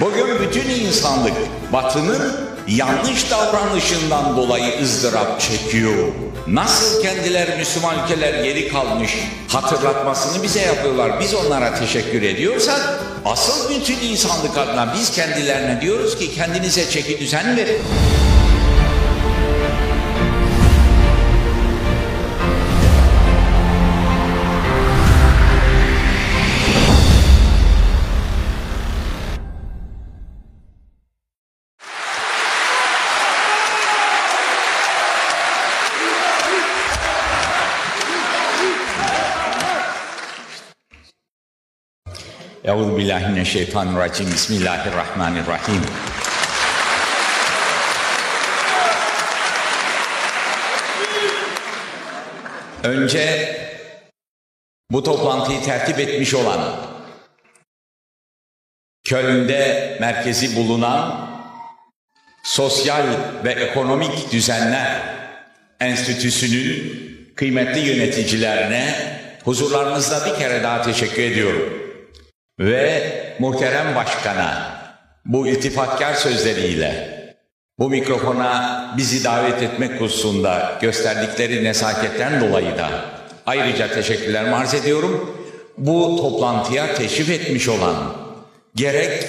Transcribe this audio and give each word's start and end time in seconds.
Bugün 0.00 0.40
bütün 0.40 0.70
insanlık 0.70 1.32
batının 1.72 2.32
yanlış 2.68 3.30
davranışından 3.30 4.36
dolayı 4.36 4.82
ızdırap 4.82 5.40
çekiyor. 5.40 6.08
Nasıl 6.46 7.02
kendileri 7.02 7.56
Müslüman 7.58 7.94
ülkeler 8.04 8.44
geri 8.44 8.68
kalmış 8.68 9.18
hatırlatmasını 9.48 10.42
bize 10.42 10.60
yapıyorlar. 10.60 11.20
Biz 11.20 11.34
onlara 11.34 11.74
teşekkür 11.74 12.22
ediyorsak 12.22 13.00
asıl 13.24 13.70
bütün 13.70 14.00
insanlık 14.00 14.58
adına 14.58 14.94
biz 14.94 15.10
kendilerine 15.10 15.80
diyoruz 15.80 16.18
ki 16.18 16.34
kendinize 16.34 16.90
çeki 16.90 17.18
düzen 17.18 17.56
verin. 17.56 17.82
Euzu 42.70 42.98
billahi 42.98 43.32
mineşşeytanirracim. 43.32 44.26
Bismillahirrahmanirrahim. 44.26 45.82
Önce 52.84 53.56
bu 54.90 55.02
toplantıyı 55.02 55.62
tertip 55.62 55.98
etmiş 55.98 56.34
olan 56.34 56.76
Köln'de 59.04 59.96
merkezi 60.00 60.56
bulunan 60.56 61.30
Sosyal 62.42 63.06
ve 63.44 63.52
Ekonomik 63.52 64.32
Düzenler 64.32 65.02
Enstitüsü'nün 65.80 67.00
kıymetli 67.36 67.80
yöneticilerine 67.80 68.94
huzurlarınızda 69.44 70.26
bir 70.26 70.38
kere 70.38 70.62
daha 70.62 70.82
teşekkür 70.82 71.22
ediyorum 71.22 71.79
ve 72.60 73.02
muhterem 73.38 73.94
başkana 73.94 74.80
bu 75.24 75.46
iltifatkar 75.46 76.14
sözleriyle 76.14 77.20
bu 77.78 77.90
mikrofona 77.90 78.94
bizi 78.96 79.24
davet 79.24 79.62
etmek 79.62 80.00
hususunda 80.00 80.78
gösterdikleri 80.80 81.64
nesaketten 81.64 82.40
dolayı 82.40 82.78
da 82.78 82.88
ayrıca 83.46 83.88
teşekkürlerimi 83.88 84.54
arz 84.54 84.74
ediyorum. 84.74 85.36
Bu 85.78 86.16
toplantıya 86.16 86.94
teşrif 86.94 87.30
etmiş 87.30 87.68
olan 87.68 87.96
gerek 88.74 89.26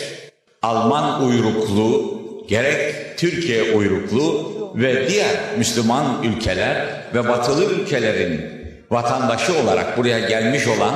Alman 0.62 1.24
uyruklu, 1.24 2.22
gerek 2.48 2.96
Türkiye 3.18 3.74
uyruklu 3.74 4.52
ve 4.76 5.10
diğer 5.10 5.36
Müslüman 5.58 6.24
ülkeler 6.24 6.88
ve 7.14 7.28
batılı 7.28 7.66
ülkelerin 7.66 8.52
vatandaşı 8.92 9.58
olarak 9.58 9.98
buraya 9.98 10.20
gelmiş 10.20 10.68
olan 10.68 10.94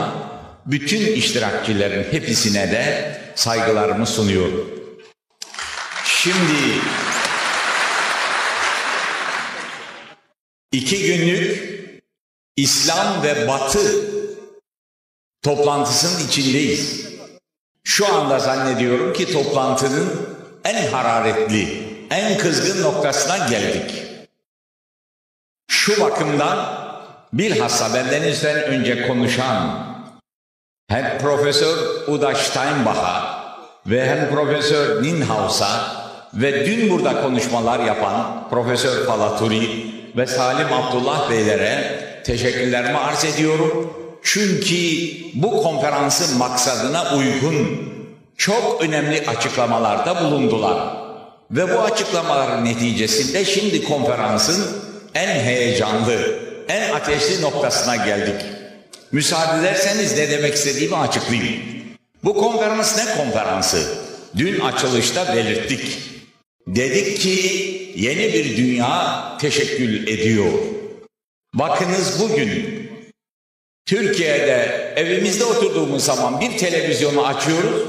bütün 0.66 1.16
iştirakçilerin 1.16 2.12
hepsine 2.12 2.72
de 2.72 3.18
saygılarımı 3.36 4.08
sunuyorum. 4.08 4.70
Şimdi 6.06 6.82
iki 10.72 11.04
günlük 11.04 11.76
İslam 12.56 13.24
ve 13.24 13.48
Batı 13.48 14.06
toplantısının 15.42 16.28
içindeyiz. 16.28 17.06
Şu 17.84 18.14
anda 18.14 18.40
zannediyorum 18.40 19.14
ki 19.14 19.34
toplantının 19.34 20.30
en 20.64 20.92
hararetli, 20.92 21.88
en 22.10 22.38
kızgın 22.38 22.82
noktasına 22.84 23.38
geldik. 23.48 24.04
Şu 25.68 26.02
bakımdan 26.02 26.86
bilhassa 27.34 27.94
bendenizden 27.94 28.64
önce 28.64 29.08
konuşan 29.08 29.95
hem 30.88 31.18
Profesör 31.18 31.78
Uda 32.08 32.36
Steinbach'a 32.36 33.46
ve 33.88 34.06
hem 34.06 34.30
Profesör 34.30 35.04
Ninhaus'a 35.04 35.68
ve 36.34 36.66
dün 36.66 36.90
burada 36.90 37.22
konuşmalar 37.22 37.80
yapan 37.80 38.48
Profesör 38.50 39.06
Falaturi 39.06 39.86
ve 40.18 40.28
Salim 40.28 40.74
Abdullah 40.74 41.30
Beylere 41.30 42.00
teşekkürlerimi 42.26 42.98
arz 42.98 43.26
ediyorum. 43.26 43.94
Çünkü 44.24 44.76
bu 45.34 45.64
konferansın 45.64 46.38
maksadına 46.38 47.16
uygun 47.18 47.68
çok 48.38 48.82
önemli 48.82 49.24
açıklamalarda 49.28 50.24
bulundular. 50.24 51.06
Ve 51.52 51.78
bu 51.78 51.80
açıklamaların 51.80 52.66
neticesinde 52.66 53.46
şimdi 53.46 53.84
konferansın 53.84 54.66
en 55.14 55.40
heyecanlı, 55.40 56.40
en 56.68 56.94
ateşli 56.94 57.42
noktasına 57.42 57.96
geldik. 57.96 58.55
Müsaade 59.16 59.60
ederseniz 59.60 60.18
ne 60.18 60.30
demek 60.30 60.54
istediğimi 60.54 60.96
açıklayayım. 60.96 61.62
Bu 62.24 62.34
konferans 62.34 62.98
ne 62.98 63.18
konferansı? 63.18 63.98
Dün 64.38 64.60
açılışta 64.60 65.36
belirttik. 65.36 66.00
Dedik 66.68 67.20
ki 67.20 67.32
yeni 67.96 68.34
bir 68.34 68.58
dünya 68.58 69.24
teşekkül 69.42 70.08
ediyor. 70.08 70.54
Bakınız 71.54 72.22
bugün 72.22 72.90
Türkiye'de 73.86 74.94
evimizde 74.96 75.46
oturduğumuz 75.46 76.04
zaman 76.04 76.42
bir 76.42 76.58
televizyonu 76.58 77.26
açıyoruz. 77.26 77.82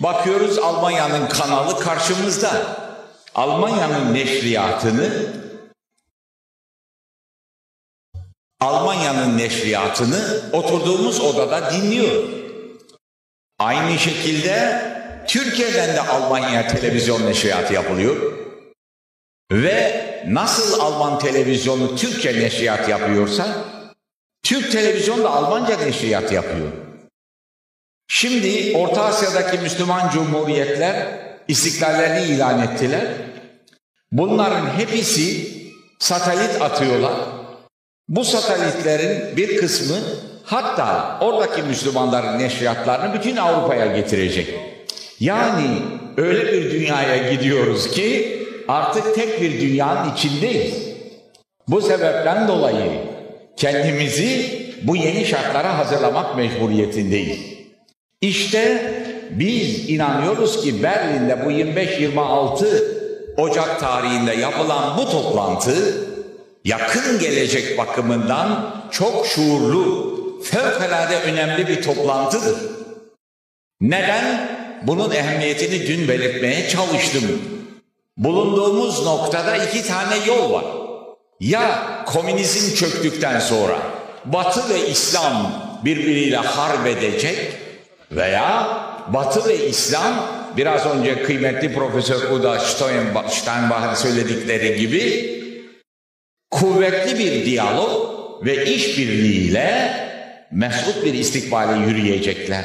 Bakıyoruz 0.00 0.58
Almanya'nın 0.58 1.28
kanalı 1.28 1.80
karşımızda. 1.80 2.76
Almanya'nın 3.34 4.14
neşriyatını 4.14 5.41
Almanya'nın 8.62 9.38
neşriyatını 9.38 10.42
oturduğumuz 10.52 11.20
odada 11.20 11.70
dinliyor. 11.72 12.22
Aynı 13.58 13.98
şekilde 13.98 14.82
Türkiye'den 15.26 15.96
de 15.96 16.00
Almanya 16.00 16.68
televizyon 16.68 17.26
neşriyatı 17.26 17.74
yapılıyor. 17.74 18.32
Ve 19.52 20.04
nasıl 20.28 20.80
Alman 20.80 21.18
televizyonu 21.18 21.96
Türkçe 21.96 22.40
neşriyat 22.40 22.88
yapıyorsa 22.88 23.64
Türk 24.42 24.72
televizyonu 24.72 25.24
da 25.24 25.30
Almanca 25.30 25.76
neşriyat 25.76 26.32
yapıyor. 26.32 26.68
Şimdi 28.08 28.76
Orta 28.76 29.04
Asya'daki 29.04 29.58
Müslüman 29.58 30.10
cumhuriyetler 30.10 31.06
istiklallerini 31.48 32.26
ilan 32.26 32.62
ettiler. 32.62 33.06
Bunların 34.12 34.66
hepsi 34.66 35.48
satelit 35.98 36.62
atıyorlar. 36.62 37.41
Bu 38.12 38.24
satelitlerin 38.24 39.36
bir 39.36 39.56
kısmı 39.56 39.96
hatta 40.44 41.18
oradaki 41.20 41.62
Müslümanların 41.62 42.38
neşriyatlarını 42.38 43.14
bütün 43.14 43.36
Avrupa'ya 43.36 43.86
getirecek. 43.86 44.54
Yani 45.20 45.68
öyle 46.16 46.52
bir 46.52 46.70
dünyaya 46.70 47.32
gidiyoruz 47.32 47.90
ki 47.90 48.38
artık 48.68 49.14
tek 49.14 49.40
bir 49.40 49.60
dünyanın 49.60 50.12
içindeyiz. 50.14 50.74
Bu 51.68 51.82
sebepten 51.82 52.48
dolayı 52.48 52.90
kendimizi 53.56 54.60
bu 54.82 54.96
yeni 54.96 55.24
şartlara 55.24 55.78
hazırlamak 55.78 56.36
mecburiyetindeyiz. 56.36 57.38
İşte 58.20 58.92
biz 59.30 59.90
inanıyoruz 59.90 60.62
ki 60.62 60.82
Berlin'de 60.82 61.44
bu 61.44 61.50
25-26 61.50 62.66
Ocak 63.36 63.80
tarihinde 63.80 64.32
yapılan 64.34 64.98
bu 64.98 65.10
toplantı 65.10 66.11
yakın 66.64 67.18
gelecek 67.18 67.78
bakımından 67.78 68.74
çok 68.90 69.26
şuurlu, 69.26 70.12
fevkalade 70.44 71.16
önemli 71.20 71.68
bir 71.68 71.82
toplantıdır. 71.82 72.56
Neden? 73.80 74.50
Bunun 74.86 75.10
ehemmiyetini 75.10 75.86
dün 75.86 76.08
belirtmeye 76.08 76.68
çalıştım. 76.68 77.42
Bulunduğumuz 78.16 79.04
noktada 79.04 79.56
iki 79.56 79.86
tane 79.86 80.14
yol 80.26 80.52
var. 80.52 80.64
Ya 81.40 81.82
komünizm 82.06 82.74
çöktükten 82.74 83.40
sonra 83.40 83.78
Batı 84.24 84.74
ve 84.74 84.88
İslam 84.88 85.52
birbiriyle 85.84 86.36
harp 86.36 86.86
edecek 86.86 87.38
veya 88.10 88.78
Batı 89.08 89.48
ve 89.48 89.66
İslam 89.68 90.14
biraz 90.56 90.86
önce 90.86 91.22
kıymetli 91.22 91.74
Profesör 91.74 92.30
Uda 92.30 92.58
Steinbach'ın 93.28 93.94
söyledikleri 93.94 94.80
gibi 94.80 95.41
kuvvetli 96.52 97.18
bir 97.18 97.46
diyalog 97.46 98.12
ve 98.46 98.66
işbirliğiyle 98.66 99.96
mesut 100.50 101.04
bir 101.04 101.14
istikbale 101.14 101.86
yürüyecekler. 101.86 102.64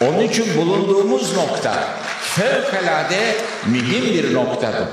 Onun 0.00 0.20
için 0.20 0.56
bulunduğumuz 0.56 1.36
nokta 1.36 1.88
fevkalade 2.20 3.34
mühim 3.66 4.14
bir 4.14 4.34
noktadır. 4.34 4.88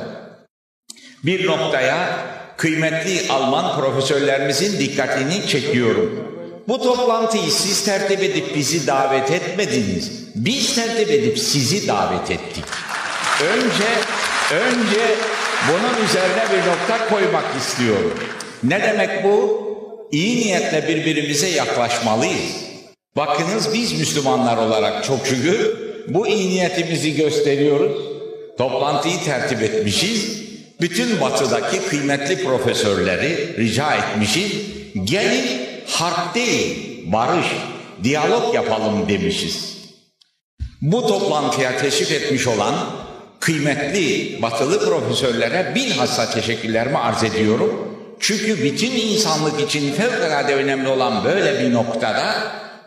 Bir 1.23 1.47
noktaya 1.47 2.09
kıymetli 2.57 3.31
Alman 3.31 3.75
profesörlerimizin 3.75 4.79
dikkatini 4.79 5.47
çekiyorum. 5.47 6.29
Bu 6.67 6.83
toplantıyı 6.83 7.51
siz 7.51 7.85
tertip 7.85 8.23
edip 8.23 8.55
bizi 8.55 8.87
davet 8.87 9.31
etmediniz. 9.31 10.11
Biz 10.35 10.75
tertip 10.75 11.09
edip 11.09 11.39
sizi 11.39 11.87
davet 11.87 12.31
ettik. 12.31 12.63
Önce, 13.43 13.87
önce 14.51 15.15
bunun 15.67 16.05
üzerine 16.05 16.43
bir 16.53 16.69
nokta 16.69 17.09
koymak 17.09 17.45
istiyorum. 17.57 18.19
Ne 18.63 18.81
demek 18.83 19.23
bu? 19.23 19.69
İyi 20.11 20.37
niyetle 20.37 20.87
birbirimize 20.87 21.47
yaklaşmalıyız. 21.47 22.69
Bakınız 23.15 23.73
biz 23.73 23.99
Müslümanlar 23.99 24.57
olarak 24.57 25.03
çok 25.03 25.27
şükür 25.27 25.89
bu 26.09 26.27
iyi 26.27 26.49
niyetimizi 26.49 27.15
gösteriyoruz. 27.15 28.01
Toplantıyı 28.57 29.19
tertip 29.25 29.61
etmişiz. 29.61 30.39
Bütün 30.81 31.21
batıdaki 31.21 31.79
kıymetli 31.79 32.43
profesörleri 32.43 33.57
rica 33.57 33.95
etmişiz. 33.95 34.51
Gelin 35.03 35.45
harp 35.87 36.35
değil, 36.35 37.03
barış, 37.11 37.47
diyalog 38.03 38.55
yapalım 38.55 39.09
demişiz. 39.09 39.77
Bu 40.81 41.07
toplantıya 41.07 41.77
teşrif 41.77 42.11
etmiş 42.11 42.47
olan 42.47 42.75
kıymetli 43.49 44.41
batılı 44.41 44.85
profesörlere 44.85 45.75
bilhassa 45.75 46.29
teşekkürlerimi 46.31 46.97
arz 46.97 47.23
ediyorum. 47.23 47.97
Çünkü 48.19 48.63
bütün 48.63 48.91
insanlık 48.91 49.61
için 49.61 49.93
fevkalade 49.93 50.55
önemli 50.55 50.87
olan 50.87 51.23
böyle 51.23 51.59
bir 51.59 51.73
noktada 51.73 52.23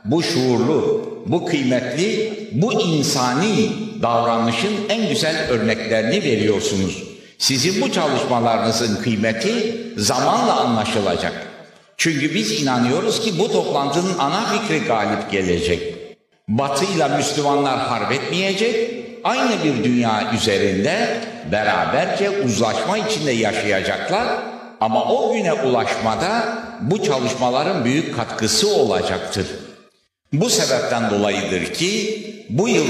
bu 0.05 0.23
şuurlu, 0.23 1.09
bu 1.26 1.47
kıymetli, 1.47 2.32
bu 2.53 2.73
insani 2.73 3.73
davranışın 4.03 4.73
en 4.88 5.09
güzel 5.09 5.49
örneklerini 5.50 6.23
veriyorsunuz. 6.25 7.03
Sizin 7.38 7.82
bu 7.82 7.93
çalışmalarınızın 7.93 9.03
kıymeti 9.03 9.76
zamanla 9.97 10.61
anlaşılacak. 10.61 11.47
Çünkü 11.97 12.35
biz 12.35 12.62
inanıyoruz 12.62 13.20
ki 13.20 13.38
bu 13.38 13.53
toplantının 13.53 14.19
ana 14.19 14.44
fikri 14.47 14.87
galip 14.87 15.31
gelecek. 15.31 15.94
Batı 16.49 16.85
ile 16.85 17.08
Müslümanlar 17.08 17.79
harp 17.79 18.12
etmeyecek, 18.12 19.02
aynı 19.25 19.65
bir 19.65 19.85
dünya 19.85 20.33
üzerinde 20.35 21.21
beraberce 21.53 22.31
uzlaşma 22.31 22.99
içinde 22.99 23.31
yaşayacaklar 23.31 24.27
ama 24.81 25.05
o 25.05 25.33
güne 25.33 25.53
ulaşmada 25.53 26.59
bu 26.81 27.03
çalışmaların 27.03 27.85
büyük 27.85 28.17
katkısı 28.17 28.77
olacaktır. 28.77 29.47
Bu 30.33 30.51
sebepten 30.51 31.11
dolayıdır 31.11 31.75
ki 31.75 32.23
bu 32.51 32.69
yıl 32.69 32.89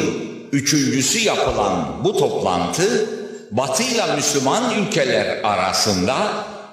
üçüncüsü 0.53 1.19
yapılan 1.19 2.05
bu 2.05 2.17
toplantı 2.19 3.09
Batı 3.51 3.83
ile 3.83 4.17
Müslüman 4.17 4.63
ülkeler 4.79 5.41
arasında 5.45 6.17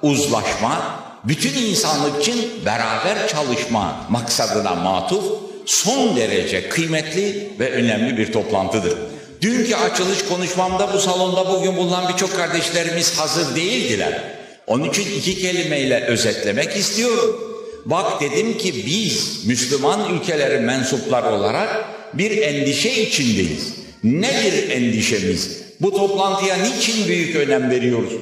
uzlaşma, 0.02 1.00
bütün 1.24 1.54
insanlık 1.54 2.22
için 2.22 2.66
beraber 2.66 3.28
çalışma 3.28 3.96
maksadına 4.10 4.76
matuf 4.76 5.26
son 5.66 6.16
derece 6.16 6.70
kıymetli 6.70 7.54
ve 7.60 7.72
önemli 7.72 8.18
bir 8.18 8.34
toplantıdır. 8.34 8.98
Dünkü 9.42 9.76
açılış 9.76 10.26
konuşmamda 10.26 10.94
bu 10.94 11.00
salonda 11.00 11.50
bugün 11.50 11.78
bulunan 11.78 12.14
birçok 12.14 12.36
kardeşlerimiz 12.36 13.20
hazır 13.20 13.56
değildiler. 13.56 14.22
Onun 14.68 14.90
için 14.90 15.20
iki 15.20 15.38
kelimeyle 15.38 16.06
özetlemek 16.06 16.76
istiyorum. 16.76 17.50
Bak 17.86 18.22
dedim 18.22 18.58
ki 18.58 18.86
biz 18.86 19.46
Müslüman 19.46 20.14
ülkelerin 20.14 20.64
mensupları 20.64 21.30
olarak 21.30 21.86
bir 22.14 22.38
endişe 22.38 23.02
içindeyiz. 23.02 23.74
Nedir 24.04 24.70
endişemiz? 24.70 25.62
Bu 25.82 25.92
toplantıya 25.92 26.56
niçin 26.56 27.08
büyük 27.08 27.36
önem 27.36 27.70
veriyoruz? 27.70 28.14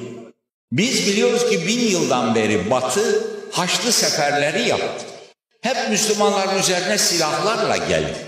Biz 0.72 1.06
biliyoruz 1.06 1.50
ki 1.50 1.66
bin 1.66 1.80
yıldan 1.80 2.34
beri 2.34 2.70
Batı 2.70 3.24
Haçlı 3.50 3.92
seferleri 3.92 4.68
yaptı. 4.68 5.06
Hep 5.60 5.76
Müslümanların 5.90 6.58
üzerine 6.58 6.98
silahlarla 6.98 7.76
geldi. 7.76 8.27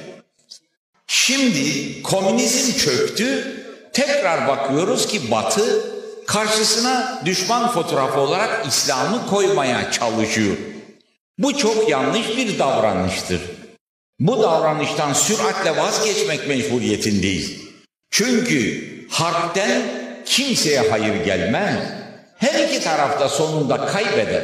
Şimdi 1.12 2.02
komünizm 2.02 2.78
çöktü. 2.78 3.56
Tekrar 3.92 4.48
bakıyoruz 4.48 5.06
ki 5.06 5.30
Batı 5.30 5.84
karşısına 6.26 7.22
düşman 7.24 7.72
fotoğrafı 7.72 8.20
olarak 8.20 8.66
İslam'ı 8.66 9.26
koymaya 9.26 9.90
çalışıyor. 9.90 10.56
Bu 11.38 11.56
çok 11.56 11.88
yanlış 11.88 12.36
bir 12.36 12.58
davranıştır. 12.58 13.40
Bu 14.20 14.42
davranıştan 14.42 15.12
süratle 15.12 15.76
vazgeçmek 15.76 16.48
mecburiyetindeyiz. 16.48 17.52
Çünkü 18.10 18.88
harpten 19.10 19.82
kimseye 20.26 20.80
hayır 20.90 21.24
gelmez. 21.24 21.76
Her 22.36 22.68
iki 22.68 22.80
tarafta 22.84 23.28
sonunda 23.28 23.86
kaybeder. 23.86 24.42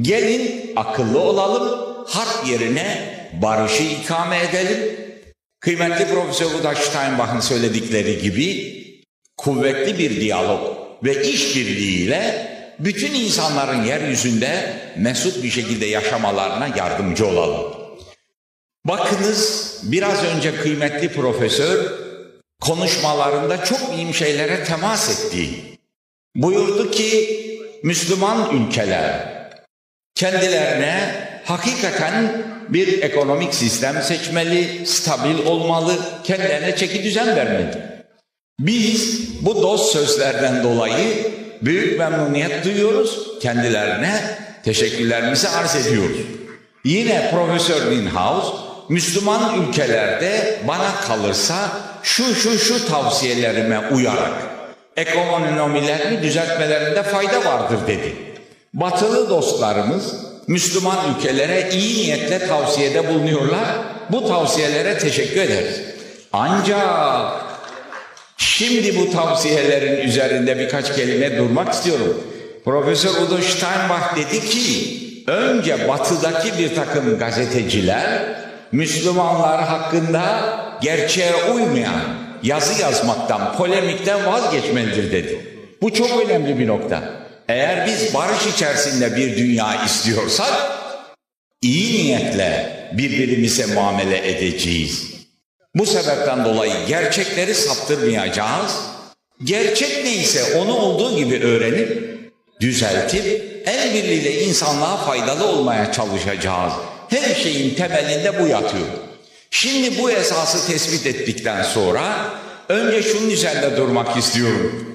Gelin 0.00 0.72
akıllı 0.76 1.20
olalım, 1.20 2.04
harp 2.08 2.48
yerine 2.48 3.14
barışı 3.42 3.82
ikame 3.82 4.38
edelim. 4.38 5.03
Kıymetli 5.64 6.08
Profesör 6.08 6.54
Uda 6.60 6.74
Steinbach'ın 6.74 7.40
söyledikleri 7.40 8.22
gibi 8.22 8.74
kuvvetli 9.36 9.98
bir 9.98 10.20
diyalog 10.20 10.76
ve 11.04 11.24
işbirliğiyle 11.24 12.48
bütün 12.78 13.14
insanların 13.14 13.84
yeryüzünde 13.84 14.80
mesut 14.96 15.42
bir 15.42 15.50
şekilde 15.50 15.86
yaşamalarına 15.86 16.76
yardımcı 16.76 17.26
olalım. 17.26 17.74
Bakınız 18.84 19.72
biraz 19.82 20.24
önce 20.24 20.56
kıymetli 20.56 21.08
profesör 21.08 21.92
konuşmalarında 22.60 23.64
çok 23.64 23.90
mühim 23.90 24.14
şeylere 24.14 24.64
temas 24.64 25.10
etti. 25.10 25.48
Buyurdu 26.36 26.90
ki 26.90 27.40
Müslüman 27.82 28.56
ülkeler 28.56 29.28
kendilerine 30.14 31.14
hakikaten 31.44 32.42
bir 32.68 33.02
ekonomik 33.02 33.54
sistem 33.54 34.02
seçmeli, 34.02 34.86
stabil 34.86 35.46
olmalı, 35.46 35.98
kendilerine 36.24 36.76
çeki 36.76 37.04
düzen 37.04 37.36
vermeli. 37.36 37.94
Biz 38.58 39.28
bu 39.44 39.62
dost 39.62 39.92
sözlerden 39.92 40.64
dolayı 40.64 41.32
büyük 41.62 41.98
memnuniyet 41.98 42.64
duyuyoruz. 42.64 43.38
Kendilerine 43.40 44.20
teşekkürlerimizi 44.64 45.48
arz 45.48 45.76
ediyoruz. 45.76 46.16
Yine 46.84 47.30
Profesör 47.30 47.80
Winhouse 47.80 48.48
Müslüman 48.88 49.62
ülkelerde 49.62 50.58
bana 50.68 50.94
kalırsa 51.08 51.54
şu 52.02 52.34
şu 52.34 52.58
şu 52.58 52.88
tavsiyelerime 52.88 53.78
uyarak 53.78 54.32
ekonomilerini 54.96 56.22
düzeltmelerinde 56.22 57.02
fayda 57.02 57.44
vardır 57.44 57.78
dedi. 57.86 58.16
Batılı 58.74 59.30
dostlarımız 59.30 60.14
Müslüman 60.46 60.98
ülkelere 61.10 61.70
iyi 61.72 61.96
niyetle 61.96 62.46
tavsiyede 62.46 63.08
bulunuyorlar. 63.08 63.64
Bu 64.10 64.28
tavsiyelere 64.28 64.98
teşekkür 64.98 65.40
ederiz. 65.40 65.80
Ancak 66.32 67.44
şimdi 68.36 68.98
bu 68.98 69.12
tavsiyelerin 69.12 70.08
üzerinde 70.08 70.58
birkaç 70.58 70.96
kelime 70.96 71.38
durmak 71.38 71.72
istiyorum. 71.72 72.20
Profesör 72.64 73.10
Udo 73.10 73.38
Steinbach 73.38 74.16
dedi 74.16 74.40
ki 74.40 75.00
önce 75.26 75.88
batıdaki 75.88 76.58
bir 76.58 76.74
takım 76.74 77.18
gazeteciler 77.18 78.22
Müslümanlar 78.72 79.64
hakkında 79.64 80.22
gerçeğe 80.82 81.34
uymayan 81.54 82.00
yazı 82.42 82.82
yazmaktan, 82.82 83.56
polemikten 83.56 84.26
vazgeçmelidir 84.26 85.12
dedi. 85.12 85.38
Bu 85.82 85.92
çok 85.92 86.24
önemli 86.24 86.58
bir 86.58 86.66
nokta. 86.66 87.23
Eğer 87.48 87.86
biz 87.86 88.14
barış 88.14 88.46
içerisinde 88.54 89.16
bir 89.16 89.36
dünya 89.36 89.84
istiyorsak 89.84 90.52
iyi 91.62 92.04
niyetle 92.04 92.74
birbirimize 92.92 93.66
muamele 93.66 94.30
edeceğiz. 94.30 95.14
Bu 95.74 95.86
sebepten 95.86 96.44
dolayı 96.44 96.72
gerçekleri 96.88 97.54
saptırmayacağız. 97.54 98.72
Gerçek 99.44 100.04
neyse 100.04 100.58
onu 100.58 100.76
olduğu 100.76 101.16
gibi 101.16 101.40
öğrenip, 101.44 102.18
düzeltip, 102.60 103.24
el 103.66 103.94
birliğiyle 103.94 104.42
insanlığa 104.42 104.96
faydalı 104.96 105.46
olmaya 105.46 105.92
çalışacağız. 105.92 106.72
Her 107.08 107.34
şeyin 107.34 107.74
temelinde 107.74 108.40
bu 108.40 108.46
yatıyor. 108.46 108.86
Şimdi 109.50 109.98
bu 109.98 110.10
esası 110.10 110.66
tespit 110.66 111.06
ettikten 111.06 111.62
sonra 111.62 112.30
önce 112.68 113.02
şunun 113.02 113.30
üzerinde 113.30 113.76
durmak 113.76 114.16
istiyorum. 114.16 114.93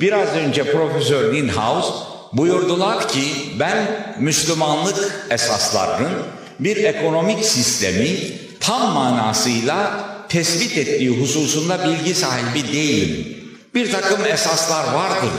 Biraz 0.00 0.36
önce 0.36 0.72
Profesör 0.72 1.32
Ninhaus 1.32 1.92
buyurdular 2.32 3.08
ki 3.08 3.24
ben 3.60 3.86
Müslümanlık 4.20 5.26
esaslarının 5.30 6.12
bir 6.60 6.76
ekonomik 6.76 7.44
sistemi 7.44 8.16
tam 8.60 8.92
manasıyla 8.92 10.04
tespit 10.28 10.78
ettiği 10.78 11.20
hususunda 11.20 11.84
bilgi 11.84 12.14
sahibi 12.14 12.72
değilim. 12.72 13.36
Bir 13.74 13.92
takım 13.92 14.26
esaslar 14.26 14.94
vardır 14.94 15.30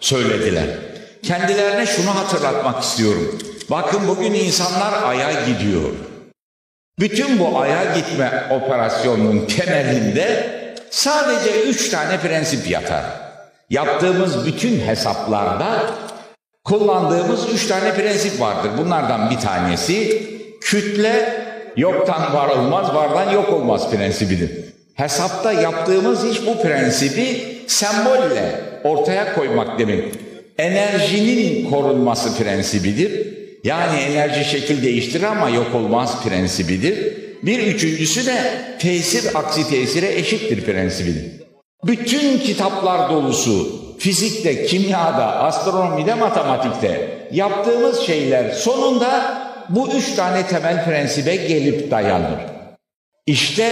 söylediler. 0.00 0.66
Kendilerine 1.22 1.86
şunu 1.86 2.14
hatırlatmak 2.14 2.82
istiyorum. 2.82 3.38
Bakın 3.70 4.08
bugün 4.08 4.34
insanlar 4.34 5.02
aya 5.02 5.32
gidiyor. 5.46 5.90
Bütün 6.98 7.38
bu 7.38 7.60
aya 7.60 7.94
gitme 7.94 8.44
operasyonunun 8.50 9.46
temelinde 9.46 10.55
sadece 10.96 11.62
üç 11.62 11.88
tane 11.88 12.20
prensip 12.20 12.70
yatar. 12.70 13.04
Yaptığımız 13.70 14.46
bütün 14.46 14.80
hesaplarda 14.80 15.90
kullandığımız 16.64 17.52
üç 17.54 17.66
tane 17.66 17.94
prensip 17.94 18.40
vardır. 18.40 18.70
Bunlardan 18.78 19.30
bir 19.30 19.38
tanesi 19.38 20.22
kütle 20.60 21.46
Yoktan 21.76 22.34
var 22.34 22.48
olmaz, 22.48 22.94
vardan 22.94 23.32
yok 23.32 23.52
olmaz 23.52 23.90
prensibidir. 23.90 24.50
Hesapta 24.94 25.52
yaptığımız 25.52 26.24
iş 26.24 26.46
bu 26.46 26.62
prensibi 26.62 27.58
sembolle 27.66 28.60
ortaya 28.84 29.34
koymak 29.34 29.78
demek. 29.78 30.04
Enerjinin 30.58 31.70
korunması 31.70 32.42
prensibidir. 32.42 33.36
Yani 33.64 33.98
enerji 33.98 34.44
şekil 34.44 34.82
değiştirir 34.82 35.24
ama 35.24 35.50
yok 35.50 35.74
olmaz 35.74 36.22
prensibidir. 36.24 37.25
Bir 37.42 37.58
üçüncüsü 37.58 38.26
de 38.26 38.62
tesir 38.78 39.24
aksi 39.34 39.70
tesire 39.70 40.18
eşittir 40.18 40.64
prensibidir. 40.64 41.24
Bütün 41.84 42.38
kitaplar 42.38 43.10
dolusu 43.10 43.86
fizikte, 43.98 44.66
kimyada, 44.66 45.36
astronomide, 45.36 46.14
matematikte 46.14 47.08
yaptığımız 47.32 48.00
şeyler 48.00 48.50
sonunda 48.50 49.38
bu 49.68 49.88
üç 49.88 50.14
tane 50.14 50.46
temel 50.46 50.84
prensibe 50.84 51.36
gelip 51.36 51.90
dayanır. 51.90 52.40
İşte 53.26 53.70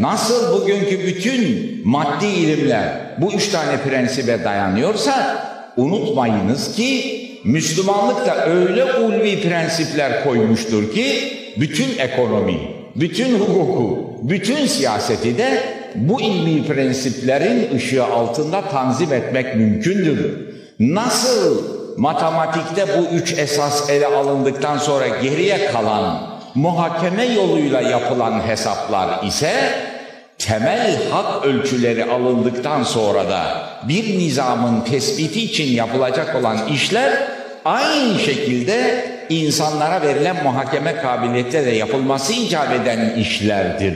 nasıl 0.00 0.60
bugünkü 0.60 1.06
bütün 1.06 1.80
maddi 1.84 2.26
ilimler 2.26 3.16
bu 3.18 3.32
üç 3.32 3.48
tane 3.48 3.80
prensibe 3.80 4.44
dayanıyorsa 4.44 5.44
unutmayınız 5.76 6.76
ki 6.76 7.20
Müslümanlık 7.44 8.26
da 8.26 8.46
öyle 8.46 8.84
ulvi 8.84 9.42
prensipler 9.42 10.24
koymuştur 10.24 10.94
ki 10.94 11.32
bütün 11.56 11.98
ekonomi, 11.98 12.58
bütün 12.96 13.38
hukuku, 13.38 14.10
bütün 14.22 14.66
siyaseti 14.66 15.38
de 15.38 15.62
bu 15.94 16.20
ilmi 16.20 16.66
prensiplerin 16.66 17.76
ışığı 17.76 18.04
altında 18.04 18.60
tanzim 18.60 19.12
etmek 19.12 19.56
mümkündür. 19.56 20.48
Nasıl 20.80 21.62
matematikte 21.96 22.86
bu 22.98 23.16
üç 23.16 23.38
esas 23.38 23.90
ele 23.90 24.06
alındıktan 24.06 24.78
sonra 24.78 25.08
geriye 25.08 25.66
kalan 25.66 26.20
muhakeme 26.54 27.24
yoluyla 27.24 27.80
yapılan 27.80 28.40
hesaplar 28.48 29.26
ise 29.26 29.52
temel 30.38 31.10
hak 31.10 31.44
ölçüleri 31.44 32.04
alındıktan 32.04 32.82
sonra 32.82 33.28
da 33.28 33.62
bir 33.88 34.18
nizamın 34.18 34.80
tespiti 34.80 35.40
için 35.40 35.72
yapılacak 35.72 36.36
olan 36.36 36.66
işler 36.66 37.12
aynı 37.64 38.18
şekilde 38.18 39.04
insanlara 39.28 40.02
verilen 40.02 40.44
muhakeme 40.44 40.96
kabiliyette 40.96 41.66
de 41.66 41.70
yapılması 41.70 42.32
icap 42.32 42.72
eden 42.72 43.14
işlerdir. 43.14 43.94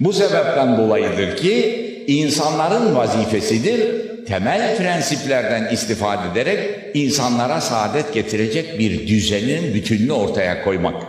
Bu 0.00 0.12
sebepten 0.12 0.78
dolayıdır 0.78 1.36
ki 1.36 1.84
insanların 2.06 2.96
vazifesidir 2.96 4.04
temel 4.26 4.76
prensiplerden 4.76 5.72
istifade 5.72 6.32
ederek 6.32 6.90
insanlara 6.94 7.60
saadet 7.60 8.14
getirecek 8.14 8.78
bir 8.78 9.08
düzenin 9.08 9.74
bütününü 9.74 10.12
ortaya 10.12 10.64
koymak. 10.64 11.02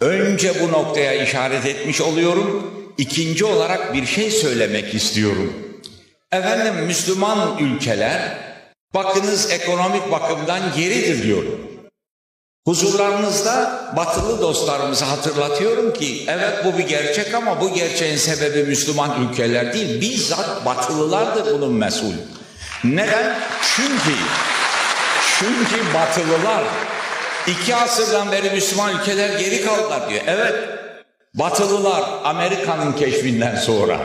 Önce 0.00 0.52
bu 0.62 0.72
noktaya 0.72 1.24
işaret 1.24 1.66
etmiş 1.66 2.00
oluyorum. 2.00 2.74
İkinci 2.98 3.44
olarak 3.44 3.94
bir 3.94 4.06
şey 4.06 4.30
söylemek 4.30 4.94
istiyorum. 4.94 5.52
Efendim 6.32 6.74
Müslüman 6.86 7.58
ülkeler 7.58 8.38
bakınız 8.94 9.50
ekonomik 9.50 10.12
bakımdan 10.12 10.60
geridir 10.76 11.22
diyorum. 11.22 11.69
Huzurlarınızda 12.66 13.84
batılı 13.96 14.40
dostlarımızı 14.40 15.04
hatırlatıyorum 15.04 15.92
ki 15.92 16.24
evet 16.28 16.64
bu 16.64 16.78
bir 16.78 16.88
gerçek 16.88 17.34
ama 17.34 17.60
bu 17.60 17.74
gerçeğin 17.74 18.16
sebebi 18.16 18.64
Müslüman 18.64 19.22
ülkeler 19.22 19.72
değil 19.72 20.00
bizzat 20.00 20.66
batılılardır 20.66 21.54
bunun 21.54 21.72
mesul. 21.72 22.12
Neden? 22.84 23.38
Çünkü 23.76 24.18
çünkü 25.38 25.94
batılılar 25.94 26.64
iki 27.46 27.74
asırdan 27.74 28.32
beri 28.32 28.50
Müslüman 28.50 28.96
ülkeler 28.96 29.38
geri 29.38 29.64
kaldılar 29.64 30.10
diyor. 30.10 30.22
Evet 30.26 30.54
batılılar 31.34 32.04
Amerika'nın 32.24 32.92
keşfinden 32.92 33.56
sonra 33.56 33.98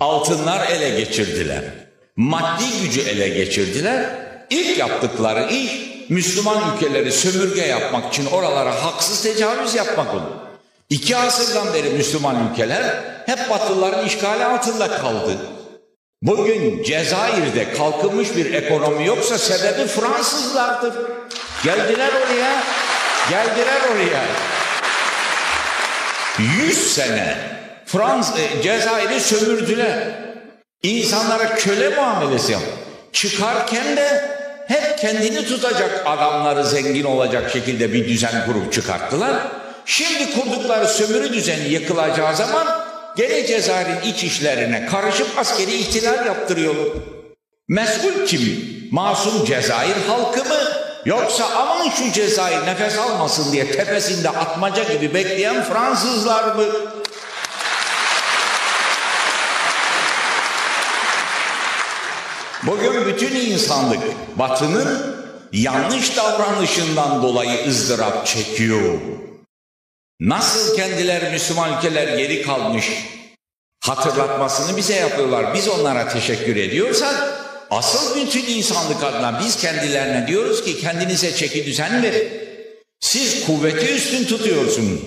altınlar 0.00 0.68
ele 0.68 1.00
geçirdiler. 1.00 1.62
Maddi 2.16 2.64
gücü 2.82 3.00
ele 3.00 3.28
geçirdiler. 3.28 4.06
İlk 4.50 4.78
yaptıkları 4.78 5.50
iş 5.50 5.93
Müslüman 6.08 6.74
ülkeleri 6.74 7.12
sömürge 7.12 7.66
yapmak 7.66 8.14
için 8.14 8.26
oralara 8.26 8.84
haksız 8.84 9.22
tecavüz 9.22 9.74
yapmak 9.74 10.14
olur. 10.14 10.32
İki 10.90 11.16
asırdan 11.16 11.74
beri 11.74 11.90
Müslüman 11.90 12.48
ülkeler 12.50 13.04
hep 13.26 13.50
Batılıların 13.50 14.06
işgali 14.06 14.44
altında 14.44 14.88
kaldı. 14.88 15.36
Bugün 16.22 16.82
Cezayir'de 16.82 17.72
kalkınmış 17.72 18.36
bir 18.36 18.54
ekonomi 18.54 19.06
yoksa 19.06 19.38
sebebi 19.38 19.86
Fransızlardır. 19.86 20.94
Geldiler 21.64 22.08
oraya, 22.08 22.62
geldiler 23.30 23.80
oraya. 23.92 24.24
Yüz 26.38 26.94
sene 26.94 27.36
Frans 27.86 28.38
e, 28.38 28.62
Cezayir'i 28.62 29.20
sömürdüler. 29.20 30.24
İnsanlara 30.82 31.54
köle 31.54 31.88
muamelesi 31.88 32.52
yaptı. 32.52 32.70
Çıkarken 33.12 33.96
de 33.96 34.34
hep 34.68 34.98
kendini 34.98 35.46
tutacak 35.46 36.02
adamları 36.06 36.64
zengin 36.64 37.04
olacak 37.04 37.50
şekilde 37.52 37.92
bir 37.92 38.08
düzen 38.08 38.46
kurup 38.46 38.72
çıkarttılar. 38.72 39.34
Şimdi 39.86 40.34
kurdukları 40.34 40.88
sömürü 40.88 41.32
düzeni 41.32 41.68
yıkılacağı 41.68 42.36
zaman 42.36 42.66
gene 43.16 43.46
Cezayir'in 43.46 44.00
iç 44.00 44.24
işlerine 44.24 44.86
karışıp 44.86 45.38
askeri 45.38 45.74
ihtilal 45.74 46.26
yaptırıyorlar. 46.26 46.86
Mesul 47.68 48.26
kim? 48.26 48.74
Masum 48.92 49.44
Cezayir 49.44 49.96
halkı 50.08 50.44
mı? 50.44 50.54
Yoksa 51.04 51.44
aman 51.56 51.88
şu 51.90 52.12
Cezayir 52.12 52.66
nefes 52.66 52.98
almasın 52.98 53.52
diye 53.52 53.72
tepesinde 53.72 54.28
atmaca 54.28 54.82
gibi 54.82 55.14
bekleyen 55.14 55.64
Fransızlar 55.64 56.54
mı? 56.54 56.64
Bugün 62.66 63.06
bütün 63.06 63.34
insanlık 63.34 64.00
batının 64.38 65.16
yanlış 65.52 66.16
davranışından 66.16 67.22
dolayı 67.22 67.68
ızdırap 67.68 68.26
çekiyor. 68.26 68.98
Nasıl 70.20 70.76
kendileri 70.76 71.30
Müslüman 71.30 71.78
ülkeler 71.78 72.18
geri 72.18 72.42
kalmış 72.42 72.90
hatırlatmasını 73.84 74.76
bize 74.76 74.94
yapıyorlar. 74.94 75.54
Biz 75.54 75.68
onlara 75.68 76.08
teşekkür 76.08 76.56
ediyorsak 76.56 77.44
asıl 77.70 78.16
bütün 78.16 78.46
insanlık 78.46 79.04
adına 79.04 79.40
biz 79.44 79.56
kendilerine 79.56 80.26
diyoruz 80.26 80.64
ki 80.64 80.80
kendinize 80.80 81.36
çeki 81.36 81.66
düzen 81.66 82.02
verin. 82.02 82.28
Siz 83.00 83.46
kuvveti 83.46 83.94
üstün 83.94 84.24
tutuyorsunuz. 84.24 85.00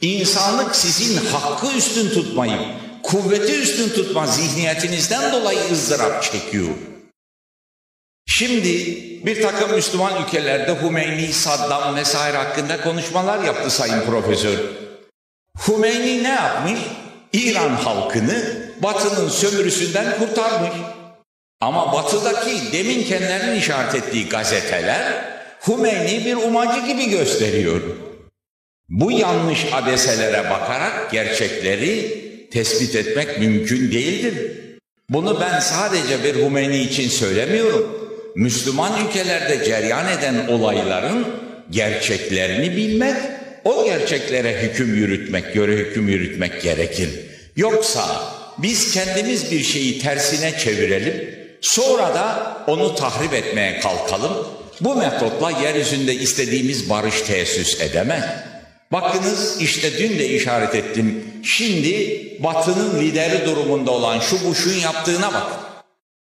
İnsanlık 0.00 0.76
sizin 0.76 1.26
hakkı 1.26 1.66
üstün 1.76 2.08
tutmayı, 2.08 2.58
kuvveti 3.02 3.52
üstün 3.52 3.88
tutma 3.88 4.26
zihniyetinizden 4.26 5.32
dolayı 5.32 5.60
ızdırap 5.72 6.22
çekiyor. 6.22 6.68
Şimdi 8.30 8.68
bir 9.26 9.42
takım 9.42 9.74
Müslüman 9.74 10.22
ülkelerde 10.22 10.82
Hümeyni, 10.82 11.32
Saddam 11.32 11.96
vesaire 11.96 12.36
hakkında 12.36 12.80
konuşmalar 12.80 13.44
yaptı 13.44 13.70
Sayın 13.70 14.00
Profesör. 14.00 14.58
Hümeyni 15.68 16.24
ne 16.24 16.28
yapmış? 16.28 16.80
İran 17.32 17.70
halkını 17.70 18.68
Batı'nın 18.82 19.28
sömürüsünden 19.28 20.18
kurtarmış. 20.18 20.72
Ama 21.60 21.92
Batı'daki 21.92 22.72
demin 22.72 23.04
kendilerinin 23.04 23.60
işaret 23.60 23.94
ettiği 23.94 24.28
gazeteler 24.28 25.24
Hümeyni 25.68 26.24
bir 26.24 26.36
umacı 26.36 26.86
gibi 26.86 27.10
gösteriyor. 27.10 27.80
Bu 28.88 29.12
yanlış 29.12 29.66
adeselere 29.72 30.50
bakarak 30.50 31.10
gerçekleri 31.12 32.24
tespit 32.52 32.94
etmek 32.94 33.38
mümkün 33.38 33.92
değildir. 33.92 34.52
Bunu 35.10 35.40
ben 35.40 35.60
sadece 35.60 36.24
bir 36.24 36.34
Hümeyni 36.34 36.78
için 36.78 37.08
söylemiyorum. 37.08 38.07
Müslüman 38.38 39.06
ülkelerde 39.06 39.64
cereyan 39.64 40.08
eden 40.08 40.46
olayların 40.48 41.26
gerçeklerini 41.70 42.76
bilmek, 42.76 43.16
o 43.64 43.84
gerçeklere 43.84 44.62
hüküm 44.62 44.94
yürütmek, 44.94 45.54
göre 45.54 45.72
hüküm 45.72 46.08
yürütmek 46.08 46.62
gerekir. 46.62 47.10
Yoksa 47.56 48.04
biz 48.58 48.94
kendimiz 48.94 49.52
bir 49.52 49.62
şeyi 49.62 49.98
tersine 49.98 50.58
çevirelim, 50.58 51.34
sonra 51.60 52.14
da 52.14 52.56
onu 52.66 52.94
tahrip 52.94 53.34
etmeye 53.34 53.80
kalkalım. 53.80 54.32
Bu 54.80 54.94
metotla 54.94 55.50
yeryüzünde 55.50 56.14
istediğimiz 56.14 56.90
barış 56.90 57.20
tesis 57.20 57.80
edemez. 57.80 58.24
Bakınız 58.92 59.56
işte 59.60 59.98
dün 59.98 60.18
de 60.18 60.28
işaret 60.28 60.74
ettim. 60.74 61.24
Şimdi 61.44 62.22
Batı'nın 62.38 63.00
lideri 63.00 63.46
durumunda 63.46 63.90
olan 63.90 64.20
şu 64.20 64.48
Bush'un 64.48 64.80
yaptığına 64.80 65.34
bak. 65.34 65.52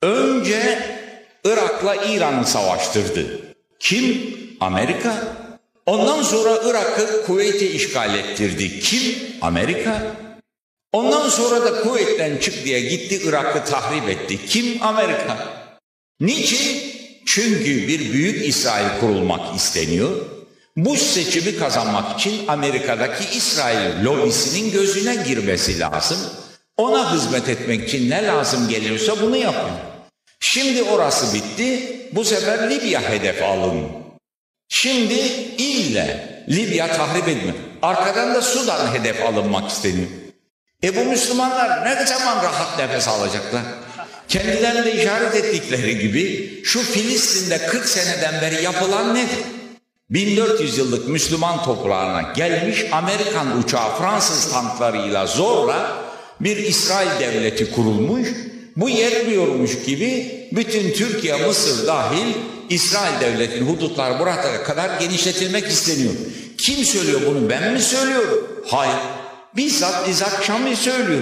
Önce 0.01 0.90
Irak'la 1.45 1.95
İran'ı 1.95 2.45
savaştırdı. 2.45 3.41
Kim? 3.79 4.35
Amerika. 4.59 5.37
Ondan 5.85 6.23
sonra 6.23 6.59
Irak'ı 6.65 7.25
Kuveyt'e 7.25 7.69
işgal 7.69 8.15
ettirdi. 8.15 8.79
Kim? 8.79 9.15
Amerika. 9.41 10.15
Ondan 10.91 11.29
sonra 11.29 11.65
da 11.65 11.81
Kuveyt'ten 11.81 12.37
çık 12.37 12.65
diye 12.65 12.79
gitti 12.79 13.21
Irak'ı 13.25 13.65
tahrip 13.71 14.09
etti. 14.09 14.45
Kim? 14.45 14.83
Amerika. 14.83 15.37
Niçin? 16.19 16.91
Çünkü 17.25 17.87
bir 17.87 18.13
büyük 18.13 18.47
İsrail 18.47 18.99
kurulmak 18.99 19.55
isteniyor. 19.55 20.09
Bu 20.77 20.95
seçimi 20.95 21.57
kazanmak 21.57 22.19
için 22.19 22.47
Amerika'daki 22.47 23.37
İsrail 23.37 24.05
lobisinin 24.05 24.71
gözüne 24.71 25.15
girmesi 25.15 25.79
lazım. 25.79 26.17
Ona 26.77 27.13
hizmet 27.15 27.49
etmek 27.49 27.87
için 27.87 28.09
ne 28.09 28.25
lazım 28.27 28.69
geliyorsa 28.69 29.21
bunu 29.21 29.37
yapın. 29.37 29.71
Şimdi 30.41 30.83
orası 30.83 31.33
bitti. 31.33 31.97
Bu 32.11 32.25
sefer 32.25 32.69
Libya 32.69 33.01
hedef 33.01 33.43
alın. 33.43 33.87
Şimdi 34.69 35.13
ille 35.57 36.43
Libya 36.49 36.87
tahrip 36.87 37.27
edilme. 37.27 37.53
Arkadan 37.81 38.35
da 38.35 38.41
Sudan 38.41 38.93
hedef 38.93 39.25
alınmak 39.25 39.71
isteniyor. 39.71 40.07
E 40.83 40.95
bu 40.95 41.09
Müslümanlar 41.09 41.85
ne 41.85 42.05
zaman 42.05 42.43
rahat 42.43 42.79
nefes 42.79 43.07
alacaklar? 43.07 43.61
Kendilerinde 44.27 45.01
işaret 45.01 45.35
ettikleri 45.35 45.99
gibi 45.99 46.51
şu 46.63 46.79
Filistin'de 46.79 47.57
40 47.57 47.85
seneden 47.85 48.41
beri 48.41 48.63
yapılan 48.63 49.15
nedir? 49.15 49.39
1400 50.09 50.77
yıllık 50.77 51.07
Müslüman 51.07 51.63
toprağına 51.63 52.21
gelmiş 52.21 52.85
Amerikan 52.91 53.57
uçağı 53.57 53.97
Fransız 53.97 54.53
tanklarıyla 54.53 55.25
zorla 55.25 56.03
bir 56.39 56.57
İsrail 56.57 57.19
devleti 57.19 57.71
kurulmuş. 57.71 58.27
Bu 58.75 58.89
yetmiyormuş 58.89 59.71
gibi 59.85 60.31
bütün 60.51 60.93
Türkiye, 60.93 61.35
Mısır 61.35 61.87
dahil 61.87 62.25
İsrail 62.69 63.21
devletinin 63.21 63.65
hudutları 63.65 64.19
buraya 64.19 64.63
kadar 64.63 64.99
genişletilmek 64.99 65.67
isteniyor. 65.67 66.13
Kim 66.57 66.85
söylüyor 66.85 67.21
bunu 67.27 67.49
ben 67.49 67.73
mi 67.73 67.81
söylüyorum? 67.81 68.47
Hayır. 68.67 68.95
Bizzat 69.55 70.09
İzak 70.09 70.43
Şam'i 70.43 70.75
söylüyor. 70.75 71.21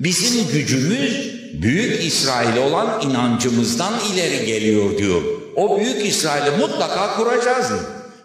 Bizim 0.00 0.48
gücümüz 0.52 1.38
büyük 1.62 2.04
İsrail'e 2.04 2.60
olan 2.60 3.02
inancımızdan 3.02 3.94
ileri 4.14 4.46
geliyor 4.46 4.98
diyor. 4.98 5.22
O 5.56 5.80
büyük 5.80 6.06
İsrail'i 6.06 6.56
mutlaka 6.56 7.16
kuracağız 7.16 7.68
diyor. 7.68 7.80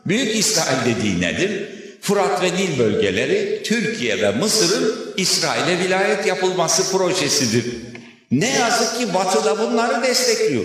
Büyük 0.06 0.36
İsrail 0.36 0.78
dediği 0.86 1.22
nedir? 1.22 1.70
Fırat 2.02 2.42
ve 2.44 2.54
Nil 2.54 2.80
bölgeleri 2.80 3.64
Türkiye 3.66 4.22
ve 4.22 4.32
Mısır'ın 4.32 4.96
İsrail'e 5.18 5.80
vilayet 5.80 6.26
yapılması 6.26 6.92
projesidir. 6.92 7.66
Ne 8.34 8.50
yazık 8.50 9.00
ki 9.00 9.14
Batı 9.14 9.46
da 9.46 9.60
bunları 9.60 10.04
destekliyor. 10.04 10.64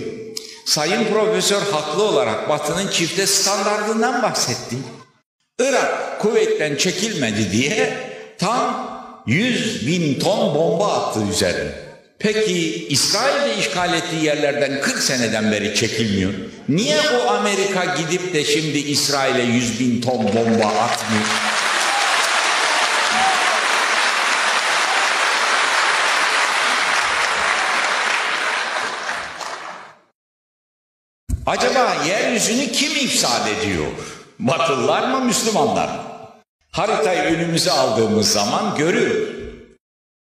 Sayın 0.67 1.05
Profesör 1.05 1.63
haklı 1.63 2.03
olarak 2.03 2.49
Batı'nın 2.49 2.89
çifte 2.89 3.27
standartından 3.27 4.23
bahsetti. 4.23 4.77
Irak 5.61 6.21
kuvvetten 6.21 6.77
çekilmedi 6.77 7.53
diye 7.53 7.99
tam 8.39 8.89
100 9.27 9.87
bin 9.87 10.21
ton 10.21 10.55
bomba 10.55 10.93
attı 10.93 11.21
üzerine. 11.33 11.71
Peki 12.19 12.87
İsrail'de 12.89 13.57
işgal 13.57 13.95
ettiği 13.95 14.25
yerlerden 14.25 14.81
40 14.81 14.99
seneden 14.99 15.53
beri 15.53 15.75
çekilmiyor. 15.75 16.33
Niye 16.69 17.01
o 17.11 17.31
Amerika 17.31 17.85
gidip 17.85 18.35
de 18.35 18.45
şimdi 18.45 18.79
İsrail'e 18.79 19.43
100 19.43 19.81
bin 19.81 20.01
ton 20.01 20.19
bomba 20.19 20.67
atmıyor? 20.67 21.48
Acaba 31.49 31.97
yeryüzünü 32.07 32.73
kim 32.73 32.93
ifsad 32.93 33.47
ediyor? 33.47 33.87
Batılılar 34.39 35.11
mı 35.11 35.25
Müslümanlar 35.25 35.89
mı? 35.89 36.03
Haritayı 36.71 37.23
önümüze 37.23 37.71
aldığımız 37.71 38.33
zaman 38.33 38.77
görüyoruz. 38.77 39.29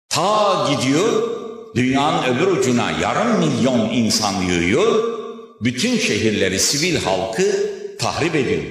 Ta 0.08 0.68
gidiyor 0.70 1.28
dünyanın 1.74 2.34
öbür 2.34 2.46
ucuna 2.46 2.90
yarım 2.90 3.38
milyon 3.38 3.90
insan 3.90 4.42
yığıyor. 4.42 5.04
Bütün 5.60 5.98
şehirleri, 5.98 6.60
sivil 6.60 6.96
halkı 6.96 7.70
tahrip 7.98 8.34
ediyor. 8.34 8.62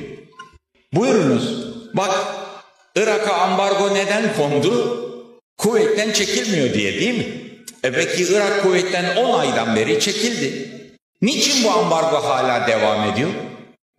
Buyurunuz. 0.94 1.66
Bak 1.94 2.16
Irak'a 2.96 3.34
ambargo 3.34 3.94
neden 3.94 4.36
kondu? 4.36 5.00
Kuvvetten 5.58 6.12
çekilmiyor 6.12 6.74
diye 6.74 6.94
değil 6.94 7.18
mi? 7.18 7.28
E 7.84 7.92
peki 7.92 8.24
Irak 8.24 8.64
kuvvetten 8.64 9.16
10 9.16 9.40
aydan 9.40 9.76
beri 9.76 10.00
çekildi. 10.00 10.74
Niçin 11.24 11.64
bu 11.64 11.72
ambargo 11.72 12.24
hala 12.24 12.68
devam 12.68 13.10
ediyor? 13.10 13.30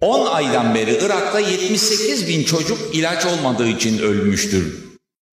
10 0.00 0.26
aydan 0.26 0.74
beri 0.74 0.98
Irak'ta 1.02 1.40
78 1.40 2.28
bin 2.28 2.44
çocuk 2.44 2.94
ilaç 2.94 3.26
olmadığı 3.26 3.68
için 3.68 3.98
ölmüştür. 3.98 4.84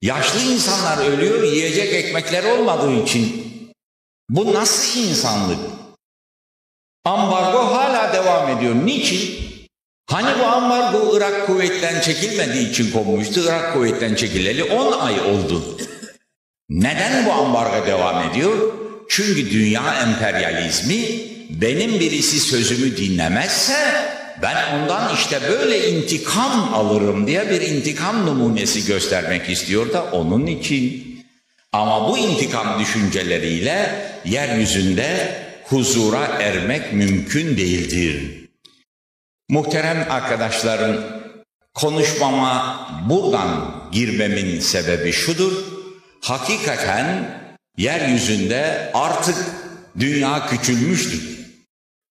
Yaşlı 0.01 0.39
insanlar 0.39 1.05
ölüyor 1.05 1.43
yiyecek 1.43 1.93
ekmekler 1.93 2.43
olmadığı 2.43 3.03
için. 3.03 3.51
Bu 4.29 4.53
nasıl 4.53 4.99
insanlık? 4.99 5.59
Ambargo 7.05 7.57
hala 7.57 8.13
devam 8.13 8.57
ediyor. 8.57 8.75
Niçin? 8.75 9.39
Hani 10.09 10.39
bu 10.39 10.45
ambargo 10.45 11.17
Irak 11.17 11.47
kuvvetten 11.47 12.01
çekilmediği 12.01 12.69
için 12.69 12.91
konmuştu. 12.91 13.41
Irak 13.45 13.73
kuvvetten 13.73 14.15
çekileli 14.15 14.63
10 14.63 14.99
ay 14.99 15.21
oldu. 15.21 15.77
Neden 16.69 17.25
bu 17.25 17.31
ambargo 17.31 17.87
devam 17.87 18.29
ediyor? 18.29 18.73
Çünkü 19.09 19.51
dünya 19.51 19.95
emperyalizmi 20.01 21.30
benim 21.51 21.99
birisi 21.99 22.39
sözümü 22.39 22.97
dinlemezse 22.97 23.75
ben 24.41 24.73
ondan 24.73 25.15
işte 25.15 25.39
böyle 25.49 25.89
intikam 25.89 26.73
alırım 26.73 27.27
diye 27.27 27.49
bir 27.49 27.61
intikam 27.61 28.25
numunesi 28.25 28.85
göstermek 28.85 29.49
istiyor 29.49 29.93
da 29.93 30.03
onun 30.03 30.45
için. 30.45 31.11
Ama 31.71 32.09
bu 32.09 32.17
intikam 32.17 32.79
düşünceleriyle 32.79 34.05
yeryüzünde 34.25 35.35
huzura 35.63 36.25
ermek 36.25 36.93
mümkün 36.93 37.57
değildir. 37.57 38.49
Muhterem 39.49 40.07
arkadaşlarım, 40.09 41.05
konuşmama 41.73 42.87
buradan 43.09 43.75
girmemin 43.91 44.59
sebebi 44.59 45.11
şudur. 45.11 45.51
Hakikaten 46.21 47.39
yeryüzünde 47.77 48.91
artık 48.93 49.37
dünya 49.99 50.47
küçülmüştür. 50.47 51.40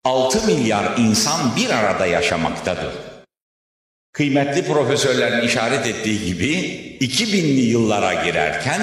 6 0.09 0.45
milyar 0.47 0.97
insan 0.97 1.55
bir 1.55 1.69
arada 1.69 2.05
yaşamaktadır. 2.05 2.93
Kıymetli 4.13 4.67
profesörlerin 4.67 5.47
işaret 5.47 5.87
ettiği 5.87 6.25
gibi 6.25 6.53
2000'li 7.01 7.61
yıllara 7.61 8.23
girerken 8.23 8.81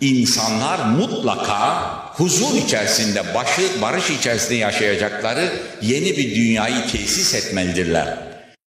insanlar 0.00 0.78
mutlaka 0.78 1.82
huzur 2.14 2.56
içerisinde, 2.66 3.34
başı, 3.34 3.82
barış 3.82 4.10
içerisinde 4.10 4.54
yaşayacakları 4.54 5.52
yeni 5.82 6.16
bir 6.16 6.34
dünyayı 6.34 6.86
tesis 6.92 7.34
etmelidirler. 7.34 8.18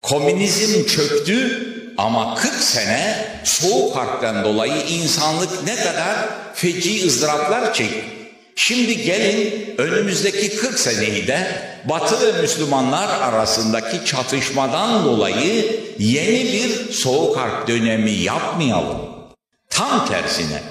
Komünizm 0.01 0.85
çöktü 0.85 1.67
ama 1.97 2.35
40 2.35 2.53
sene 2.53 3.27
soğuk 3.43 3.95
harpten 3.95 4.43
dolayı 4.43 4.81
insanlık 4.89 5.63
ne 5.63 5.75
kadar 5.75 6.29
feci 6.53 7.07
ızdıraplar 7.07 7.73
çekti. 7.73 8.20
Şimdi 8.55 9.03
gelin 9.03 9.75
önümüzdeki 9.77 10.55
40 10.55 10.79
seneyi 10.79 11.27
de 11.27 11.47
Batı 11.85 12.27
ve 12.27 12.41
Müslümanlar 12.41 13.21
arasındaki 13.21 14.05
çatışmadan 14.05 15.05
dolayı 15.05 15.79
yeni 15.99 16.53
bir 16.53 16.93
soğuk 16.93 17.37
harp 17.37 17.67
dönemi 17.67 18.11
yapmayalım. 18.11 18.97
Tam 19.69 20.07
tersine 20.07 20.61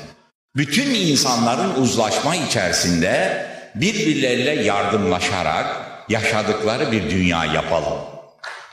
bütün 0.56 0.94
insanların 0.94 1.82
uzlaşma 1.82 2.36
içerisinde 2.36 3.46
birbirleriyle 3.74 4.62
yardımlaşarak 4.62 5.66
yaşadıkları 6.08 6.92
bir 6.92 7.10
dünya 7.10 7.44
yapalım. 7.44 7.98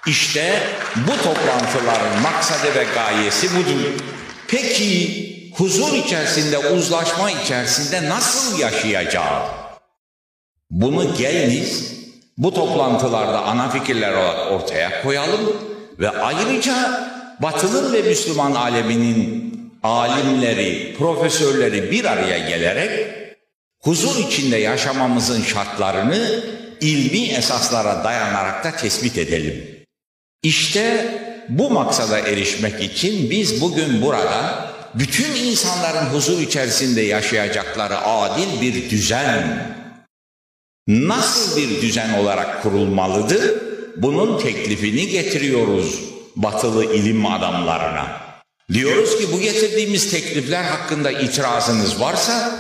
İşte 0.08 0.60
bu 0.96 1.24
toplantıların 1.24 2.22
maksadı 2.24 2.76
ve 2.76 2.86
gayesi 2.96 3.48
budur. 3.56 3.94
Peki 4.48 5.37
huzur 5.58 5.94
içerisinde, 5.94 6.58
uzlaşma 6.58 7.32
içerisinde 7.32 8.10
nasıl 8.10 8.60
yaşayacağız? 8.60 9.50
Bunu 10.70 11.16
geliniz 11.18 11.94
bu 12.38 12.54
toplantılarda 12.54 13.42
ana 13.42 13.70
fikirler 13.70 14.14
olarak 14.14 14.52
ortaya 14.52 15.04
koyalım 15.04 15.56
ve 16.00 16.10
ayrıca 16.10 17.08
Batılı 17.42 17.94
ve 17.94 18.02
Müslüman 18.02 18.56
aleminin 18.56 19.54
alimleri, 19.84 20.96
profesörleri 20.98 21.92
bir 21.92 22.06
araya 22.06 22.38
gelerek 22.38 23.08
huzur 23.80 24.20
içinde 24.28 24.58
yaşamamızın 24.58 25.42
şartlarını 25.42 26.44
ilmi 26.82 27.28
esaslara 27.28 28.04
dayanarak 28.04 28.64
da 28.64 28.72
tespit 28.72 29.18
edelim. 29.18 29.86
İşte 30.44 31.06
bu 31.50 31.70
maksada 31.70 32.20
erişmek 32.20 32.84
için 32.84 33.30
biz 33.30 33.62
bugün 33.62 34.02
burada 34.02 34.67
bütün 35.00 35.36
insanların 35.36 36.06
huzur 36.06 36.42
içerisinde 36.42 37.02
yaşayacakları 37.02 37.98
adil 37.98 38.62
bir 38.62 38.90
düzen 38.90 39.76
nasıl 40.88 41.58
bir 41.58 41.82
düzen 41.82 42.14
olarak 42.14 42.64
kurulmalıdır? 42.64 43.54
Bunun 43.98 44.40
teklifini 44.40 45.08
getiriyoruz 45.08 46.00
batılı 46.36 46.94
ilim 46.96 47.26
adamlarına. 47.26 48.22
Diyoruz 48.74 49.18
ki 49.18 49.28
bu 49.34 49.40
getirdiğimiz 49.40 50.12
teklifler 50.12 50.64
hakkında 50.64 51.12
itirazınız 51.12 52.00
varsa 52.02 52.60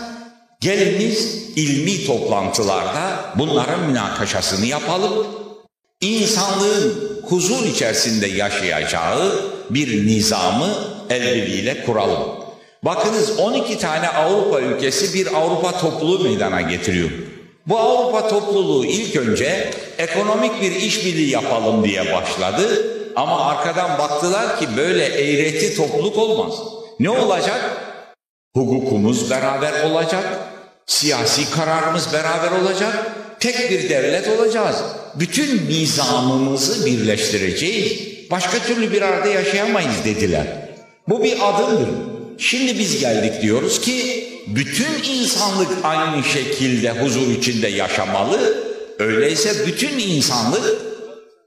geliniz 0.61 1.35
ilmi 1.55 2.05
toplantılarda 2.05 3.33
bunların 3.35 3.87
münakaşasını 3.87 4.65
yapalım. 4.65 5.27
İnsanlığın 6.01 7.21
huzur 7.23 7.65
içerisinde 7.65 8.27
yaşayacağı 8.27 9.56
bir 9.69 10.07
nizamı 10.07 10.69
el 11.09 11.35
birliğiyle 11.35 11.85
kuralım. 11.85 12.47
Bakınız 12.83 13.39
12 13.39 13.79
tane 13.79 14.09
Avrupa 14.09 14.59
ülkesi 14.59 15.13
bir 15.13 15.35
Avrupa 15.35 15.79
topluluğu 15.79 16.23
meydana 16.23 16.61
getiriyor. 16.61 17.09
Bu 17.67 17.77
Avrupa 17.79 18.27
topluluğu 18.27 18.85
ilk 18.85 19.15
önce 19.15 19.71
ekonomik 19.97 20.61
bir 20.61 20.71
işbirliği 20.71 21.29
yapalım 21.29 21.83
diye 21.83 22.13
başladı. 22.13 22.93
Ama 23.15 23.45
arkadan 23.45 23.99
baktılar 23.99 24.59
ki 24.59 24.67
böyle 24.77 25.05
eğreti 25.05 25.75
topluluk 25.75 26.17
olmaz. 26.17 26.53
Ne 26.99 27.09
olacak? 27.09 27.77
Hukukumuz 28.55 29.29
beraber 29.29 29.83
olacak, 29.83 30.39
siyasi 30.85 31.51
kararımız 31.51 32.13
beraber 32.13 32.51
olacak, 32.51 33.11
tek 33.39 33.71
bir 33.71 33.89
devlet 33.89 34.39
olacağız. 34.39 34.77
Bütün 35.15 35.69
nizamımızı 35.69 36.85
birleştireceğiz. 36.85 38.16
Başka 38.31 38.59
türlü 38.59 38.91
bir 38.91 39.01
arada 39.01 39.27
yaşayamayız 39.27 40.05
dediler. 40.05 40.47
Bu 41.09 41.23
bir 41.23 41.37
adımdır. 41.41 41.89
Şimdi 42.37 42.79
biz 42.79 42.99
geldik 42.99 43.41
diyoruz 43.41 43.81
ki 43.81 44.27
bütün 44.47 45.03
insanlık 45.03 45.69
aynı 45.83 46.23
şekilde 46.23 46.91
huzur 46.91 47.31
içinde 47.31 47.67
yaşamalı. 47.67 48.63
Öyleyse 48.99 49.67
bütün 49.67 49.99
insanlık 49.99 50.75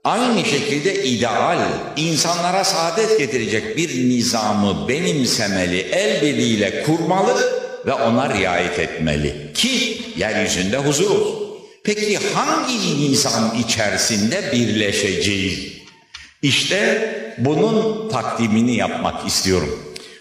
aynı 0.05 0.45
şekilde 0.45 1.05
ideal, 1.05 1.59
insanlara 1.97 2.65
saadet 2.65 3.19
getirecek 3.19 3.77
bir 3.77 4.09
nizamı 4.09 4.89
benimsemeli, 4.89 5.81
el 5.81 6.23
birliğiyle 6.23 6.83
kurmalı 6.83 7.61
ve 7.87 7.93
ona 7.93 8.35
riayet 8.35 8.79
etmeli 8.79 9.35
ki 9.55 10.03
yeryüzünde 10.17 10.77
huzur 10.77 11.11
olsun. 11.11 11.51
Peki 11.85 12.19
hangi 12.35 13.01
nizam 13.01 13.57
içerisinde 13.67 14.53
birleşeceğiz? 14.53 15.80
İşte 16.43 17.11
bunun 17.39 18.09
takdimini 18.09 18.77
yapmak 18.77 19.27
istiyorum. 19.27 19.79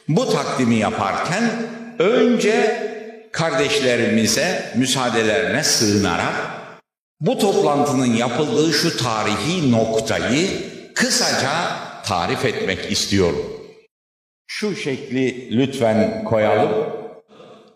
Bu 0.08 0.32
takdimi 0.32 0.76
yaparken 0.76 1.52
önce 2.00 2.84
kardeşlerimize 3.32 4.74
müsaadelerine 4.76 5.64
sığınarak 5.64 6.36
bu 7.20 7.40
toplantının 7.40 8.16
yapıldığı 8.16 8.74
şu 8.74 8.98
tarihi 8.98 9.72
noktayı 9.72 10.48
kısaca 10.96 11.52
tarif 12.06 12.46
etmek 12.46 12.92
istiyorum. 12.92 13.46
Şu 14.48 14.76
şekli 14.76 15.58
lütfen 15.58 16.24
koyalım. 16.24 16.72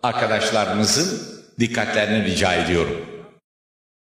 Arkadaşlarımızın 0.04 1.22
dikkatlerini 1.60 2.26
rica 2.26 2.54
ediyorum. 2.54 3.13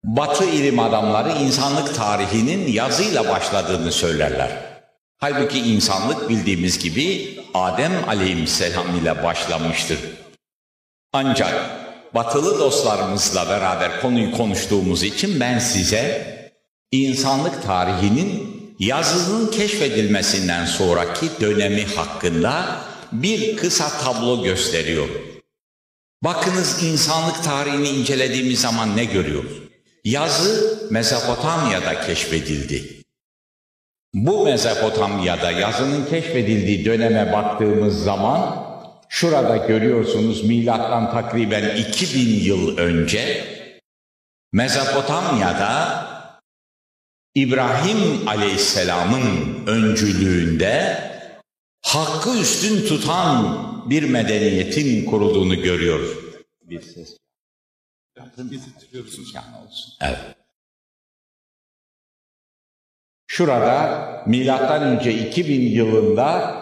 Batı 0.05 0.45
ilim 0.45 0.79
adamları 0.79 1.31
insanlık 1.31 1.95
tarihinin 1.95 2.67
yazıyla 2.67 3.29
başladığını 3.29 3.91
söylerler. 3.91 4.51
Halbuki 5.17 5.59
insanlık 5.59 6.29
bildiğimiz 6.29 6.79
gibi 6.79 7.37
Adem 7.53 7.91
aleyhisselam 8.09 8.95
ile 9.01 9.23
başlamıştır. 9.23 9.99
Ancak 11.13 11.53
batılı 12.13 12.59
dostlarımızla 12.59 13.49
beraber 13.49 14.01
konuyu 14.01 14.31
konuştuğumuz 14.31 15.03
için 15.03 15.39
ben 15.39 15.59
size 15.59 16.27
insanlık 16.91 17.63
tarihinin 17.63 18.57
yazının 18.79 19.51
keşfedilmesinden 19.51 20.65
sonraki 20.65 21.29
dönemi 21.41 21.85
hakkında 21.85 22.79
bir 23.11 23.57
kısa 23.57 23.89
tablo 23.89 24.43
gösteriyor. 24.43 25.09
Bakınız 26.23 26.83
insanlık 26.83 27.43
tarihini 27.43 27.89
incelediğimiz 27.89 28.61
zaman 28.61 28.97
ne 28.97 29.05
görüyoruz? 29.05 29.64
Yazı 30.05 30.87
Mezopotamya'da 30.91 32.01
keşfedildi. 32.01 33.01
Bu 34.13 34.45
Mezopotamya'da 34.45 35.51
yazının 35.51 36.05
keşfedildiği 36.05 36.85
döneme 36.85 37.33
baktığımız 37.33 38.03
zaman 38.03 38.65
şurada 39.09 39.57
görüyorsunuz 39.57 40.43
milattan 40.43 41.11
takriben 41.11 41.75
2000 41.75 42.43
yıl 42.43 42.77
önce 42.77 43.43
Mezopotamya'da 44.53 46.05
İbrahim 47.35 48.27
Aleyhisselam'ın 48.27 49.65
öncülüğünde 49.67 50.97
hakkı 51.81 52.39
üstün 52.39 52.87
tutan 52.87 53.57
bir 53.89 54.03
medeniyetin 54.03 55.05
kurulduğunu 55.05 55.61
görüyoruz. 55.61 56.09
Bir 56.61 56.81
ses. 56.81 57.24
Bizi 58.37 58.69
olsun. 59.65 59.93
Evet. 60.01 60.17
Şurada 63.27 64.23
milattan 64.27 64.83
önce 64.83 65.13
2000 65.13 65.61
yılında 65.61 66.55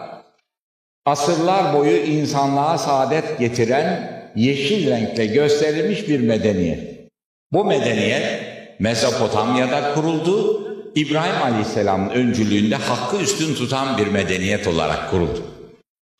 asırlar 1.06 1.74
boyu 1.74 1.98
insanlığa 1.98 2.78
saadet 2.78 3.40
getiren 3.40 4.14
yeşil 4.36 4.90
renkle 4.90 5.26
gösterilmiş 5.26 6.10
bir 6.10 6.20
medeniyet. 6.20 7.10
Bu 7.52 7.66
medeniyet 7.66 8.44
Mezopotamya'da 8.80 9.94
kuruldu. 9.94 10.64
İbrahim 10.96 11.42
Aleyhisselam'ın 11.42 12.10
öncülüğünde 12.10 12.76
hakkı 12.76 13.18
üstün 13.18 13.56
tutan 13.56 13.98
bir 13.98 14.08
medeniyet 14.08 14.68
olarak 14.68 15.12
kuruldu. 15.12 15.44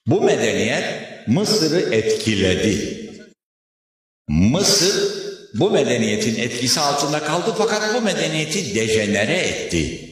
Bu 0.08 0.22
medeniyet 0.22 0.84
Mısır'ı 1.28 1.96
etkiledi. 1.96 3.04
Mısır 4.28 5.13
bu 5.54 5.72
medeniyetin 5.72 6.42
etkisi 6.42 6.80
altında 6.80 7.20
kaldı 7.20 7.54
fakat 7.58 7.96
bu 7.96 8.02
medeniyeti 8.02 8.76
dejenere 8.76 9.38
etti. 9.38 10.10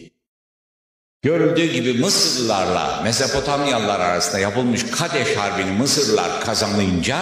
Görüldüğü 1.22 1.74
gibi 1.74 1.94
Mısırlılarla 1.94 3.02
Mezopotamyalılar 3.04 4.00
arasında 4.00 4.40
yapılmış 4.40 4.86
Kadeş 4.92 5.36
Harbi'ni 5.36 5.72
Mısırlılar 5.72 6.42
kazanınca 6.42 7.18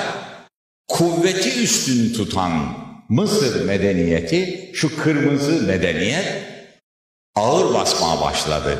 kuvveti 0.87 1.63
üstün 1.63 2.13
tutan 2.13 2.77
Mısır 3.09 3.65
medeniyeti, 3.65 4.71
şu 4.73 4.97
kırmızı 4.97 5.67
medeniyet 5.67 6.25
ağır 7.35 7.73
basmaya 7.73 8.21
başladı. 8.21 8.77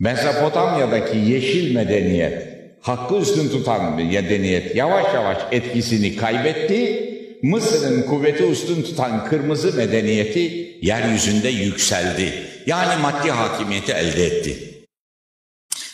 Mezopotamya'daki 0.00 1.16
yeşil 1.18 1.74
medeniyet, 1.74 2.48
hakkı 2.80 3.16
üstün 3.16 3.48
tutan 3.48 3.96
medeniyet 3.96 4.76
yavaş 4.76 5.14
yavaş 5.14 5.38
etkisini 5.52 6.16
kaybetti. 6.16 7.09
Mısır'ın 7.42 8.02
kuvveti 8.02 8.44
üstün 8.44 8.82
tutan 8.82 9.24
kırmızı 9.24 9.76
medeniyeti 9.76 10.78
yeryüzünde 10.82 11.48
yükseldi. 11.48 12.32
Yani 12.66 13.02
maddi 13.02 13.30
hakimiyeti 13.30 13.92
elde 13.92 14.26
etti. 14.26 14.70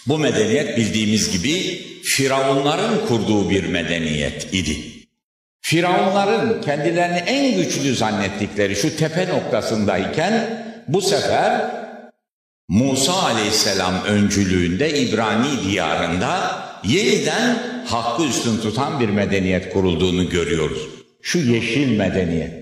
Bu 0.07 0.19
medeniyet 0.19 0.77
bildiğimiz 0.77 1.31
gibi 1.31 1.87
Firavunların 2.05 3.07
kurduğu 3.07 3.51
bir 3.51 3.65
medeniyet 3.67 4.55
idi. 4.55 4.77
Firavunların 5.61 6.61
kendilerini 6.61 7.19
en 7.19 7.57
güçlü 7.57 7.95
zannettikleri 7.95 8.77
şu 8.77 8.97
tepe 8.97 9.29
noktasındayken 9.29 10.65
bu 10.89 11.01
sefer 11.01 11.71
Musa 12.69 13.23
aleyhisselam 13.23 13.95
öncülüğünde 14.05 15.01
İbrani 15.01 15.65
diyarında 15.65 16.63
yeniden 16.85 17.59
hakkı 17.87 18.23
üstün 18.23 18.61
tutan 18.61 19.01
bir 19.01 19.09
medeniyet 19.09 19.73
kurulduğunu 19.73 20.29
görüyoruz. 20.29 20.96
Şu 21.27 21.39
yeşil 21.39 21.97
medeniyet. 21.97 22.53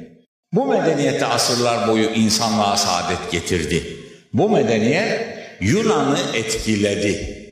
Bu 0.53 0.67
medeniyette 0.67 1.27
asırlar 1.27 1.89
boyu 1.89 2.11
insanlığa 2.11 2.77
saadet 2.77 3.33
getirdi. 3.33 3.97
Bu 4.33 4.51
medeniyet 4.51 5.39
Yunan'ı 5.61 6.19
etkiledi. 6.35 7.45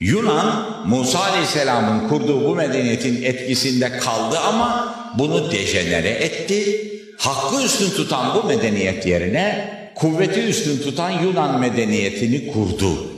Yunan 0.00 0.66
Musa 0.88 1.18
Aleyhisselam'ın 1.18 2.08
kurduğu 2.08 2.44
bu 2.44 2.54
medeniyetin 2.54 3.22
etkisinde 3.22 3.98
kaldı 3.98 4.38
ama 4.38 4.94
bunu 5.18 5.50
dejenere 5.50 6.10
etti. 6.10 6.90
Hakkı 7.18 7.64
üstün 7.64 7.90
tutan 7.90 8.34
bu 8.34 8.46
medeniyet 8.46 9.06
yerine 9.06 9.68
kuvveti 9.94 10.40
üstün 10.40 10.78
tutan 10.78 11.10
Yunan 11.10 11.60
medeniyetini 11.60 12.52
kurdu. 12.52 13.10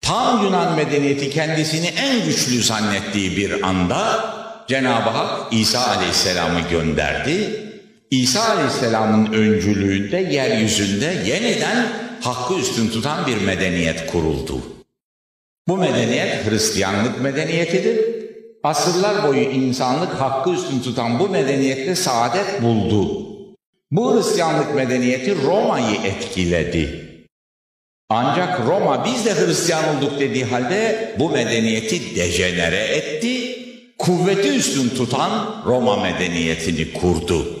Tam 0.00 0.44
Yunan 0.44 0.76
medeniyeti 0.76 1.30
kendisini 1.30 1.86
en 1.86 2.24
güçlü 2.24 2.62
zannettiği 2.62 3.36
bir 3.36 3.68
anda 3.68 4.39
Cenab-ı 4.70 5.10
Hak 5.10 5.52
İsa 5.52 5.86
Aleyhisselam'ı 5.86 6.60
gönderdi. 6.70 7.60
İsa 8.10 8.42
Aleyhisselam'ın 8.42 9.32
öncülüğünde 9.32 10.16
yeryüzünde 10.16 11.14
yeniden 11.26 11.86
hakkı 12.20 12.54
üstün 12.54 12.88
tutan 12.88 13.26
bir 13.26 13.36
medeniyet 13.36 14.06
kuruldu. 14.06 14.62
Bu 15.68 15.76
medeniyet 15.76 16.50
Hristiyanlık 16.50 17.20
medeniyetidir. 17.20 18.00
Asırlar 18.62 19.28
boyu 19.28 19.40
insanlık 19.40 20.14
hakkı 20.20 20.50
üstün 20.50 20.80
tutan 20.80 21.18
bu 21.18 21.28
medeniyette 21.28 21.94
saadet 21.94 22.62
buldu. 22.62 23.26
Bu 23.90 24.16
Hristiyanlık 24.16 24.74
medeniyeti 24.74 25.42
Roma'yı 25.42 25.96
etkiledi. 26.04 27.10
Ancak 28.08 28.60
Roma 28.60 29.04
biz 29.04 29.26
de 29.26 29.34
Hristiyan 29.34 29.96
olduk 29.96 30.20
dediği 30.20 30.44
halde 30.44 31.14
bu 31.18 31.30
medeniyeti 31.30 32.16
dejenere 32.16 32.84
etti. 32.84 33.59
Kuvveti 34.00 34.48
üstün 34.48 34.88
tutan 34.88 35.62
Roma 35.66 35.96
medeniyetini 35.96 36.92
kurdu. 36.92 37.60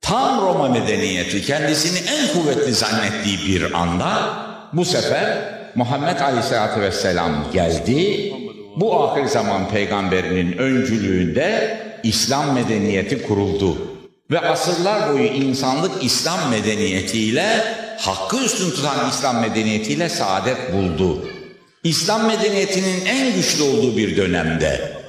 Tam 0.00 0.46
Roma 0.46 0.68
medeniyeti 0.68 1.42
kendisini 1.42 1.98
en 1.98 2.32
kuvvetli 2.32 2.74
zannettiği 2.74 3.38
bir 3.48 3.72
anda 3.72 4.36
bu 4.72 4.84
sefer 4.84 5.54
Muhammed 5.74 6.20
Aleyhisselatü 6.20 6.80
Vesselam 6.80 7.46
geldi. 7.52 8.32
Bu 8.76 9.02
ahir 9.02 9.24
zaman 9.24 9.68
peygamberinin 9.68 10.58
öncülüğünde 10.58 11.80
İslam 12.02 12.54
medeniyeti 12.54 13.22
kuruldu. 13.22 13.76
Ve 14.30 14.40
asırlar 14.40 15.12
boyu 15.12 15.26
insanlık 15.26 16.04
İslam 16.04 16.50
medeniyetiyle, 16.50 17.64
hakkı 17.98 18.44
üstün 18.44 18.70
tutan 18.70 19.08
İslam 19.10 19.40
medeniyetiyle 19.40 20.08
saadet 20.08 20.72
buldu. 20.72 21.28
İslam 21.84 22.26
medeniyetinin 22.26 23.04
en 23.06 23.34
güçlü 23.34 23.62
olduğu 23.62 23.96
bir 23.96 24.16
dönemde 24.16 25.01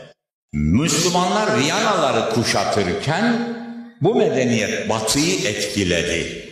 Müslümanlar 0.54 1.58
Viyanaları 1.58 2.30
kuşatırken 2.30 3.56
bu 4.02 4.16
medeniyet 4.16 4.90
batıyı 4.90 5.48
etkiledi. 5.48 6.50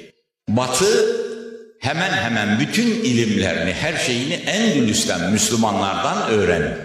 Batı 0.50 1.16
hemen 1.80 2.12
hemen 2.12 2.60
bütün 2.60 2.88
ilimlerini, 2.88 3.74
her 3.74 3.98
şeyini 3.98 4.34
Endülüs'ten 4.34 5.32
Müslümanlardan 5.32 6.30
öğrendi. 6.30 6.78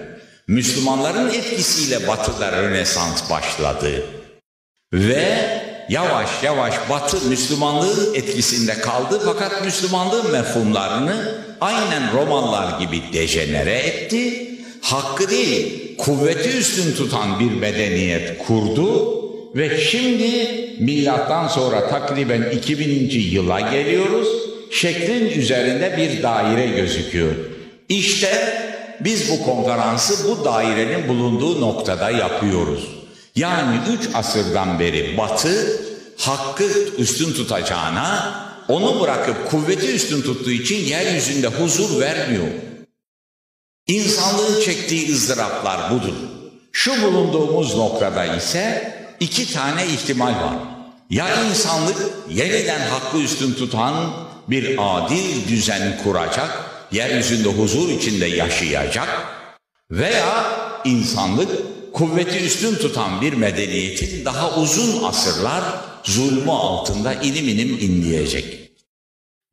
Müslümanların 0.49 1.29
etkisiyle 1.29 2.09
batıda 2.09 2.53
Rönesans 2.53 3.31
başladı. 3.31 4.05
Ve 4.93 5.63
yavaş 5.89 6.43
yavaş 6.43 6.75
batı 6.91 7.29
Müslümanlığın 7.29 8.15
etkisinde 8.15 8.75
kaldı 8.75 9.23
fakat 9.25 9.65
Müslümanlığın 9.65 10.33
mefhumlarını 10.33 11.35
aynen 11.61 12.13
Romalılar 12.13 12.81
gibi 12.81 13.03
dejenere 13.13 13.79
etti. 13.79 14.51
Hakkı 14.83 15.31
değil, 15.31 15.86
kuvveti 15.99 16.59
üstün 16.59 16.95
tutan 16.95 17.41
bir 17.41 17.51
medeniyet 17.51 18.39
kurdu 18.47 19.17
ve 19.55 19.81
şimdi 19.81 20.49
milattan 20.81 21.49
sonra 21.49 21.89
takriben 21.89 22.51
2000. 22.51 23.11
yıla 23.11 23.61
geliyoruz. 23.61 24.29
Şeklin 24.71 25.41
üzerinde 25.41 25.97
bir 25.97 26.23
daire 26.23 26.67
gözüküyor. 26.67 27.35
İşte 27.89 28.31
biz 29.01 29.31
bu 29.31 29.43
konferansı 29.45 30.29
bu 30.29 30.45
dairenin 30.45 31.09
bulunduğu 31.09 31.61
noktada 31.61 32.11
yapıyoruz. 32.11 32.89
Yani 33.37 33.77
üç 33.97 34.15
asırdan 34.15 34.81
beri 34.81 35.17
batı 35.19 35.81
hakkı 36.17 36.65
üstün 36.99 37.33
tutacağına 37.33 38.35
onu 38.69 39.01
bırakıp 39.01 39.51
kuvveti 39.51 39.87
üstün 39.87 40.23
tuttuğu 40.23 40.51
için 40.51 40.85
yeryüzünde 40.85 41.47
huzur 41.47 42.01
vermiyor. 42.01 42.47
İnsanlığın 43.87 44.61
çektiği 44.61 45.13
ızdıraplar 45.13 45.91
budur. 45.91 46.15
Şu 46.73 47.03
bulunduğumuz 47.03 47.77
noktada 47.77 48.25
ise 48.37 48.95
iki 49.21 49.53
tane 49.53 49.87
ihtimal 49.87 50.29
var. 50.33 50.57
Ya 51.11 51.45
insanlık 51.45 51.97
yeniden 52.31 52.81
hakkı 52.81 53.19
üstün 53.19 53.53
tutan 53.53 54.13
bir 54.49 54.77
adil 54.79 55.49
düzen 55.49 56.01
kuracak, 56.05 56.71
yeryüzünde 56.93 57.49
huzur 57.49 57.89
içinde 57.89 58.27
yaşayacak 58.27 59.09
veya 59.91 60.47
insanlık 60.85 61.51
kuvveti 61.93 62.39
üstün 62.39 62.75
tutan 62.75 63.21
bir 63.21 63.33
medeniyetin 63.33 64.25
daha 64.25 64.57
uzun 64.57 65.05
asırlar 65.05 65.65
zulmü 66.05 66.51
altında 66.51 67.15
ilim 67.15 67.49
ilim 67.49 67.79
inleyecek. 67.81 68.71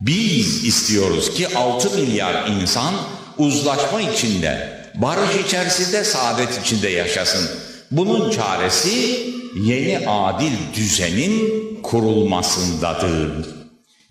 Biz 0.01 0.65
istiyoruz 0.65 1.33
ki 1.33 1.57
6 1.57 1.89
milyar 1.89 2.47
insan 2.47 2.93
uzlaşma 3.37 4.01
içinde, 4.01 4.69
barış 4.95 5.45
içerisinde, 5.45 6.03
saadet 6.03 6.65
içinde 6.65 6.89
yaşasın. 6.89 7.49
Bunun 7.91 8.31
çaresi 8.31 9.19
yeni 9.55 10.07
adil 10.07 10.53
düzenin 10.75 11.63
kurulmasındadır. 11.83 13.31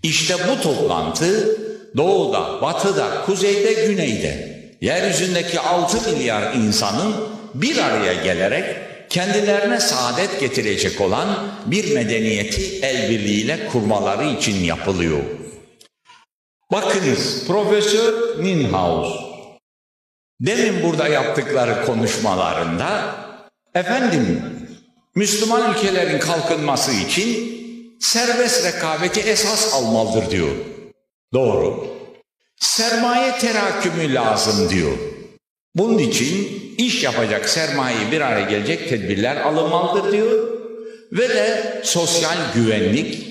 İşte 0.03 0.35
bu 0.49 0.63
toplantı 0.63 1.57
doğuda, 1.97 2.63
batıda, 2.63 3.23
kuzeyde, 3.27 3.73
güneyde 3.87 4.63
yeryüzündeki 4.81 5.61
6 5.61 6.11
milyar 6.11 6.55
insanın 6.55 7.15
bir 7.55 7.79
araya 7.79 8.15
gelerek 8.15 8.65
kendilerine 9.11 9.81
saadet 9.81 10.41
getirecek 10.41 11.01
olan 11.01 11.29
bir 11.67 11.95
medeniyeti 11.95 12.79
el 12.83 13.11
birliğiyle 13.11 13.69
kurmaları 13.73 14.25
için 14.25 14.65
yapılıyor. 14.65 15.21
Bakınız 16.73 17.47
Profesör 17.47 18.45
Ninhaus 18.45 19.09
demin 20.41 20.83
burada 20.83 21.09
yaptıkları 21.09 21.87
konuşmalarında 21.87 23.15
efendim 23.75 24.43
Müslüman 25.15 25.71
ülkelerin 25.73 26.19
kalkınması 26.19 26.93
için 26.93 27.53
serbest 28.01 28.67
rekabeti 28.67 29.21
esas 29.21 29.75
almalıdır 29.75 30.31
diyor. 30.31 30.51
Doğru. 31.33 31.87
Sermaye 32.61 33.39
terakümü 33.39 34.15
lazım 34.15 34.71
diyor. 34.71 34.93
Bunun 35.75 35.99
için 35.99 36.49
iş 36.79 37.03
yapacak 37.03 37.49
sermaye 37.49 38.11
bir 38.13 38.21
araya 38.21 38.51
gelecek 38.51 38.89
tedbirler 38.89 39.37
alınmalıdır 39.37 40.13
diyor. 40.13 40.49
Ve 41.13 41.29
de 41.29 41.81
sosyal 41.85 42.37
güvenlik 42.55 43.27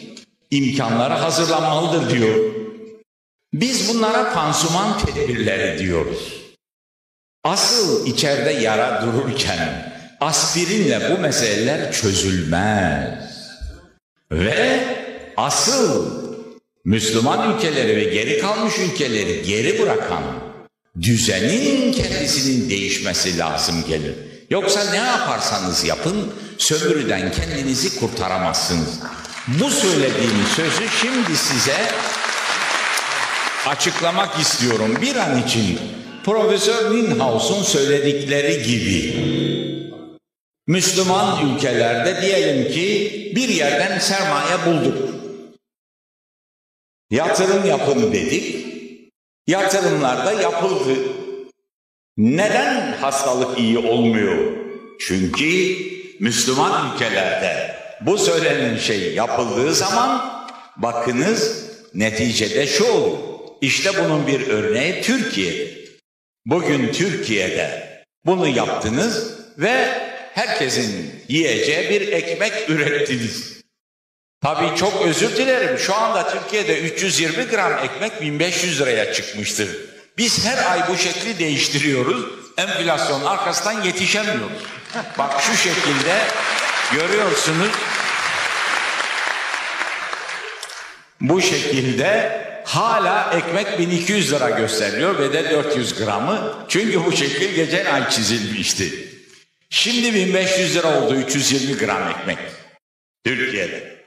imkanları 0.52 1.14
hazırlanmalıdır 1.14 2.10
diyor. 2.10 2.61
Biz 3.54 3.90
bunlara 3.90 4.34
pansuman 4.34 5.00
tedbirleri 5.00 5.80
diyoruz. 5.80 6.42
Asıl 7.44 8.06
içeride 8.06 8.52
yara 8.52 9.02
dururken 9.02 9.94
aspirinle 10.22 11.12
bu 11.12 11.22
meseleler 11.22 11.92
çözülmez. 11.92 13.32
Ve 14.32 14.84
asıl 15.38 16.22
Müslüman 16.86 17.56
ülkeleri 17.56 17.96
ve 17.96 18.04
geri 18.04 18.40
kalmış 18.40 18.74
ülkeleri 18.80 19.44
geri 19.44 19.82
bırakan 19.82 20.24
düzenin 21.02 21.94
kendisinin 21.94 22.70
değişmesi 22.70 23.38
lazım 23.38 23.84
gelir. 23.88 24.16
Yoksa 24.50 24.92
ne 24.92 24.98
yaparsanız 24.98 25.84
yapın 25.84 26.34
sömürüden 26.58 27.32
kendinizi 27.32 28.00
kurtaramazsınız. 28.00 29.00
Bu 29.48 29.70
söylediğim 29.70 30.46
sözü 30.56 30.90
şimdi 31.02 31.38
size 31.38 31.78
açıklamak 33.68 34.40
istiyorum 34.40 34.98
bir 35.02 35.16
an 35.16 35.44
için. 35.44 35.80
Profesör 36.26 36.96
Ninhaus'un 36.96 37.64
söyledikleri 37.64 38.64
gibi 38.64 39.16
Müslüman 40.68 41.50
ülkelerde 41.50 42.22
diyelim 42.22 42.72
ki 42.72 43.12
bir 43.36 43.50
yerden 43.50 44.00
sermaye 44.00 44.66
bulduk. 44.66 45.10
Yatırım 47.10 47.66
yapın 47.66 48.14
dedik. 48.14 48.66
Yatırımlar 49.48 50.26
da 50.26 50.34
yapıldı. 50.42 51.00
Neden 52.18 52.94
hastalık 52.94 53.60
iyi 53.60 53.78
olmuyor? 53.78 54.38
Çünkü 55.00 55.78
Müslüman 56.20 56.94
ülkelerde 56.94 57.76
bu 58.02 58.18
söylenen 58.18 58.78
şey 58.78 59.14
yapıldığı 59.14 59.74
zaman 59.74 60.44
bakınız 60.78 61.66
neticede 61.94 62.68
şu 62.68 62.86
olur. 62.86 63.31
İşte 63.62 64.04
bunun 64.04 64.28
bir 64.28 64.48
örneği 64.48 65.02
Türkiye. 65.02 65.82
Bugün 66.46 66.92
Türkiye'de 66.92 67.92
bunu 68.26 68.48
yaptınız 68.48 69.40
ve 69.58 70.02
herkesin 70.34 71.24
yiyeceği 71.28 71.90
bir 71.90 72.08
ekmek 72.12 72.70
ürettiniz. 72.70 73.62
Tabii 74.42 74.76
çok 74.76 75.02
özür 75.02 75.38
dilerim. 75.38 75.78
Şu 75.80 75.96
anda 75.96 76.30
Türkiye'de 76.30 76.80
320 76.80 77.44
gram 77.44 77.74
ekmek 77.84 78.22
1500 78.22 78.82
liraya 78.82 79.14
çıkmıştır. 79.14 79.70
Biz 80.18 80.46
her 80.46 80.72
ay 80.72 80.88
bu 80.90 80.98
şekli 80.98 81.40
değiştiriyoruz. 81.40 82.26
Enflasyonun 82.58 83.26
arkasından 83.26 83.84
yetişemiyoruz. 83.84 84.52
Bak 85.18 85.42
şu 85.42 85.58
şekilde 85.58 86.18
görüyorsunuz. 86.94 87.72
Bu 91.22 91.42
şekilde 91.42 92.42
hala 92.72 93.34
ekmek 93.34 93.80
1200 93.80 94.32
lira 94.32 94.50
gösteriliyor 94.50 95.20
ve 95.20 95.34
de 95.34 95.52
400 95.52 95.96
gramı. 95.96 96.66
Çünkü 96.68 97.06
bu 97.06 97.12
şekil 97.12 97.56
geçen 97.56 97.86
ay 97.86 98.10
çizilmişti. 98.10 99.10
Şimdi 99.70 100.14
1500 100.14 100.76
lira 100.76 101.02
oldu 101.02 101.16
320 101.16 101.78
gram 101.78 102.10
ekmek. 102.10 102.38
Türkiye'de. 103.24 104.06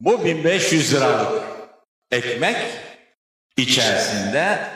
Bu 0.00 0.24
1500 0.24 0.94
liralık 0.94 1.42
ekmek 2.10 2.56
içerisinde 3.56 4.68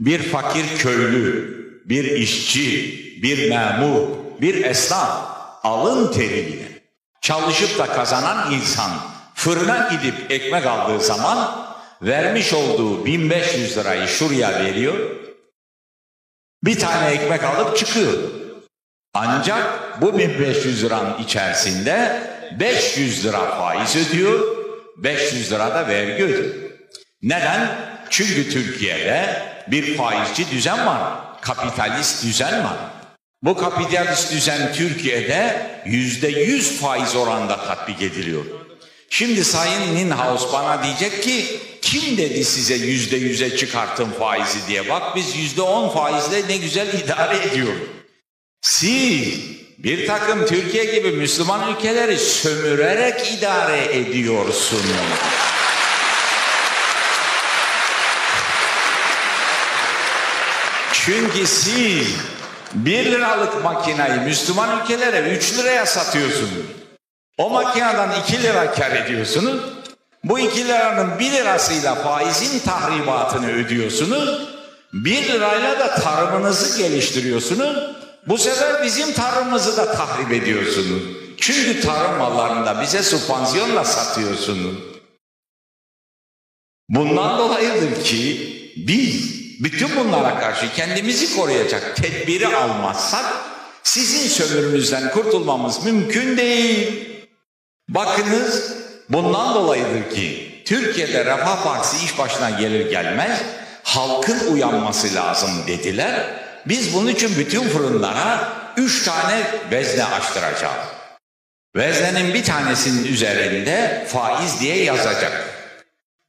bir 0.00 0.22
fakir 0.22 0.78
köylü, 0.78 1.54
bir 1.84 2.04
işçi, 2.04 3.00
bir 3.22 3.50
memur, 3.50 4.08
bir 4.40 4.64
esnaf 4.64 5.34
alın 5.62 6.12
teriyle 6.12 6.73
çalışıp 7.24 7.78
da 7.78 7.86
kazanan 7.86 8.52
insan 8.52 8.90
fırına 9.34 9.88
gidip 9.90 10.30
ekmek 10.30 10.66
aldığı 10.66 11.00
zaman 11.00 11.66
vermiş 12.02 12.52
olduğu 12.52 13.04
1500 13.04 13.76
lirayı 13.76 14.08
şuraya 14.08 14.64
veriyor. 14.64 14.94
Bir 16.64 16.78
tane 16.78 17.10
ekmek 17.10 17.44
alıp 17.44 17.76
çıkıyor. 17.76 18.12
Ancak 19.14 20.00
bu 20.00 20.18
1500 20.18 20.84
liranın 20.84 21.22
içerisinde 21.22 22.22
500 22.60 23.24
lira 23.24 23.56
faiz 23.56 23.96
ödüyor, 23.96 24.56
500 24.96 25.52
lira 25.52 25.74
da 25.74 25.88
vergi 25.88 26.24
ödüyor. 26.24 26.54
Neden? 27.22 27.68
Çünkü 28.10 28.50
Türkiye'de 28.50 29.42
bir 29.68 29.96
faizci 29.96 30.50
düzen 30.50 30.86
var, 30.86 31.00
kapitalist 31.40 32.24
düzen 32.24 32.64
var. 32.64 32.93
Bu 33.44 33.56
kapitalist 33.56 34.32
düzen 34.32 34.72
Türkiye'de 34.74 35.70
yüzde 35.86 36.28
yüz 36.28 36.80
faiz 36.80 37.16
oranda 37.16 37.56
tatbik 37.66 38.02
ediliyor. 38.02 38.44
Şimdi 39.10 39.44
Sayın 39.44 39.96
Ninhaus 39.96 40.52
bana 40.52 40.82
diyecek 40.82 41.22
ki 41.22 41.60
kim 41.82 42.16
dedi 42.16 42.44
size 42.44 42.74
yüzde 42.74 43.16
yüze 43.16 43.56
çıkartın 43.56 44.10
faizi 44.10 44.58
diye. 44.68 44.88
Bak 44.88 45.16
biz 45.16 45.36
yüzde 45.36 45.62
on 45.62 45.88
faizle 45.88 46.48
ne 46.48 46.56
güzel 46.56 46.88
idare 46.94 47.36
ediyoruz. 47.36 47.88
Siz 48.60 49.34
bir 49.78 50.06
takım 50.06 50.46
Türkiye 50.46 50.84
gibi 50.84 51.10
Müslüman 51.10 51.72
ülkeleri 51.72 52.18
sömürerek 52.18 53.32
idare 53.32 53.96
ediyorsunuz. 53.98 54.84
Çünkü 60.92 61.46
siz 61.46 62.06
bir 62.74 63.04
liralık 63.04 63.64
makinayı 63.64 64.20
Müslüman 64.20 64.80
ülkelere 64.80 65.36
üç 65.36 65.58
liraya 65.58 65.86
satıyorsunuz. 65.86 66.64
O 67.38 67.50
makineden 67.50 68.20
iki 68.20 68.42
lira 68.42 68.72
kar 68.72 68.90
ediyorsunuz. 68.90 69.60
Bu 70.24 70.38
iki 70.38 70.68
liranın 70.68 71.18
bir 71.18 71.32
lirasıyla 71.32 71.94
faizin 71.94 72.58
tahribatını 72.58 73.52
ödüyorsunuz. 73.52 74.48
Bir 74.92 75.28
lirayla 75.28 75.78
da 75.78 75.94
tarımınızı 75.94 76.78
geliştiriyorsunuz. 76.78 77.76
Bu 78.26 78.38
sefer 78.38 78.82
bizim 78.82 79.12
tarımımızı 79.12 79.76
da 79.76 79.92
tahrip 79.92 80.32
ediyorsunuz. 80.32 81.02
Çünkü 81.40 81.80
tarım 81.80 82.18
mallarında 82.18 82.82
bize 82.82 83.02
sübvansiyonla 83.02 83.84
satıyorsunuz. 83.84 84.74
Bundan 86.88 87.38
dolayıdır 87.38 88.04
ki 88.04 88.50
biz 88.76 89.43
bütün 89.60 89.96
bunlara 89.96 90.40
karşı 90.40 90.72
kendimizi 90.72 91.36
koruyacak 91.36 91.96
tedbiri 91.96 92.56
almazsak 92.56 93.24
sizin 93.82 94.28
sömürünüzden 94.28 95.10
kurtulmamız 95.10 95.84
mümkün 95.84 96.36
değil. 96.36 97.08
Bakınız 97.88 98.72
bundan 99.08 99.54
dolayıdır 99.54 100.14
ki 100.14 100.62
Türkiye'de 100.66 101.24
Refah 101.24 101.64
Partisi 101.64 102.04
iş 102.04 102.18
başına 102.18 102.50
gelir 102.50 102.90
gelmez 102.90 103.40
halkın 103.82 104.52
uyanması 104.52 105.14
lazım 105.14 105.50
dediler. 105.66 106.26
Biz 106.66 106.94
bunun 106.94 107.08
için 107.08 107.38
bütün 107.38 107.68
fırınlara 107.68 108.52
üç 108.76 109.04
tane 109.04 109.42
vezne 109.70 110.04
açtıracağız. 110.04 110.86
Veznenin 111.76 112.34
bir 112.34 112.44
tanesinin 112.44 113.04
üzerinde 113.04 114.06
faiz 114.08 114.60
diye 114.60 114.84
yazacak. 114.84 115.53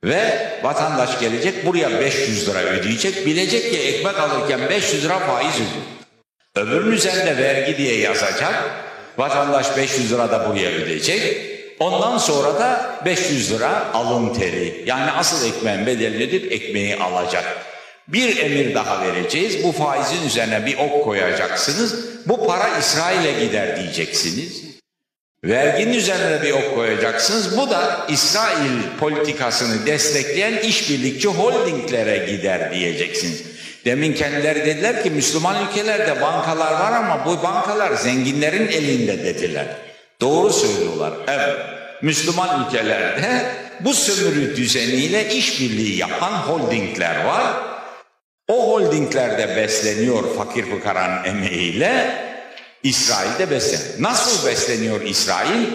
Ve 0.04 0.50
vatandaş 0.64 1.20
gelecek 1.20 1.66
buraya 1.66 2.00
500 2.00 2.50
lira 2.50 2.60
ödeyecek. 2.60 3.26
Bilecek 3.26 3.72
ki 3.72 3.80
ekmek 3.80 4.20
alırken 4.20 4.70
500 4.70 5.04
lira 5.04 5.20
faiz 5.20 5.56
ödüyor. 5.56 5.86
Öbürünün 6.56 6.92
üzerinde 6.92 7.38
vergi 7.38 7.78
diye 7.78 8.00
yazacak. 8.00 8.64
Vatandaş 9.18 9.78
500 9.78 10.12
lira 10.12 10.32
da 10.32 10.50
buraya 10.50 10.70
ödeyecek. 10.70 11.38
Ondan 11.80 12.18
sonra 12.18 12.60
da 12.60 13.00
500 13.06 13.52
lira 13.52 13.94
alın 13.94 14.34
teri. 14.34 14.84
Yani 14.86 15.12
asıl 15.12 15.48
ekmeğin 15.48 15.86
bedelini 15.86 16.24
ödeyip 16.24 16.52
ekmeği 16.52 16.96
alacak. 16.96 17.44
Bir 18.08 18.38
emir 18.38 18.76
daha 18.76 19.02
vereceğiz. 19.02 19.64
Bu 19.64 19.72
faizin 19.72 20.28
üzerine 20.28 20.66
bir 20.66 20.78
ok 20.78 21.04
koyacaksınız. 21.04 22.06
Bu 22.26 22.48
para 22.48 22.78
İsrail'e 22.80 23.46
gider 23.46 23.78
diyeceksiniz. 23.78 24.65
Verginin 25.46 25.94
üzerine 25.94 26.42
bir 26.42 26.52
ok 26.52 26.76
koyacaksınız. 26.76 27.58
Bu 27.58 27.70
da 27.70 28.06
İsrail 28.10 28.82
politikasını 29.00 29.86
destekleyen 29.86 30.58
işbirlikçi 30.58 31.28
holdinglere 31.28 32.32
gider 32.32 32.74
diyeceksiniz. 32.74 33.44
Demin 33.86 34.14
kendileri 34.14 34.66
dediler 34.66 35.04
ki 35.04 35.10
Müslüman 35.10 35.56
ülkelerde 35.66 36.22
bankalar 36.22 36.72
var 36.72 36.92
ama 36.92 37.26
bu 37.26 37.44
bankalar 37.44 37.94
zenginlerin 37.94 38.68
elinde 38.68 39.24
dediler. 39.24 39.66
Doğru 40.22 40.54
söylüyorlar. 40.54 41.14
Evet. 41.28 41.56
Müslüman 42.02 42.66
ülkelerde 42.66 43.46
bu 43.80 43.94
sömürü 43.94 44.56
düzeniyle 44.56 45.30
işbirliği 45.30 45.98
yapan 45.98 46.32
holdingler 46.32 47.26
var. 47.26 47.44
O 48.48 48.74
holdinglerde 48.74 49.56
besleniyor 49.56 50.36
fakir 50.38 50.66
fıkaranın 50.66 51.24
emeğiyle 51.24 52.16
İsrail'de 52.86 53.52
besleniyor. 53.52 54.02
Nasıl 54.12 54.48
besleniyor 54.48 55.02
İsrail? 55.02 55.68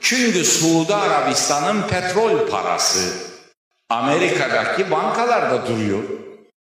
Çünkü 0.00 0.44
Suudi 0.44 0.94
Arabistan'ın 0.94 1.82
petrol 1.82 2.48
parası 2.48 3.12
Amerika'daki 3.88 4.90
bankalarda 4.90 5.66
duruyor. 5.66 6.02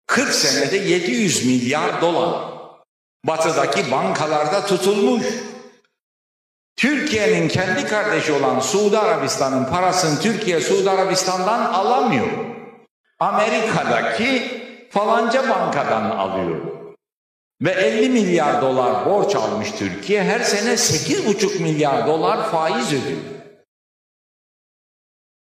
40 0.07 0.35
senede 0.35 0.77
700 0.77 1.47
milyar 1.47 2.01
dolar. 2.01 2.53
Batıdaki 3.25 3.91
bankalarda 3.91 4.67
tutulmuş. 4.67 5.27
Türkiye'nin 6.77 7.49
kendi 7.49 7.87
kardeşi 7.87 8.33
olan 8.33 8.61
Suudi 8.61 8.99
Arabistan'ın 8.99 9.65
parasını 9.65 10.21
Türkiye 10.21 10.61
Suudi 10.61 10.91
Arabistan'dan 10.91 11.73
alamıyor. 11.73 12.29
Amerika'daki 13.21 14.63
falanca 14.91 15.49
bankadan 15.49 16.11
alıyor. 16.11 16.82
Ve 17.63 17.71
50 17.71 18.09
milyar 18.09 18.63
dolar 18.63 19.07
borç 19.07 19.37
almış 19.37 19.71
Türkiye 19.79 20.25
her 20.25 20.41
sene 20.41 20.71
8,5 20.71 21.63
milyar 21.63 22.07
dolar 22.07 22.51
faiz 22.51 22.89
ödüyor. 22.89 23.21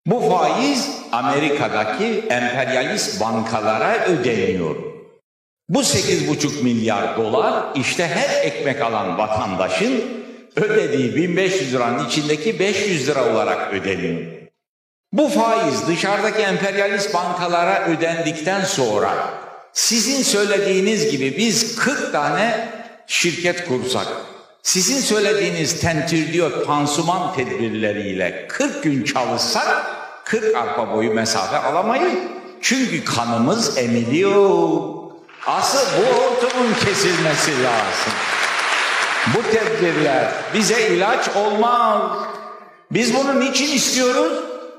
Bu 0.07 0.21
faiz 0.21 0.91
Amerika'daki 1.13 2.05
emperyalist 2.31 3.21
bankalara 3.21 4.05
ödeniyor. 4.05 4.77
Bu 5.69 5.81
8,5 5.81 6.63
milyar 6.63 7.17
dolar 7.17 7.65
işte 7.75 8.07
her 8.07 8.45
ekmek 8.45 8.81
alan 8.81 9.19
vatandaşın 9.19 10.05
ödediği 10.57 11.17
1500 11.17 11.75
liranın 11.75 12.07
içindeki 12.07 12.59
500 12.59 13.09
lira 13.09 13.33
olarak 13.33 13.73
ödeniyor. 13.73 14.33
Bu 15.13 15.29
faiz 15.29 15.89
dışarıdaki 15.89 16.43
emperyalist 16.43 17.15
bankalara 17.15 17.87
ödendikten 17.87 18.65
sonra 18.65 19.42
sizin 19.73 20.23
söylediğiniz 20.23 21.11
gibi 21.11 21.37
biz 21.39 21.77
40 21.77 22.13
tane 22.13 22.69
şirket 23.07 23.69
kursak, 23.69 24.07
sizin 24.63 25.01
söylediğiniz 25.01 25.81
tentir 25.81 26.33
diyor 26.33 26.65
pansuman 26.65 27.35
tedbirleriyle 27.35 28.47
40 28.49 28.83
gün 28.83 29.05
çalışsak 29.05 29.87
40 30.25 30.57
arpa 30.57 30.93
boyu 30.93 31.15
mesafe 31.15 31.57
alamayız. 31.57 32.13
Çünkü 32.63 33.05
kanımız 33.05 33.79
emiliyor. 33.79 34.81
Asıl 35.47 35.87
bu 35.99 36.17
hortumun 36.17 36.75
kesilmesi 36.85 37.51
lazım. 37.63 38.13
Bu 39.35 39.51
tedbirler 39.51 40.33
bize 40.55 40.89
ilaç 40.89 41.29
olmaz. 41.37 42.03
Biz 42.91 43.15
bunu 43.15 43.41
niçin 43.41 43.73
istiyoruz? 43.73 44.33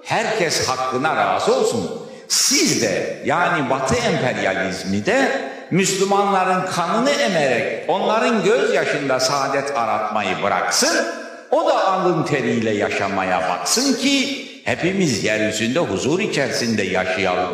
Herkes 0.03 0.67
hakkına 0.67 1.15
razı 1.15 1.56
olsun. 1.56 2.03
Siz 2.28 2.82
de 2.82 3.22
yani 3.26 3.70
Batı 3.70 3.96
emperyalizmi 3.96 5.06
de 5.06 5.32
Müslümanların 5.72 6.72
kanını 6.72 7.10
emerek 7.10 7.90
onların 7.90 8.44
gözyaşında 8.44 9.20
saadet 9.20 9.78
aratmayı 9.78 10.44
bıraksın. 10.44 11.06
O 11.52 11.68
da 11.68 11.88
alın 11.88 12.24
teriyle 12.24 12.72
yaşamaya 12.72 13.50
baksın 13.50 13.94
ki 13.94 14.46
hepimiz 14.64 15.24
yeryüzünde 15.24 15.80
huzur 15.80 16.20
içerisinde 16.20 16.84
yaşayalım. 16.84 17.54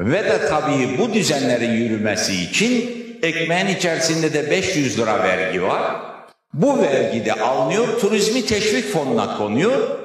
Ve 0.00 0.24
de 0.24 0.48
tabii 0.48 0.98
bu 0.98 1.14
düzenlerin 1.14 1.70
yürümesi 1.70 2.42
için 2.42 3.00
ekmeğin 3.22 3.66
içerisinde 3.66 4.32
de 4.32 4.50
500 4.50 4.98
lira 4.98 5.22
vergi 5.22 5.62
var. 5.62 6.00
Bu 6.52 6.82
vergi 6.82 7.24
de 7.24 7.32
alınıyor, 7.32 8.00
turizmi 8.00 8.46
teşvik 8.46 8.92
fonuna 8.92 9.36
konuyor. 9.38 9.99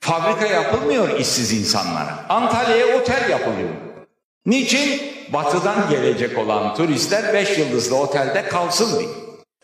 Fabrika 0.00 0.46
yapılmıyor 0.46 1.18
işsiz 1.18 1.52
insanlara. 1.52 2.24
Antalya'ya 2.28 3.00
otel 3.00 3.30
yapılıyor. 3.30 3.68
Niçin? 4.46 5.02
Batıdan 5.32 5.90
gelecek 5.90 6.38
olan 6.38 6.74
turistler 6.74 7.34
5 7.34 7.58
yıldızlı 7.58 7.96
otelde 7.96 8.42
kalsın 8.42 8.98
diye. 8.98 9.08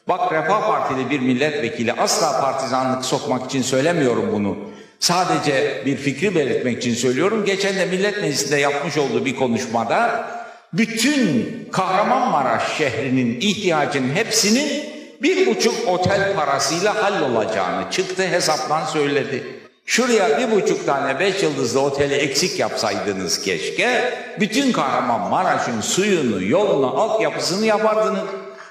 Bak 0.08 0.32
Refah 0.32 0.66
Partili 0.66 1.10
bir 1.10 1.20
milletvekili 1.20 1.92
asla 1.92 2.40
partizanlık 2.40 3.04
sokmak 3.04 3.44
için 3.44 3.62
söylemiyorum 3.62 4.32
bunu. 4.32 4.56
Sadece 5.00 5.82
bir 5.86 5.96
fikri 5.96 6.34
belirtmek 6.34 6.78
için 6.78 6.94
söylüyorum. 6.94 7.44
Geçen 7.44 7.76
de 7.76 7.86
Millet 7.86 8.22
Meclisi'nde 8.22 8.56
yapmış 8.56 8.98
olduğu 8.98 9.24
bir 9.24 9.36
konuşmada 9.36 10.26
bütün 10.72 11.68
Kahramanmaraş 11.72 12.76
şehrinin 12.78 13.40
ihtiyacının 13.40 14.14
hepsinin 14.14 14.84
bir 15.22 15.46
buçuk 15.46 15.88
otel 15.88 16.34
parasıyla 16.36 17.04
hallolacağını 17.04 17.90
çıktı 17.90 18.28
hesaptan 18.28 18.84
söyledi. 18.84 19.53
Şuraya 19.86 20.38
bir 20.38 20.50
buçuk 20.50 20.86
tane 20.86 21.20
beş 21.20 21.42
yıldızlı 21.42 21.80
oteli 21.80 22.14
eksik 22.14 22.58
yapsaydınız 22.58 23.42
keşke, 23.42 24.18
bütün 24.40 24.72
Kahramanmaraş'ın 24.72 25.80
suyunu, 25.80 26.44
yolunu, 26.44 27.00
altyapısını 27.00 27.66
yapardınız. 27.66 28.22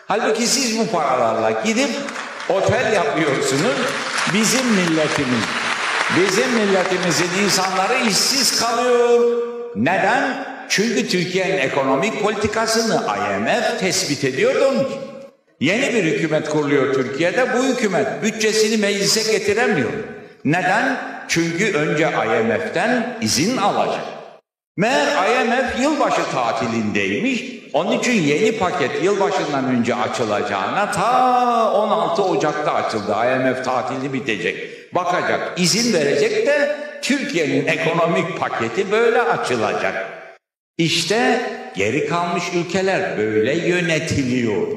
Halbuki 0.08 0.48
siz 0.48 0.80
bu 0.80 0.92
paralarla 0.92 1.52
gidip 1.66 1.90
otel 2.50 2.94
yapıyorsunuz. 2.94 3.76
Bizim 4.34 4.66
milletimiz, 4.66 5.46
bizim 6.18 6.50
milletimizin 6.54 7.44
insanları 7.46 8.10
işsiz 8.10 8.60
kalıyor. 8.60 9.38
Neden? 9.76 10.46
Çünkü 10.70 11.08
Türkiye'nin 11.08 11.58
ekonomik 11.58 12.24
politikasını 12.24 12.96
IMF 12.96 13.80
tespit 13.80 14.24
ediyordu 14.24 14.66
onun 14.66 14.80
için. 14.80 15.00
Yeni 15.60 15.94
bir 15.94 16.04
hükümet 16.04 16.50
kuruluyor 16.50 16.94
Türkiye'de. 16.94 17.48
Bu 17.58 17.64
hükümet 17.64 18.24
bütçesini 18.24 18.78
meclise 18.78 19.32
getiremiyor. 19.32 19.92
Neden? 20.46 20.98
Çünkü 21.28 21.74
önce 21.74 22.04
IMF'den 22.04 23.18
izin 23.22 23.58
alacak. 23.58 24.04
Meğer 24.78 25.08
IMF 25.08 25.80
yılbaşı 25.80 26.22
tatilindeymiş. 26.32 27.44
Onun 27.74 28.00
için 28.00 28.12
yeni 28.12 28.58
paket 28.58 29.04
yılbaşından 29.04 29.66
önce 29.66 29.96
açılacağına 29.96 30.92
ta 30.92 31.74
16 31.74 32.24
Ocak'ta 32.24 32.74
açıldı. 32.74 33.12
IMF 33.12 33.66
tatili 33.66 34.14
bitecek. 34.14 34.70
Bakacak, 34.96 35.60
izin 35.60 35.94
verecek 35.94 36.48
de 36.48 36.76
Türkiye'nin 37.02 37.68
ekonomik 37.68 38.40
paketi 38.40 38.92
böyle 38.92 39.22
açılacak. 39.22 39.96
İşte 40.78 41.42
geri 41.76 42.08
kalmış 42.08 42.44
ülkeler 42.56 43.18
böyle 43.18 43.68
yönetiliyor. 43.68 44.68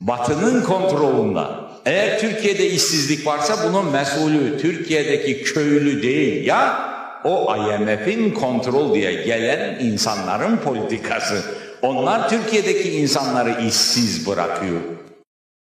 Batı'nın 0.00 0.62
kontrolünde. 0.62 1.63
Eğer 1.86 2.20
Türkiye'de 2.20 2.66
işsizlik 2.66 3.26
varsa 3.26 3.68
bunun 3.68 3.92
mesulü 3.92 4.58
Türkiye'deki 4.58 5.42
köylü 5.42 6.02
değil 6.02 6.46
ya 6.46 6.94
o 7.24 7.56
IMF'in 7.56 8.30
kontrol 8.30 8.94
diye 8.94 9.12
gelen 9.12 9.78
insanların 9.80 10.56
politikası. 10.56 11.42
Onlar 11.82 12.28
Türkiye'deki 12.28 12.90
insanları 12.90 13.66
işsiz 13.66 14.26
bırakıyor. 14.26 14.80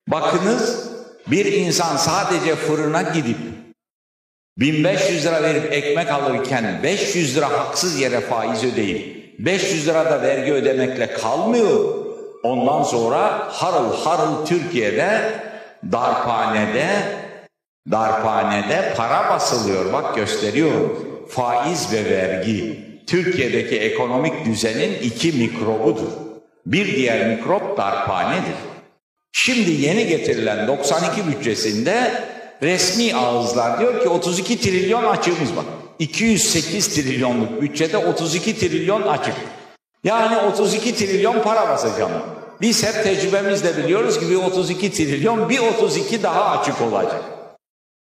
Bakınız 0.09 0.91
bir 1.27 1.53
insan 1.53 1.97
sadece 1.97 2.55
fırına 2.55 3.03
gidip 3.03 3.37
1500 4.59 5.27
lira 5.27 5.43
verip 5.43 5.73
ekmek 5.73 6.11
alırken 6.11 6.81
500 6.83 7.37
lira 7.37 7.51
haksız 7.51 8.01
yere 8.01 8.21
faiz 8.21 8.65
ödeyip 8.65 9.17
500 9.39 9.87
lira 9.87 10.05
da 10.05 10.23
vergi 10.23 10.53
ödemekle 10.53 11.13
kalmıyor. 11.13 11.95
Ondan 12.43 12.83
sonra 12.83 13.49
harıl 13.49 13.97
harıl 13.97 14.47
Türkiye'de 14.47 15.21
darphanede 15.93 16.89
darphanede 17.91 18.95
para 18.97 19.31
basılıyor. 19.31 19.93
Bak 19.93 20.17
gösteriyorum. 20.17 21.07
Faiz 21.29 21.93
ve 21.93 22.11
vergi 22.11 22.87
Türkiye'deki 23.07 23.79
ekonomik 23.79 24.45
düzenin 24.45 24.99
iki 25.03 25.33
mikrobudur. 25.33 26.11
Bir 26.67 26.97
diğer 26.97 27.27
mikrop 27.29 27.79
darphanedir. 27.79 28.55
Şimdi 29.33 29.71
yeni 29.71 30.07
getirilen 30.07 30.67
92 30.67 31.27
bütçesinde 31.27 32.25
resmi 32.63 33.15
ağızlar 33.15 33.81
diyor 33.81 34.03
ki 34.03 34.09
32 34.09 34.61
trilyon 34.61 35.05
açığımız 35.05 35.57
var. 35.57 35.65
208 35.99 36.95
trilyonluk 36.95 37.63
bütçede 37.63 37.97
32 37.97 38.59
trilyon 38.59 39.03
açık. 39.03 39.35
Yani 40.05 40.37
32 40.37 40.95
trilyon 40.95 41.43
para 41.43 41.69
basacağım. 41.69 42.13
Biz 42.61 42.87
hep 42.87 43.05
tecrübemizle 43.05 43.77
biliyoruz 43.77 44.21
ki 44.21 44.31
bir 44.31 44.37
32 44.37 44.93
trilyon 44.93 45.49
bir 45.49 45.59
32 45.59 46.23
daha 46.23 46.59
açık 46.59 46.81
olacak. 46.81 47.23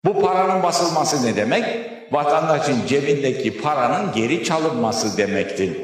Bu 0.04 0.20
paranın 0.20 0.62
basılması 0.62 1.26
ne 1.26 1.36
demek? 1.36 1.64
Vatandaşın 2.12 2.86
cebindeki 2.86 3.60
paranın 3.60 4.12
geri 4.12 4.44
çalınması 4.44 5.16
demektir. 5.16 5.76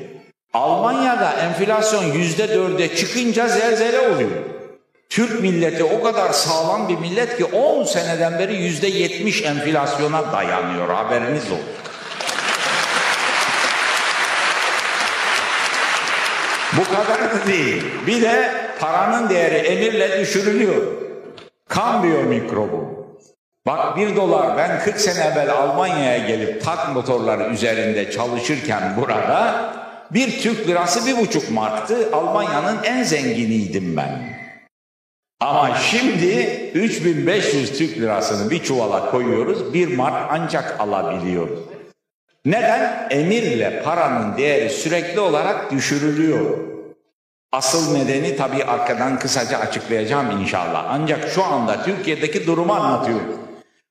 Almanya'da 0.54 1.32
enflasyon 1.32 2.04
yüzde 2.04 2.48
dörde 2.48 2.96
çıkınca 2.96 3.48
zelzele 3.48 4.00
oluyor. 4.00 4.30
Türk 5.10 5.42
milleti 5.42 5.84
o 5.84 6.02
kadar 6.02 6.32
sağlam 6.32 6.88
bir 6.88 6.98
millet 6.98 7.36
ki 7.36 7.44
10 7.44 7.84
seneden 7.84 8.38
beri 8.38 8.56
yüzde 8.56 8.86
yetmiş 8.86 9.42
enflasyona 9.42 10.32
dayanıyor 10.32 10.88
haberiniz 10.88 11.44
olsun. 11.44 11.91
Bu 16.78 16.84
kadar 16.84 17.30
da 17.34 17.46
değil. 17.46 17.84
Bir 18.06 18.22
de 18.22 18.50
paranın 18.80 19.28
değeri 19.28 19.54
emirle 19.54 20.20
düşürülüyor. 20.20 20.82
Kambiyo 21.68 22.22
mikrobu. 22.22 22.92
Bak 23.66 23.96
bir 23.96 24.16
dolar 24.16 24.56
ben 24.56 24.80
40 24.80 25.00
sene 25.00 25.24
evvel 25.24 25.52
Almanya'ya 25.52 26.18
gelip 26.18 26.64
tak 26.64 26.94
motorları 26.94 27.52
üzerinde 27.52 28.10
çalışırken 28.10 28.82
burada 28.96 29.72
bir 30.10 30.40
Türk 30.40 30.68
lirası 30.68 31.06
bir 31.06 31.16
buçuk 31.16 31.50
marktı. 31.50 32.08
Almanya'nın 32.12 32.82
en 32.84 33.02
zenginiydim 33.02 33.96
ben. 33.96 34.42
Ama 35.40 35.74
şimdi 35.74 36.26
3500 36.74 37.78
Türk 37.78 37.98
lirasını 37.98 38.50
bir 38.50 38.62
çuvala 38.62 39.10
koyuyoruz. 39.10 39.74
Bir 39.74 39.96
mark 39.96 40.30
ancak 40.30 40.80
alabiliyoruz. 40.80 41.58
Neden? 42.44 43.08
Emirle 43.10 43.82
paranın 43.82 44.36
değeri 44.36 44.70
sürekli 44.70 45.20
olarak 45.20 45.70
düşürülüyor. 45.70 46.58
Asıl 47.52 47.96
nedeni 47.96 48.36
tabii 48.36 48.64
arkadan 48.64 49.18
kısaca 49.18 49.58
açıklayacağım 49.58 50.40
inşallah. 50.40 50.86
Ancak 50.88 51.28
şu 51.28 51.44
anda 51.44 51.84
Türkiye'deki 51.84 52.46
durumu 52.46 52.72
anlatıyorum. 52.72 53.38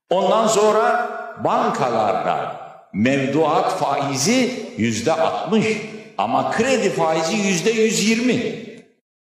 Ondan 0.10 0.48
sonra 0.48 1.10
bankalarda 1.44 2.56
mevduat 2.94 3.80
faizi 3.80 4.66
yüzde 4.78 5.14
60 5.14 5.66
ama 6.18 6.52
kredi 6.52 6.90
faizi 6.90 7.36
yüzde 7.36 7.72
120. 7.72 8.42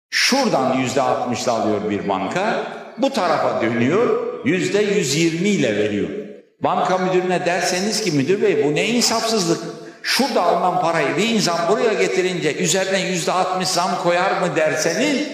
Şuradan 0.09 0.77
yüzde 0.77 1.01
60 1.01 1.47
alıyor 1.47 1.89
bir 1.89 2.09
banka, 2.09 2.63
bu 2.97 3.09
tarafa 3.09 3.61
dönüyor, 3.61 4.27
yüzde 4.45 4.81
120 4.81 5.49
ile 5.49 5.77
veriyor. 5.77 6.22
Banka 6.63 6.97
müdürüne 6.97 7.45
derseniz 7.45 8.01
ki 8.01 8.11
müdür 8.11 8.41
bey 8.41 8.65
bu 8.65 8.75
ne 8.75 8.87
insafsızlık. 8.87 9.63
Şurada 10.03 10.43
alınan 10.43 10.81
parayı 10.81 11.17
bir 11.17 11.29
insan 11.29 11.57
buraya 11.69 11.93
getirince 11.93 12.55
üzerine 12.55 12.99
yüzde 12.99 13.31
60 13.31 13.67
zam 13.67 13.91
koyar 14.03 14.41
mı 14.41 14.55
derseniz 14.55 15.27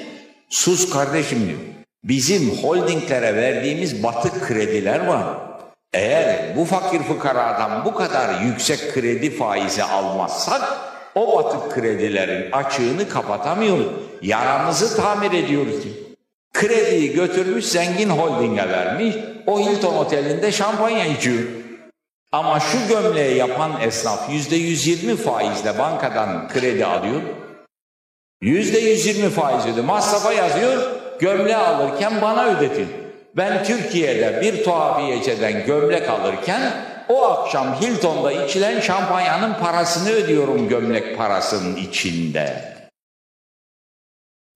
sus 0.50 0.90
kardeşim 0.90 1.48
diyor. 1.48 1.60
Bizim 2.04 2.50
holdinglere 2.50 3.36
verdiğimiz 3.36 4.04
batık 4.04 4.48
krediler 4.48 5.08
var. 5.08 5.24
Eğer 5.94 6.56
bu 6.56 6.66
fakir 6.66 7.00
fukaradan 7.00 7.86
bu 7.86 7.94
kadar 7.94 8.42
yüksek 8.42 8.94
kredi 8.94 9.38
faizi 9.38 9.84
almazsak 9.84 10.62
o 11.16 11.38
batık 11.38 11.72
kredilerin 11.76 12.52
açığını 12.52 13.10
kapatamıyoruz. 13.10 13.88
Yaramızı 14.22 14.98
tamir 14.98 15.32
ediyoruz 15.44 15.84
diyor. 15.84 15.96
Krediyi 16.54 17.14
götürmüş 17.14 17.66
zengin 17.66 18.10
holdinge 18.10 18.70
vermiş. 18.70 19.16
O 19.50 19.60
Hilton 19.60 19.96
otelinde 19.96 20.52
şampanya 20.52 21.06
içiyor. 21.06 21.44
Ama 22.32 22.60
şu 22.60 22.88
gömleği 22.88 23.38
yapan 23.38 23.82
esnaf 23.82 24.30
yüzde 24.30 24.56
yüz 24.56 24.88
yirmi 24.88 25.16
faizle 25.16 25.80
bankadan 25.80 26.48
kredi 26.48 26.86
alıyor. 26.86 27.22
Yüzde 28.42 28.80
yüz 28.80 29.06
yirmi 29.06 29.30
faiz 29.30 29.66
ödüyor. 29.66 29.86
Masrafa 29.86 30.34
yazıyor, 30.34 31.00
gömleği 31.20 31.56
alırken 31.56 32.22
bana 32.22 32.46
ödetiyor. 32.46 32.88
Ben 33.38 33.64
Türkiye'de 33.64 34.42
bir 34.42 34.64
tuhafiyeceden 34.64 35.66
gömlek 35.66 36.10
alırken 36.10 36.74
o 37.10 37.26
akşam 37.26 37.82
Hilton'da 37.82 38.32
içilen 38.32 38.80
şampanyanın 38.80 39.54
parasını 39.54 40.10
ödüyorum 40.10 40.70
gömlek 40.70 41.18
parasının 41.18 41.76
içinde. 41.76 42.74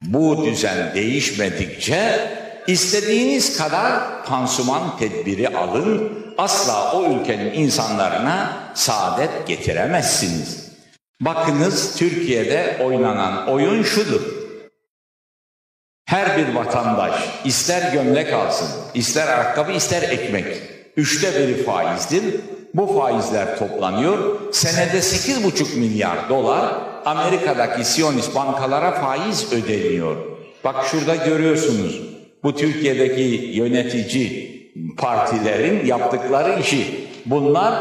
Bu 0.01 0.45
düzen 0.45 0.93
değişmedikçe 0.95 2.19
istediğiniz 2.68 3.57
kadar 3.57 4.26
pansuman 4.26 4.97
tedbiri 4.97 5.57
alın, 5.57 6.11
asla 6.38 6.93
o 6.93 7.03
ülkenin 7.03 7.53
insanlarına 7.53 8.53
saadet 8.74 9.47
getiremezsiniz. 9.47 10.64
Bakınız 11.22 11.95
Türkiye'de 11.97 12.82
oynanan 12.84 13.47
oyun 13.47 13.84
şudur. 13.84 14.22
Her 16.05 16.38
bir 16.38 16.55
vatandaş 16.55 17.14
ister 17.45 17.93
gömlek 17.93 18.34
alsın, 18.34 18.68
ister 18.93 19.28
ayakkabı, 19.28 19.72
ister 19.72 20.01
ekmek. 20.01 20.57
Üçte 20.97 21.39
biri 21.39 21.64
faizdir. 21.64 22.24
Bu 22.74 22.99
faizler 22.99 23.59
toplanıyor. 23.59 24.39
Senede 24.51 24.97
8,5 24.97 25.80
milyar 25.80 26.30
dolar 26.30 26.76
Amerika'daki 27.05 27.86
Siyonist 27.86 28.36
bankalara 28.36 28.91
faiz 28.91 29.53
ödeniyor. 29.53 30.18
Bak 30.64 30.86
şurada 30.91 31.16
görüyorsunuz. 31.16 32.12
Bu 32.43 32.55
Türkiye'deki 32.55 33.21
yönetici 33.53 34.53
partilerin 34.97 35.85
yaptıkları 35.85 36.59
işi. 36.59 37.07
Bunlar 37.25 37.73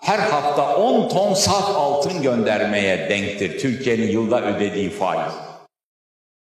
her 0.00 0.18
hafta 0.18 0.76
10 0.76 1.08
ton 1.08 1.34
saf 1.34 1.76
altın 1.76 2.22
göndermeye 2.22 3.10
denktir 3.10 3.58
Türkiye'nin 3.58 4.08
yılda 4.08 4.42
ödediği 4.42 4.90
faiz. 4.90 5.32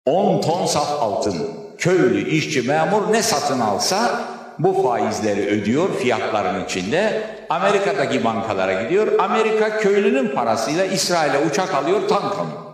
10 0.06 0.42
ton 0.42 0.66
saf 0.66 1.02
altın. 1.02 1.36
Köylü, 1.78 2.30
işçi, 2.30 2.62
memur 2.62 3.14
ne 3.14 3.22
satın 3.22 3.60
alsa 3.60 4.22
bu 4.60 4.84
faizleri 4.84 5.48
ödüyor 5.48 5.90
fiyatların 5.96 6.66
içinde. 6.66 7.24
Amerika'daki 7.50 8.24
bankalara 8.24 8.84
gidiyor. 8.84 9.20
Amerika 9.20 9.78
köylünün 9.78 10.28
parasıyla 10.28 10.86
İsrail'e 10.86 11.46
uçak 11.46 11.74
alıyor, 11.74 12.08
tank 12.08 12.34
alıyor. 12.34 12.74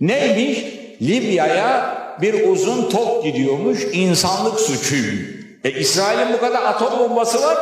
Neymiş? 0.00 0.64
Libya'ya 1.02 1.99
bir 2.22 2.48
uzun 2.48 2.90
top 2.90 3.24
gidiyormuş 3.24 3.80
insanlık 3.92 4.60
suçuymuş. 4.60 5.40
E 5.64 5.70
İsrail'in 5.70 6.32
bu 6.32 6.40
kadar 6.40 6.62
atom 6.62 6.98
bombası 6.98 7.42
var 7.42 7.58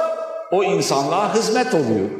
o 0.50 0.64
insanlığa 0.64 1.34
hizmet 1.34 1.74
oluyor. 1.74 2.10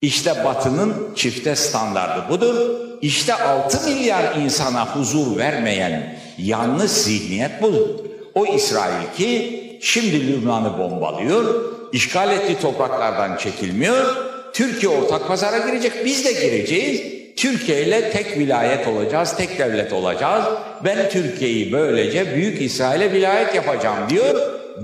İşte 0.00 0.44
batının 0.44 1.14
çifte 1.14 1.56
standardı 1.56 2.30
budur. 2.30 2.56
İşte 3.02 3.34
6 3.34 3.90
milyar 3.90 4.36
insana 4.36 4.96
huzur 4.96 5.36
vermeyen 5.36 6.18
yanlış 6.38 6.90
zihniyet 6.90 7.62
budur. 7.62 7.88
O 8.34 8.46
İsrail 8.46 9.16
ki 9.16 9.78
şimdi 9.82 10.26
Lübnan'ı 10.26 10.78
bombalıyor, 10.78 11.64
işgal 11.92 12.32
ettiği 12.32 12.58
topraklardan 12.60 13.36
çekilmiyor, 13.36 14.16
Türkiye 14.52 14.92
ortak 14.92 15.28
pazara 15.28 15.58
girecek, 15.58 15.92
biz 16.04 16.24
de 16.24 16.32
gireceğiz. 16.32 17.15
Türkiye 17.36 17.86
ile 17.86 18.10
tek 18.10 18.38
vilayet 18.38 18.88
olacağız, 18.88 19.36
tek 19.36 19.58
devlet 19.58 19.92
olacağız. 19.92 20.44
Ben 20.84 21.10
Türkiye'yi 21.10 21.72
böylece 21.72 22.34
Büyük 22.34 22.62
İsrail'e 22.62 23.12
vilayet 23.12 23.54
yapacağım 23.54 24.10
diyor. 24.10 24.34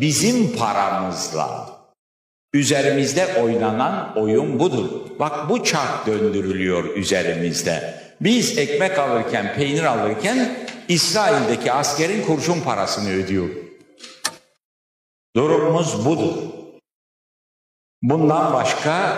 Bizim 0.00 0.57
paramızla. 0.57 1.72
Üzerimizde 2.55 3.26
oynanan 3.42 4.18
oyun 4.18 4.59
budur. 4.59 4.90
Bak 5.18 5.48
bu 5.48 5.64
çark 5.64 6.07
döndürülüyor 6.07 6.96
üzerimizde. 6.96 7.94
Biz 8.20 8.59
ekmek 8.59 8.98
alırken, 8.98 9.55
peynir 9.55 9.84
alırken 9.84 10.57
İsrail'deki 10.88 11.72
askerin 11.72 12.22
kurşun 12.22 12.61
parasını 12.61 13.11
ödüyor. 13.11 13.48
Durumumuz 15.36 16.07
budur. 16.07 16.34
Bundan 18.03 18.53
başka 18.53 19.16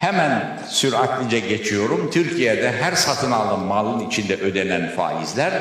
hemen 0.00 0.58
süratlice 0.68 1.40
geçiyorum. 1.40 2.10
Türkiye'de 2.10 2.72
her 2.72 2.92
satın 2.92 3.30
alın 3.30 3.60
malın 3.60 4.06
içinde 4.08 4.36
ödenen 4.36 4.90
faizler 4.96 5.52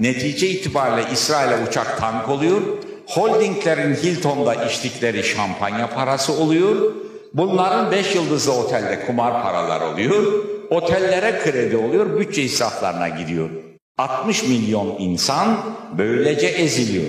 netice 0.00 0.48
itibariyle 0.48 1.10
İsrail'e 1.12 1.68
uçak 1.68 2.00
tank 2.00 2.28
oluyor. 2.28 2.60
Holdinglerin 3.06 3.94
Hilton'da 3.94 4.54
içtikleri 4.54 5.24
şampanya 5.24 5.90
parası 5.90 6.32
oluyor. 6.32 6.92
Bunların 7.34 7.90
beş 7.92 8.14
yıldızlı 8.14 8.52
otelde 8.52 9.06
kumar 9.06 9.42
paralar 9.42 9.80
oluyor. 9.80 10.44
Otellere 10.70 11.38
kredi 11.38 11.76
oluyor, 11.76 12.20
bütçe 12.20 12.42
israflarına 12.42 13.08
gidiyor. 13.08 13.50
60 13.98 14.42
milyon 14.42 14.96
insan 14.98 15.58
böylece 15.98 16.46
eziliyor. 16.46 17.06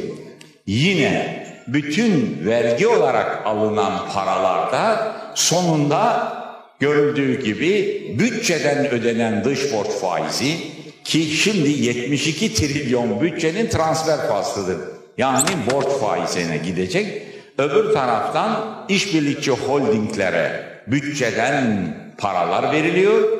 Yine 0.66 1.46
bütün 1.68 2.42
vergi 2.46 2.88
olarak 2.88 3.46
alınan 3.46 3.94
paralarda 4.14 5.16
sonunda 5.36 6.39
görüldüğü 6.80 7.44
gibi 7.44 8.06
bütçeden 8.20 8.90
ödenen 8.90 9.44
dış 9.44 9.74
borç 9.74 9.88
faizi 9.88 10.58
ki 11.04 11.24
şimdi 11.24 11.70
72 11.70 12.54
trilyon 12.54 13.22
bütçenin 13.22 13.70
transfer 13.70 14.28
faslıdır. 14.28 14.78
Yani 15.18 15.50
borç 15.72 15.88
faizine 15.88 16.58
gidecek. 16.58 17.24
Öbür 17.58 17.94
taraftan 17.94 18.86
işbirlikçi 18.90 19.52
holdinglere 19.52 20.70
bütçeden 20.88 21.96
paralar 22.18 22.72
veriliyor. 22.72 23.40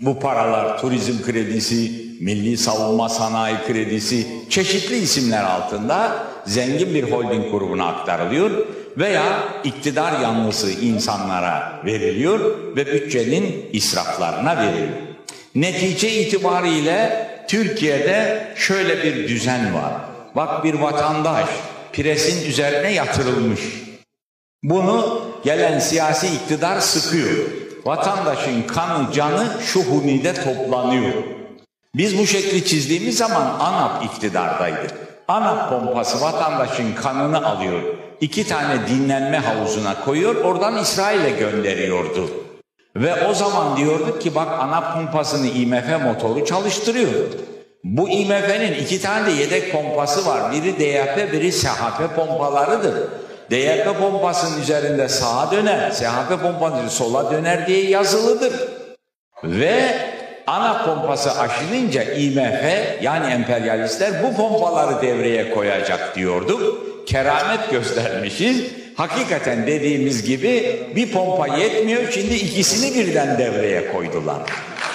Bu 0.00 0.20
paralar 0.20 0.80
turizm 0.80 1.22
kredisi, 1.22 1.90
milli 2.20 2.56
savunma 2.56 3.08
sanayi 3.08 3.56
kredisi 3.66 4.26
çeşitli 4.50 4.96
isimler 4.96 5.44
altında 5.44 6.26
zengin 6.46 6.94
bir 6.94 7.10
holding 7.10 7.50
grubuna 7.50 7.86
aktarılıyor 7.86 8.66
veya 8.98 9.48
iktidar 9.64 10.20
yanlısı 10.20 10.70
insanlara 10.70 11.80
veriliyor 11.84 12.40
ve 12.76 12.86
bütçenin 12.86 13.70
israflarına 13.72 14.56
veriliyor. 14.56 14.88
Netice 15.54 16.10
itibariyle 16.10 17.28
Türkiye'de 17.48 18.48
şöyle 18.56 19.02
bir 19.02 19.28
düzen 19.28 19.74
var. 19.74 19.92
Bak 20.36 20.64
bir 20.64 20.74
vatandaş 20.74 21.48
presin 21.92 22.50
üzerine 22.50 22.92
yatırılmış. 22.92 23.60
Bunu 24.62 25.22
gelen 25.44 25.78
siyasi 25.78 26.26
iktidar 26.26 26.80
sıkıyor. 26.80 27.36
Vatandaşın 27.84 28.62
kanı 28.62 29.12
canı 29.12 29.48
şu 29.66 29.82
hunide 29.82 30.34
toplanıyor. 30.34 31.12
Biz 31.94 32.18
bu 32.18 32.26
şekli 32.26 32.64
çizdiğimiz 32.64 33.16
zaman 33.18 33.58
ANAP 33.60 34.04
iktidardaydı. 34.04 34.86
ANAP 35.28 35.68
pompası 35.68 36.20
vatandaşın 36.20 36.94
kanını 36.94 37.46
alıyor. 37.46 37.82
İki 38.24 38.48
tane 38.48 38.88
dinlenme 38.88 39.38
havuzuna 39.38 40.04
koyuyor, 40.04 40.34
oradan 40.34 40.78
İsrail'e 40.78 41.30
gönderiyordu. 41.30 42.30
Ve 42.96 43.26
o 43.28 43.34
zaman 43.34 43.76
diyorduk 43.76 44.22
ki 44.22 44.34
bak 44.34 44.48
ANAP 44.60 44.94
pompasını 44.94 45.46
IMF 45.46 46.02
motoru 46.04 46.44
çalıştırıyor. 46.44 47.10
Bu 47.84 48.08
IMF'nin 48.08 48.72
iki 48.72 49.00
tane 49.02 49.26
de 49.26 49.30
yedek 49.30 49.72
pompası 49.72 50.26
var. 50.26 50.52
Biri 50.52 50.78
DYP, 50.78 51.32
biri 51.32 51.52
SHP 51.52 52.16
pompalarıdır. 52.16 52.94
DYP 53.50 53.98
pompasının 54.00 54.60
üzerinde 54.60 55.08
sağa 55.08 55.50
döner, 55.50 55.90
SHP 55.90 56.42
pompasının 56.42 56.88
sola 56.88 57.32
döner 57.32 57.66
diye 57.66 57.90
yazılıdır. 57.90 58.52
Ve 59.44 59.98
ana 60.46 60.84
pompası 60.84 61.40
aşınınca 61.40 62.02
IMF 62.02 62.64
yani 63.02 63.32
emperyalistler 63.32 64.10
bu 64.22 64.36
pompaları 64.36 65.02
devreye 65.02 65.50
koyacak 65.50 66.16
diyorduk. 66.16 66.93
Keramet 67.06 67.70
göstermişiz. 67.70 68.64
Hakikaten 68.96 69.66
dediğimiz 69.66 70.24
gibi 70.24 70.82
bir 70.96 71.12
pompa 71.12 71.46
yetmiyor 71.56 72.02
şimdi 72.12 72.34
ikisini 72.34 72.94
birden 72.94 73.38
devreye 73.38 73.92
koydular. 73.92 74.42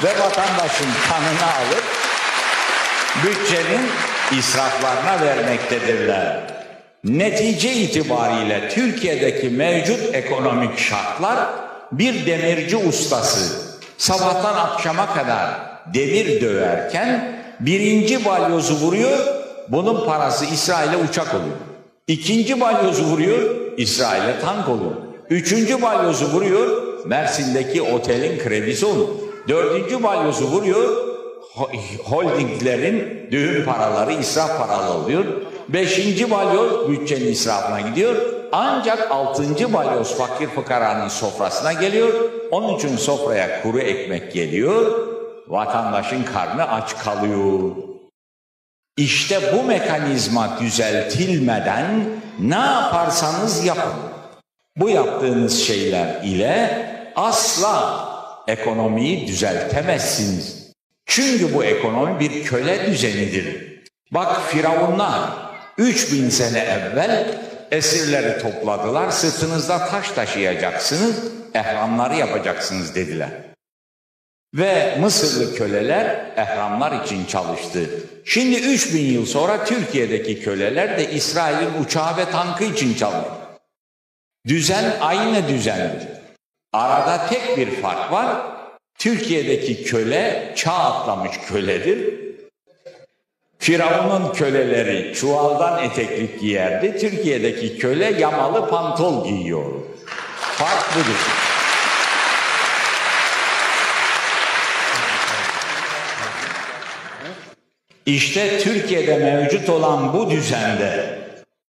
Ve 0.03 0.09
vatandaşın 0.09 0.87
kanını 1.09 1.53
alıp 1.55 1.83
bütçenin 3.23 3.81
israflarına 4.39 5.25
vermektedirler. 5.25 6.41
Netice 7.03 7.73
itibariyle 7.73 8.69
Türkiye'deki 8.69 9.49
mevcut 9.49 10.15
ekonomik 10.15 10.79
şartlar 10.79 11.39
bir 11.91 12.25
demirci 12.25 12.77
ustası 12.77 13.69
sabahtan 13.97 14.55
akşama 14.55 15.13
kadar 15.13 15.49
demir 15.93 16.41
döverken 16.41 17.39
birinci 17.59 18.25
balyozu 18.25 18.73
vuruyor, 18.75 19.19
bunun 19.67 20.05
parası 20.05 20.45
İsrail'e 20.45 20.97
uçak 20.97 21.33
oluyor. 21.33 21.68
İkinci 22.09 22.59
balyozu 22.61 23.03
vuruyor, 23.03 23.39
İsrail'e 23.77 24.39
tank 24.39 24.69
oluyor. 24.69 24.91
Üçüncü 25.29 25.81
balyozu 25.81 26.25
vuruyor, 26.25 26.83
Mersin'deki 27.05 27.81
otelin 27.81 28.39
kredisi 28.39 28.85
oluyor. 28.85 29.07
Dördüncü 29.47 30.03
balyozu 30.03 30.45
vuruyor, 30.45 30.89
holdinglerin 32.03 33.27
düğün 33.31 33.65
paraları 33.65 34.13
israf 34.13 34.57
paralı 34.57 34.93
oluyor. 34.93 35.25
Beşinci 35.67 36.31
balyoz 36.31 36.89
bütçenin 36.89 37.27
israfına 37.27 37.81
gidiyor. 37.81 38.15
Ancak 38.51 39.11
altıncı 39.11 39.73
balyoz 39.73 40.17
fakir 40.17 40.47
fıkaranın 40.47 41.07
sofrasına 41.07 41.73
geliyor. 41.73 42.13
Onun 42.51 42.77
için 42.77 42.97
sofraya 42.97 43.61
kuru 43.61 43.79
ekmek 43.79 44.33
geliyor. 44.33 44.91
Vatandaşın 45.47 46.23
karnı 46.23 46.71
aç 46.71 46.97
kalıyor. 46.97 47.88
İşte 48.99 49.53
bu 49.53 49.63
mekanizma 49.63 50.59
düzeltilmeden 50.59 52.09
ne 52.39 52.55
yaparsanız 52.55 53.65
yapın. 53.65 53.93
Bu 54.77 54.89
yaptığınız 54.89 55.63
şeyler 55.63 56.23
ile 56.23 56.85
asla 57.15 58.09
ekonomiyi 58.47 59.27
düzeltemezsiniz. 59.27 60.71
Çünkü 61.05 61.53
bu 61.53 61.63
ekonomi 61.63 62.19
bir 62.19 62.43
köle 62.43 62.85
düzenidir. 62.85 63.79
Bak 64.11 64.41
firavunlar 64.47 65.29
3000 65.77 66.29
sene 66.29 66.59
evvel 66.59 67.37
esirleri 67.71 68.41
topladılar. 68.41 69.11
Sırtınızda 69.11 69.89
taş 69.89 70.09
taşıyacaksınız, 70.09 71.15
ehramları 71.53 72.15
yapacaksınız 72.15 72.95
dediler. 72.95 73.29
Ve 74.53 74.97
Mısırlı 74.99 75.55
köleler 75.55 76.31
ehramlar 76.35 77.05
için 77.05 77.25
çalıştı. 77.25 77.89
Şimdi 78.25 78.55
3000 78.55 79.05
yıl 79.05 79.25
sonra 79.25 79.65
Türkiye'deki 79.65 80.41
köleler 80.41 80.97
de 80.97 81.11
İsrail'in 81.11 81.83
uçağı 81.83 82.17
ve 82.17 82.25
tankı 82.25 82.63
için 82.63 82.93
çalışıyor. 82.93 83.35
Düzen 84.47 84.93
aynı 85.01 85.47
düzendir. 85.47 86.07
Arada 86.73 87.27
tek 87.29 87.57
bir 87.57 87.81
fark 87.81 88.11
var. 88.11 88.37
Türkiye'deki 88.97 89.83
köle 89.83 90.53
çağ 90.55 90.73
atlamış 90.73 91.37
köledir. 91.47 92.13
Firavun'un 93.59 94.33
köleleri 94.33 95.13
çuvaldan 95.15 95.83
eteklik 95.83 96.39
giyerdi. 96.39 96.97
Türkiye'deki 96.99 97.77
köle 97.77 98.05
yamalı 98.19 98.69
pantol 98.69 99.27
giyiyor. 99.27 99.71
Fark 100.57 100.95
budur. 100.95 101.48
İşte 108.15 108.59
Türkiye'de 108.59 109.17
mevcut 109.17 109.69
olan 109.69 110.13
bu 110.13 110.29
düzende 110.31 111.19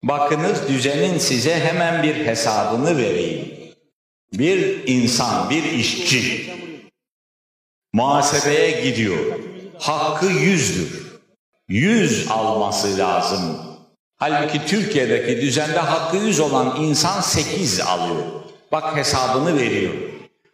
bakınız 0.02 0.68
düzenin 0.68 1.18
size 1.18 1.60
hemen 1.60 2.02
bir 2.02 2.26
hesabını 2.26 2.98
vereyim. 2.98 3.54
Bir 4.32 4.88
insan, 4.88 5.50
bir 5.50 5.64
işçi 5.64 6.54
muhasebeye 7.92 8.90
gidiyor. 8.90 9.18
Hakkı 9.78 10.26
yüzdür. 10.26 11.20
100 11.68 12.30
alması 12.30 12.98
lazım. 12.98 13.56
Halbuki 14.16 14.66
Türkiye'deki 14.66 15.40
düzende 15.40 15.78
hakkı 15.78 16.16
100 16.16 16.40
olan 16.40 16.76
insan 16.80 17.20
8 17.20 17.80
alıyor. 17.80 18.22
Bak 18.72 18.96
hesabını 18.96 19.58
veriyor. 19.58 19.94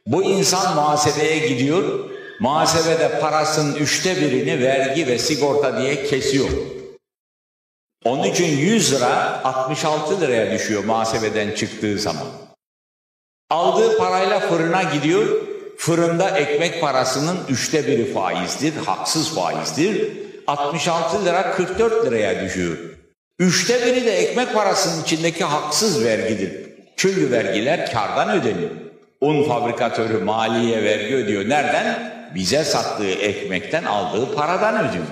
Bu 0.06 0.22
insan 0.22 0.74
muhasebeye 0.74 1.48
gidiyor. 1.48 2.15
Muhasebede 2.40 3.20
parasının 3.20 3.74
üçte 3.74 4.16
birini 4.16 4.62
vergi 4.62 5.06
ve 5.06 5.18
sigorta 5.18 5.80
diye 5.82 6.04
kesiyor. 6.04 6.48
Onun 8.04 8.22
için 8.22 8.46
100 8.46 8.92
lira 8.92 9.40
66 9.44 10.20
liraya 10.20 10.52
düşüyor 10.52 10.84
muhasebeden 10.84 11.50
çıktığı 11.50 11.98
zaman. 11.98 12.26
Aldığı 13.50 13.98
parayla 13.98 14.40
fırına 14.40 14.82
gidiyor. 14.82 15.26
Fırında 15.78 16.30
ekmek 16.30 16.80
parasının 16.80 17.38
üçte 17.48 17.86
biri 17.86 18.12
faizdir, 18.12 18.76
haksız 18.76 19.34
faizdir. 19.34 20.12
66 20.46 21.24
lira 21.24 21.52
44 21.52 22.06
liraya 22.06 22.44
düşüyor. 22.44 22.76
Üçte 23.38 23.86
biri 23.86 24.06
de 24.06 24.16
ekmek 24.16 24.54
parasının 24.54 25.02
içindeki 25.02 25.44
haksız 25.44 26.04
vergidir. 26.04 26.52
Çünkü 26.96 27.30
vergiler 27.30 27.92
kardan 27.92 28.30
ödeniyor. 28.30 28.70
Un 29.20 29.48
fabrikatörü 29.48 30.18
maliye 30.18 30.84
vergi 30.84 31.14
ödüyor. 31.14 31.48
Nereden? 31.48 32.15
Bize 32.34 32.64
sattığı 32.64 33.10
ekmekten 33.10 33.84
aldığı 33.84 34.34
paradan 34.34 34.88
ödüyor. 34.88 35.06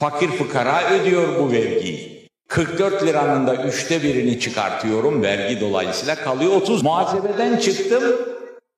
Fakir 0.00 0.28
fukara 0.28 0.90
ödüyor 0.90 1.38
bu 1.38 1.52
vergiyi. 1.52 2.28
44 2.48 3.06
liranın 3.06 3.46
da 3.46 3.54
üçte 3.54 4.02
birini 4.02 4.40
çıkartıyorum 4.40 5.22
vergi 5.22 5.60
dolayısıyla 5.60 6.14
kalıyor 6.14 6.52
30. 6.52 6.82
Muhasebeden 6.82 7.56
çıktım 7.56 8.02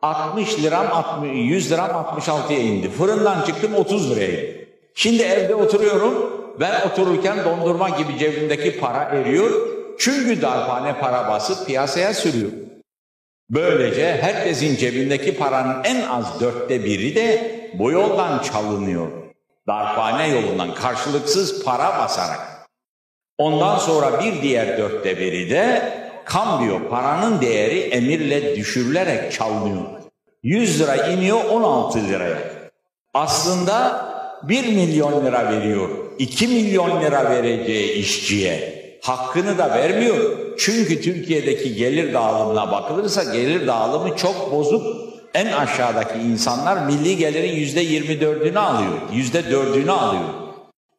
60 0.03 0.59
liram 0.62 0.86
60, 0.92 1.30
100 1.34 1.72
liram 1.72 1.90
66'ya 1.90 2.59
indi. 2.59 2.90
Fırından 2.90 3.44
çıktım 3.44 3.74
30 3.74 4.11
liraya 4.11 4.62
Şimdi 4.94 5.22
evde 5.22 5.55
oturuyorum 5.55 6.42
ben 6.61 6.88
otururken 6.88 7.44
dondurma 7.44 7.88
gibi 7.88 8.18
cebimdeki 8.18 8.80
para 8.80 9.05
eriyor. 9.05 9.50
Çünkü 9.98 10.42
darphane 10.42 10.98
para 10.98 11.28
basıp 11.28 11.66
piyasaya 11.66 12.14
sürüyor. 12.14 12.50
Böylece 13.53 14.18
herkesin 14.20 14.76
cebindeki 14.76 15.36
paranın 15.36 15.84
en 15.84 16.03
az 16.03 16.40
dörtte 16.40 16.84
biri 16.84 17.14
de 17.14 17.61
bu 17.74 17.90
yoldan 17.90 18.38
çalınıyor. 18.42 19.07
Darphane 19.66 20.28
yolundan 20.28 20.74
karşılıksız 20.74 21.64
para 21.64 21.98
basarak. 21.98 22.68
Ondan 23.38 23.78
sonra 23.78 24.20
bir 24.20 24.42
diğer 24.42 24.78
dörtte 24.78 25.18
biri 25.18 25.50
de 25.50 25.92
kambiyo 26.24 26.88
paranın 26.88 27.40
değeri 27.40 27.80
emirle 27.80 28.57
düşürülerek 28.57 29.32
çalınıyor. 29.32 29.82
100 30.42 30.80
lira 30.80 30.96
iniyor 31.07 31.44
16 31.44 32.09
liraya. 32.09 32.38
Aslında 33.14 34.07
1 34.42 34.68
milyon 34.68 35.26
lira 35.26 35.53
veriyor. 35.53 35.88
2 36.18 36.48
milyon 36.48 37.03
lira 37.03 37.30
vereceği 37.30 37.92
işçiye. 37.92 38.82
Hakkını 39.03 39.59
da 39.59 39.70
vermiyor. 39.70 40.30
Çünkü 40.59 41.03
Türkiye'deki 41.03 41.74
gelir 41.74 42.14
dağılımına 42.14 42.72
bakılırsa 42.72 43.24
gelir 43.24 43.66
dağılımı 43.66 44.16
çok 44.16 44.53
bozuk. 44.53 44.86
En 45.34 45.46
aşağıdaki 45.46 46.18
insanlar 46.18 46.86
milli 46.86 47.16
gelirin 47.16 47.53
yüzde 47.53 47.80
yirmi 47.80 48.20
dördünü 48.20 48.59
alıyor. 48.59 48.92
Yüzde 49.12 49.50
dördünü 49.50 49.90
alıyor. 49.90 50.28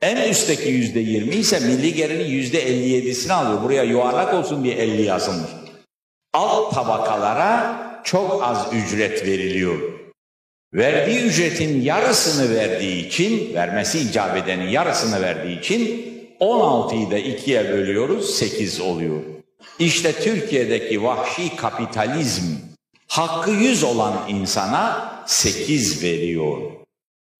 En 0.02 0.30
üstteki 0.30 0.70
yüzde 0.70 1.00
yirmi 1.00 1.36
ise 1.36 1.60
milli 1.60 1.94
gelirin 1.94 2.30
yüzde 2.30 2.60
elli 2.60 2.90
yedisini 2.90 3.34
alıyor. 3.34 3.64
Buraya 3.64 3.84
yuvarlak 3.84 4.34
olsun 4.34 4.64
diye 4.64 4.76
elli 4.76 5.02
yazılmış. 5.02 5.50
Alt 6.34 6.76
tabakalara 6.76 7.78
çok 8.04 8.44
az 8.44 8.68
ücret 8.74 9.26
veriliyor. 9.26 9.80
Verdiği 10.74 11.20
ücretin 11.20 11.82
yarısını 11.82 12.56
verdiği 12.56 13.08
için, 13.08 13.54
vermesi 13.54 14.00
icap 14.00 14.38
edenin 14.38 14.68
yarısını 14.68 15.22
verdiği 15.22 15.60
için 15.60 16.13
16'yı 16.44 17.12
da 17.12 17.18
ikiye 17.18 17.72
bölüyoruz, 17.72 18.36
8 18.36 18.82
oluyor. 18.82 19.22
İşte 19.80 20.12
Türkiye'deki 20.14 21.04
vahşi 21.04 21.56
kapitalizm 21.56 22.44
hakkı 23.08 23.52
100 23.52 23.84
olan 23.84 24.14
insana 24.28 25.14
8 25.28 26.04
veriyor. 26.04 26.58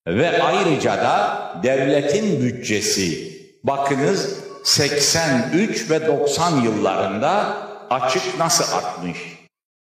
Ve 0.08 0.44
ayrıca 0.44 0.98
da 0.98 1.54
devletin 1.64 2.42
bütçesi, 2.42 3.34
bakınız 3.64 4.40
83 4.64 5.90
ve 5.90 6.08
90 6.08 6.62
yıllarında 6.62 7.58
açık 7.90 8.40
nasıl 8.40 8.78
artmış? 8.78 9.18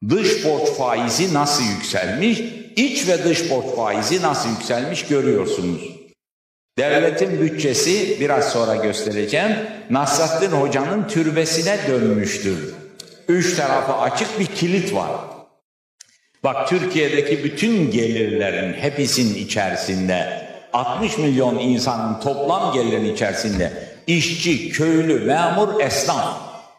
Dış 0.09 0.45
borç 0.45 0.69
faizi 0.69 1.33
nasıl 1.33 1.63
yükselmiş? 1.63 2.39
İç 2.75 3.07
ve 3.07 3.23
dış 3.23 3.51
borç 3.51 3.75
faizi 3.75 4.21
nasıl 4.21 4.49
yükselmiş 4.49 5.05
görüyorsunuz. 5.05 5.98
Devletin 6.79 7.41
bütçesi 7.41 8.17
biraz 8.19 8.51
sonra 8.51 8.75
göstereceğim. 8.75 9.51
Nasrattin 9.89 10.51
Hoca'nın 10.51 11.07
türbesine 11.07 11.77
dönmüştür. 11.87 12.73
Üç 13.27 13.55
tarafı 13.55 13.93
açık 13.93 14.39
bir 14.39 14.45
kilit 14.45 14.95
var. 14.95 15.11
Bak 16.43 16.69
Türkiye'deki 16.69 17.43
bütün 17.43 17.91
gelirlerin 17.91 18.73
hepsinin 18.73 19.35
içerisinde 19.35 20.47
60 20.73 21.17
milyon 21.17 21.59
insanın 21.59 22.19
toplam 22.19 22.73
gelirin 22.73 23.13
içerisinde 23.13 23.71
işçi, 24.07 24.69
köylü, 24.69 25.19
memur, 25.19 25.81
esnaf, 25.81 26.37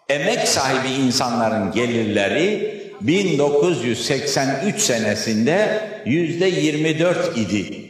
emek 0.09 0.49
sahibi 0.49 0.89
insanların 0.89 1.73
gelirleri 1.73 2.81
1983 3.01 4.81
senesinde 4.81 5.89
yüzde 6.07 6.47
24 6.47 7.39
idi. 7.39 7.90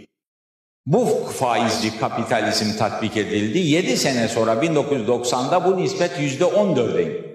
Bu 0.86 1.06
faizci 1.38 1.98
kapitalizm 1.98 2.78
tatbik 2.78 3.16
edildi. 3.16 3.58
7 3.58 3.96
sene 3.96 4.28
sonra 4.28 4.52
1990'da 4.52 5.64
bu 5.64 5.76
nispet 5.76 6.20
yüzde 6.20 6.44
14'e 6.44 7.30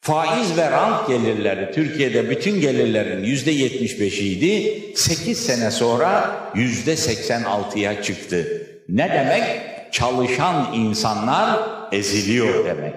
Faiz 0.00 0.56
ve 0.56 0.70
rant 0.70 1.08
gelirleri 1.08 1.72
Türkiye'de 1.74 2.30
bütün 2.30 2.60
gelirlerin 2.60 3.24
yüzde 3.24 3.52
75'i 3.52 4.28
idi. 4.28 4.82
8 4.96 5.46
sene 5.46 5.70
sonra 5.70 6.36
yüzde 6.54 6.92
86'ya 6.92 8.02
çıktı. 8.02 8.66
Ne 8.88 9.08
demek? 9.08 9.44
Çalışan 9.92 10.74
insanlar 10.74 11.58
eziliyor 11.92 12.64
demek. 12.64 12.94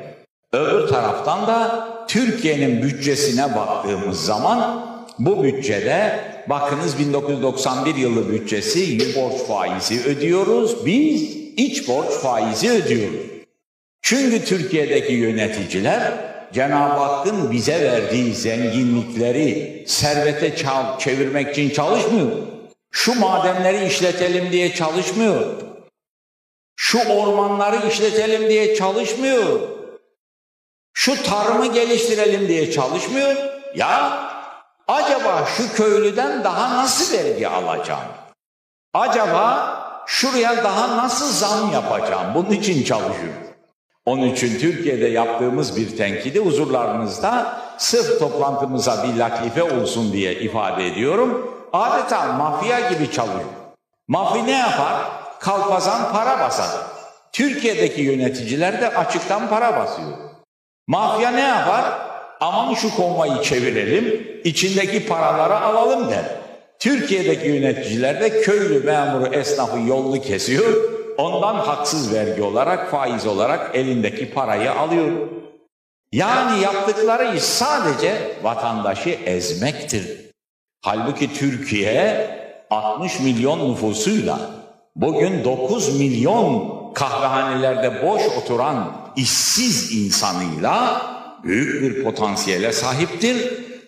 Öbür 0.53 0.87
taraftan 0.87 1.47
da 1.47 1.87
Türkiye'nin 2.07 2.81
bütçesine 2.81 3.55
baktığımız 3.55 4.25
zaman 4.25 4.85
bu 5.19 5.43
bütçede 5.43 6.19
bakınız 6.49 6.99
1991 6.99 7.95
yılı 7.95 8.31
bütçesi 8.31 9.15
borç 9.15 9.41
faizi 9.47 10.03
ödüyoruz. 10.03 10.85
Biz 10.85 11.21
iç 11.57 11.87
borç 11.87 12.09
faizi 12.09 12.69
ödüyoruz. 12.71 13.25
Çünkü 14.01 14.45
Türkiye'deki 14.45 15.13
yöneticiler 15.13 16.31
Cenab-ı 16.53 16.99
Hakk'ın 16.99 17.51
bize 17.51 17.83
verdiği 17.83 18.33
zenginlikleri 18.33 19.83
servete 19.87 20.55
çal 20.55 20.99
çevirmek 20.99 21.51
için 21.51 21.69
çalışmıyor. 21.69 22.31
Şu 22.91 23.19
madenleri 23.19 23.87
işletelim 23.87 24.51
diye 24.51 24.73
çalışmıyor. 24.73 25.45
Şu 26.75 26.99
ormanları 27.09 27.87
işletelim 27.87 28.49
diye 28.49 28.75
çalışmıyor. 28.75 29.59
Şu 30.93 31.23
tarımı 31.23 31.73
geliştirelim 31.73 32.47
diye 32.47 32.71
çalışmıyor. 32.71 33.35
Ya 33.75 34.30
acaba 34.91 35.45
şu 35.57 35.73
köylüden 35.73 36.43
daha 36.43 36.77
nasıl 36.77 37.17
vergi 37.17 37.47
alacağım? 37.47 38.07
Acaba 38.93 39.77
şuraya 40.05 40.63
daha 40.63 40.97
nasıl 40.97 41.31
zam 41.31 41.71
yapacağım? 41.73 42.33
Bunun 42.35 42.49
için 42.49 42.83
çalışıyor. 42.83 43.33
Onun 44.05 44.25
için 44.25 44.59
Türkiye'de 44.59 45.07
yaptığımız 45.07 45.77
bir 45.77 45.97
tenkidi 45.97 46.39
huzurlarınızda 46.39 47.61
sırf 47.77 48.19
toplantımıza 48.19 49.03
bir 49.03 49.19
latife 49.19 49.63
olsun 49.63 50.13
diye 50.13 50.35
ifade 50.35 50.87
ediyorum. 50.87 51.55
Adeta 51.73 52.25
mafya 52.33 52.89
gibi 52.89 53.11
çalıyor. 53.11 53.49
Mafya 54.07 54.43
ne 54.43 54.51
yapar? 54.57 54.93
Kalpazan 55.39 56.11
para 56.11 56.39
basar. 56.39 56.69
Türkiye'deki 57.33 58.01
yöneticiler 58.01 58.81
de 58.81 58.95
açıktan 58.95 59.49
para 59.49 59.79
basıyor. 59.79 60.17
Mafya 60.87 61.31
ne 61.31 61.41
yapar? 61.41 62.10
Aman 62.41 62.73
şu 62.73 62.95
konvayı 62.95 63.41
çevirelim, 63.41 64.27
içindeki 64.43 65.07
paraları 65.07 65.59
alalım 65.59 66.11
der. 66.11 66.25
Türkiye'deki 66.79 67.47
yöneticiler 67.47 68.21
de 68.21 68.41
köylü 68.41 68.83
memuru 68.83 69.33
esnafı 69.33 69.79
yollu 69.79 70.21
kesiyor, 70.21 70.73
ondan 71.17 71.55
haksız 71.55 72.13
vergi 72.13 72.41
olarak, 72.41 72.91
faiz 72.91 73.27
olarak 73.27 73.75
elindeki 73.75 74.33
parayı 74.33 74.71
alıyor. 74.71 75.11
Yani 76.11 76.61
yaptıkları 76.61 77.35
iş 77.35 77.43
sadece 77.43 78.37
vatandaşı 78.43 79.09
ezmektir. 79.09 80.31
Halbuki 80.81 81.33
Türkiye 81.33 82.29
60 82.69 83.19
milyon 83.19 83.71
nüfusuyla 83.71 84.39
bugün 84.95 85.43
9 85.43 85.99
milyon 85.99 86.73
kahvehanelerde 86.93 88.07
boş 88.07 88.21
oturan 88.37 88.95
işsiz 89.15 89.91
insanıyla 89.91 91.01
büyük 91.43 91.81
bir 91.81 92.03
potansiyele 92.03 92.71
sahiptir. 92.71 93.37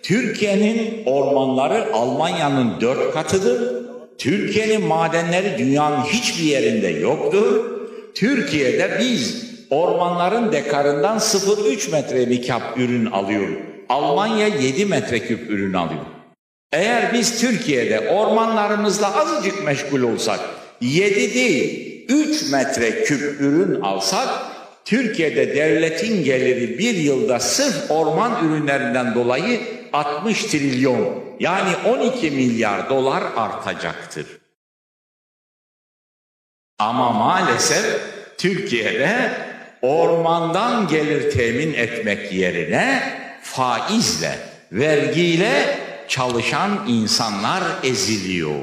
Türkiye'nin 0.03 1.03
ormanları 1.05 1.93
Almanya'nın 1.93 2.81
dört 2.81 3.13
katıdır. 3.13 3.83
Türkiye'nin 4.17 4.85
madenleri 4.85 5.57
dünyanın 5.57 6.03
hiçbir 6.03 6.43
yerinde 6.43 6.87
yoktur. 6.87 7.65
Türkiye'de 8.15 8.97
biz 8.99 9.45
ormanların 9.69 10.51
dekarından 10.51 11.17
0,3 11.17 11.91
metreküp 11.91 12.77
ürün 12.77 13.05
alıyoruz. 13.05 13.55
Almanya 13.89 14.47
7 14.47 14.85
metreküp 14.85 15.49
ürün 15.49 15.73
alıyor. 15.73 16.05
Eğer 16.71 17.13
biz 17.13 17.41
Türkiye'de 17.41 18.09
ormanlarımızla 18.09 19.21
azıcık 19.21 19.65
meşgul 19.65 20.01
olsak, 20.01 20.39
7 20.81 21.33
değil 21.33 22.05
3 22.09 22.51
metreküp 22.51 23.41
ürün 23.41 23.81
alsak, 23.81 24.29
Türkiye'de 24.85 25.55
devletin 25.55 26.23
geliri 26.23 26.77
bir 26.79 26.95
yılda 26.95 27.39
sırf 27.39 27.91
orman 27.91 28.45
ürünlerinden 28.45 29.15
dolayı 29.15 29.61
60 29.93 30.43
trilyon 30.43 31.23
yani 31.39 31.75
12 31.87 32.31
milyar 32.31 32.89
dolar 32.89 33.23
artacaktır. 33.35 34.25
Ama 36.79 37.11
maalesef 37.11 38.01
Türkiye'de 38.37 39.31
ormandan 39.81 40.87
gelir 40.87 41.31
temin 41.31 41.73
etmek 41.73 42.33
yerine 42.33 43.03
faizle, 43.41 44.39
vergiyle 44.71 45.79
çalışan 46.07 46.85
insanlar 46.87 47.63
eziliyor. 47.83 48.61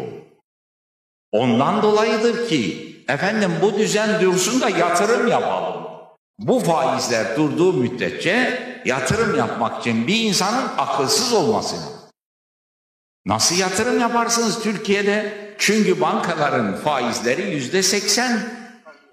Ondan 1.33 1.83
dolayıdır 1.83 2.49
ki 2.49 2.97
efendim 3.09 3.51
bu 3.63 3.79
düzen 3.79 4.21
dursun 4.21 4.61
da 4.61 4.69
yatırım 4.69 5.29
yapalım. 5.29 5.80
Bu 6.41 6.61
faizler 6.61 7.37
durduğu 7.37 7.73
müddetçe 7.73 8.63
yatırım 8.85 9.39
yapmak 9.39 9.81
için 9.81 10.07
bir 10.07 10.21
insanın 10.21 10.69
akılsız 10.79 11.33
olması 11.33 11.77
Nasıl 13.27 13.57
yatırım 13.57 14.01
yaparsınız 14.01 14.63
Türkiye'de? 14.63 15.33
Çünkü 15.59 16.01
bankaların 16.01 16.77
faizleri 16.77 17.51
yüzde 17.51 17.83
seksen. 17.83 18.61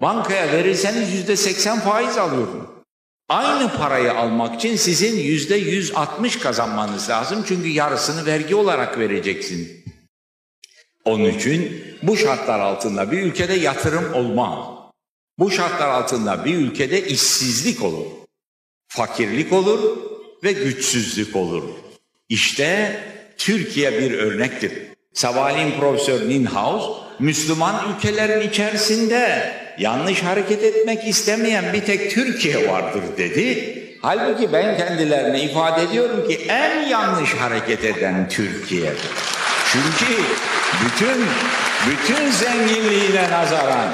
Bankaya 0.02 0.52
verirseniz 0.52 1.12
yüzde 1.12 1.36
seksen 1.36 1.80
faiz 1.80 2.18
alıyorsunuz. 2.18 2.66
Aynı 3.28 3.72
parayı 3.76 4.14
almak 4.14 4.54
için 4.54 4.76
sizin 4.76 5.18
yüzde 5.18 5.56
yüz 5.56 5.92
altmış 5.94 6.38
kazanmanız 6.38 7.10
lazım. 7.10 7.44
Çünkü 7.48 7.68
yarısını 7.68 8.26
vergi 8.26 8.54
olarak 8.54 8.98
vereceksin. 8.98 9.84
Onun 11.04 11.24
için 11.24 11.84
bu 12.02 12.16
şartlar 12.16 12.60
altında 12.60 13.12
bir 13.12 13.22
ülkede 13.22 13.54
yatırım 13.54 14.14
olmaz. 14.14 14.77
Bu 15.38 15.50
şartlar 15.50 15.88
altında 15.88 16.44
bir 16.44 16.54
ülkede 16.54 17.06
işsizlik 17.06 17.82
olur. 17.82 18.06
Fakirlik 18.88 19.52
olur 19.52 19.98
ve 20.44 20.52
güçsüzlük 20.52 21.36
olur. 21.36 21.62
İşte 22.28 23.00
Türkiye 23.38 23.92
bir 23.92 24.12
örnektir. 24.12 24.72
Sabahleyin 25.14 25.80
Profesör 25.80 26.28
Ninhaus, 26.28 26.98
Müslüman 27.18 27.94
ülkelerin 27.96 28.48
içerisinde 28.48 29.52
yanlış 29.78 30.22
hareket 30.22 30.64
etmek 30.64 31.08
istemeyen 31.08 31.72
bir 31.72 31.80
tek 31.84 32.10
Türkiye 32.10 32.68
vardır 32.68 33.02
dedi. 33.18 33.74
Halbuki 34.02 34.52
ben 34.52 34.76
kendilerine 34.76 35.42
ifade 35.42 35.82
ediyorum 35.82 36.28
ki 36.28 36.46
en 36.48 36.88
yanlış 36.88 37.34
hareket 37.34 37.84
eden 37.84 38.28
Türkiye'dir. 38.28 39.10
Çünkü 39.72 40.22
bütün 40.84 41.24
bütün 41.88 42.30
zenginliğine 42.30 43.30
nazaran 43.30 43.88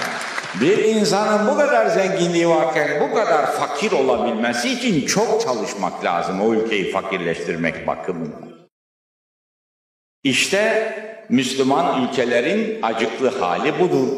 bir 0.60 0.78
insanın 0.78 1.48
bu 1.48 1.58
kadar 1.58 1.86
zenginliği 1.86 2.48
varken 2.48 3.00
bu 3.00 3.14
kadar 3.14 3.52
fakir 3.52 3.92
olabilmesi 3.92 4.68
için 4.68 5.06
çok 5.06 5.40
çalışmak 5.40 6.04
lazım 6.04 6.40
o 6.40 6.54
ülkeyi 6.54 6.90
fakirleştirmek 6.92 7.86
bakımından. 7.86 8.54
İşte 10.24 10.92
Müslüman 11.28 12.02
ülkelerin 12.02 12.82
acıklı 12.82 13.38
hali 13.40 13.80
budur. 13.80 14.08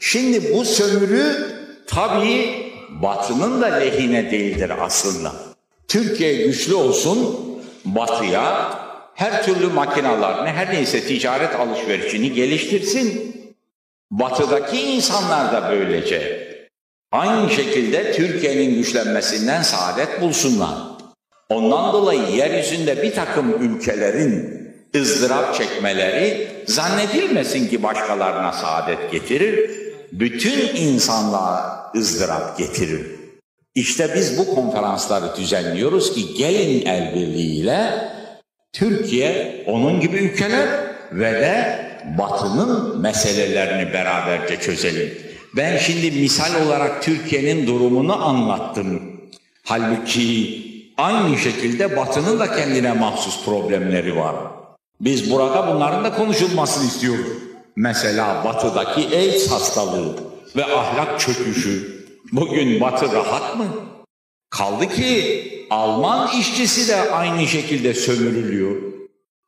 Şimdi 0.00 0.54
bu 0.54 0.64
sömürü 0.64 1.48
tabii 1.86 2.72
batının 2.90 3.62
da 3.62 3.66
lehine 3.66 4.30
değildir 4.30 4.72
aslında. 4.80 5.32
Türkiye 5.88 6.46
güçlü 6.46 6.74
olsun, 6.74 7.40
batıya 7.84 8.78
her 9.14 9.42
türlü 9.44 9.66
makinalarını, 9.66 10.48
her 10.48 10.74
neyse 10.74 11.00
ticaret 11.00 11.54
alışverişini 11.56 12.32
geliştirsin. 12.32 13.37
Batıdaki 14.10 14.80
insanlar 14.80 15.52
da 15.52 15.70
böylece 15.70 16.48
aynı 17.12 17.50
şekilde 17.50 18.12
Türkiye'nin 18.12 18.74
güçlenmesinden 18.74 19.62
saadet 19.62 20.20
bulsunlar. 20.20 20.74
Ondan 21.48 21.92
dolayı 21.92 22.30
yeryüzünde 22.36 23.02
bir 23.02 23.14
takım 23.14 23.62
ülkelerin 23.62 24.58
ızdırap 24.96 25.54
çekmeleri 25.54 26.48
zannedilmesin 26.66 27.68
ki 27.68 27.82
başkalarına 27.82 28.52
saadet 28.52 29.12
getirir, 29.12 29.70
bütün 30.12 30.76
insanlığa 30.76 31.90
ızdırap 31.96 32.58
getirir. 32.58 33.06
İşte 33.74 34.10
biz 34.14 34.38
bu 34.38 34.54
konferansları 34.54 35.36
düzenliyoruz 35.36 36.14
ki 36.14 36.34
gelin 36.34 36.86
el 36.86 37.14
birliğiyle 37.14 38.08
Türkiye, 38.72 39.64
onun 39.66 40.00
gibi 40.00 40.16
ülkeler 40.16 40.68
ve 41.12 41.32
de 41.32 41.87
Batı'nın 42.18 43.00
meselelerini 43.00 43.92
beraberce 43.92 44.60
çözelim. 44.60 45.18
Ben 45.56 45.76
şimdi 45.78 46.10
misal 46.10 46.66
olarak 46.66 47.02
Türkiye'nin 47.02 47.66
durumunu 47.66 48.24
anlattım. 48.26 49.02
Halbuki 49.64 50.58
aynı 50.96 51.38
şekilde 51.38 51.96
Batı'nın 51.96 52.38
da 52.38 52.56
kendine 52.56 52.92
mahsus 52.92 53.44
problemleri 53.44 54.16
var. 54.16 54.36
Biz 55.00 55.30
burada 55.30 55.74
bunların 55.74 56.04
da 56.04 56.14
konuşulmasını 56.14 56.86
istiyoruz. 56.86 57.26
Mesela 57.76 58.44
batıdaki 58.44 59.16
AIDS 59.16 59.50
hastalığı 59.50 60.16
ve 60.56 60.64
ahlak 60.64 61.20
çöküşü. 61.20 62.04
Bugün 62.32 62.80
batı 62.80 63.12
rahat 63.12 63.56
mı? 63.56 63.66
Kaldı 64.50 64.88
ki 64.88 65.44
Alman 65.70 66.38
işçisi 66.38 66.88
de 66.88 67.10
aynı 67.10 67.46
şekilde 67.46 67.94
sömürülüyor. 67.94 68.76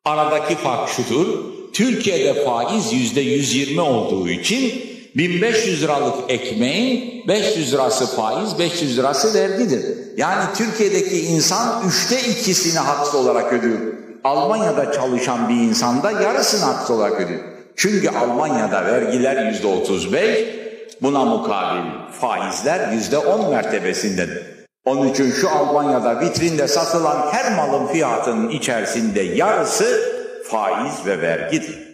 Aradaki 0.05 0.55
fark 0.55 0.88
şudur. 0.88 1.26
Türkiye'de 1.72 2.44
faiz 2.44 2.92
yüzde 2.92 3.20
120 3.20 3.80
olduğu 3.80 4.28
için 4.28 4.90
1500 5.16 5.82
liralık 5.82 6.30
ekmeğin 6.30 7.28
500 7.28 7.72
lirası 7.72 8.16
faiz, 8.16 8.58
500 8.58 8.98
lirası 8.98 9.34
vergidir. 9.34 9.84
Yani 10.16 10.44
Türkiye'deki 10.56 11.20
insan 11.20 11.88
üçte 11.88 12.20
ikisini 12.30 12.78
haksız 12.78 13.14
olarak 13.14 13.52
ödüyor. 13.52 13.78
Almanya'da 14.24 14.92
çalışan 14.92 15.48
bir 15.48 15.54
insanda 15.54 16.10
yarısını 16.10 16.64
haksız 16.64 16.90
olarak 16.90 17.20
ödüyor. 17.20 17.40
Çünkü 17.76 18.08
Almanya'da 18.08 18.84
vergiler 18.84 19.46
yüzde 19.46 19.66
35, 19.66 20.48
buna 21.02 21.24
mukabil 21.24 21.90
faizler 22.20 22.92
yüzde 22.92 23.18
10 23.18 23.50
mertebesindedir. 23.50 24.42
Onun 24.84 25.08
için 25.08 25.30
şu 25.30 25.50
Almanya'da 25.50 26.20
vitrinde 26.20 26.68
satılan 26.68 27.32
her 27.32 27.56
malın 27.56 27.86
fiyatının 27.86 28.48
içerisinde 28.48 29.20
yarısı 29.20 30.19
faiz 30.51 31.07
ve 31.07 31.22
vergidir. 31.22 31.90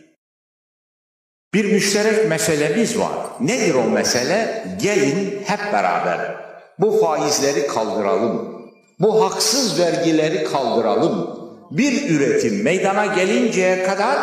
Bir 1.55 1.73
müşterek 1.73 2.29
meselemiz 2.29 2.99
var. 2.99 3.13
Nedir 3.41 3.75
o 3.75 3.85
mesele? 3.85 4.65
Gelin 4.83 5.43
hep 5.47 5.73
beraber 5.73 6.37
bu 6.79 6.99
faizleri 6.99 7.67
kaldıralım. 7.67 8.57
Bu 9.01 9.25
haksız 9.25 9.81
vergileri 9.81 10.45
kaldıralım 10.45 11.47
bir 11.71 12.11
üretim 12.11 12.63
meydana 12.63 13.07
gelinceye 13.07 13.83
kadar 13.83 14.19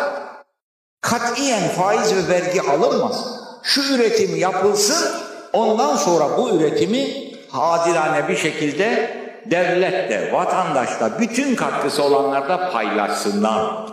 katiyen 1.00 1.68
faiz 1.68 2.14
ve 2.14 2.28
vergi 2.28 2.62
alınmaz. 2.62 3.44
Şu 3.62 3.94
üretim 3.94 4.36
yapılsın, 4.36 5.14
ondan 5.52 5.96
sonra 5.96 6.38
bu 6.38 6.50
üretimi 6.50 7.06
adilane 7.52 8.28
bir 8.28 8.36
şekilde 8.36 9.16
devlet 9.46 10.10
de, 10.10 10.32
vatandaş 10.32 11.00
da, 11.00 11.20
bütün 11.20 11.54
katkısı 11.54 12.04
olanlar 12.04 12.48
da 12.48 12.70
paylaşsınlar. 12.70 13.86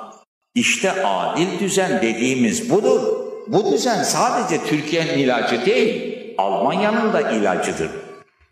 İşte 0.56 1.04
adil 1.04 1.60
düzen 1.60 2.02
dediğimiz 2.02 2.70
budur. 2.70 3.02
Bu 3.48 3.72
düzen 3.72 4.04
sadece 4.04 4.66
Türkiye'nin 4.66 5.18
ilacı 5.18 5.66
değil, 5.66 6.18
Almanya'nın 6.38 7.14
da 7.14 7.22
ilacıdır. 7.22 7.90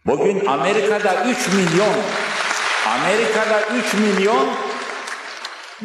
Bugün 0.06 0.45
Amerika'da 0.45 1.24
3 1.26 1.47
milyon, 1.47 1.93
Amerika'da 2.88 3.62
3 3.62 3.93
milyon 3.93 4.47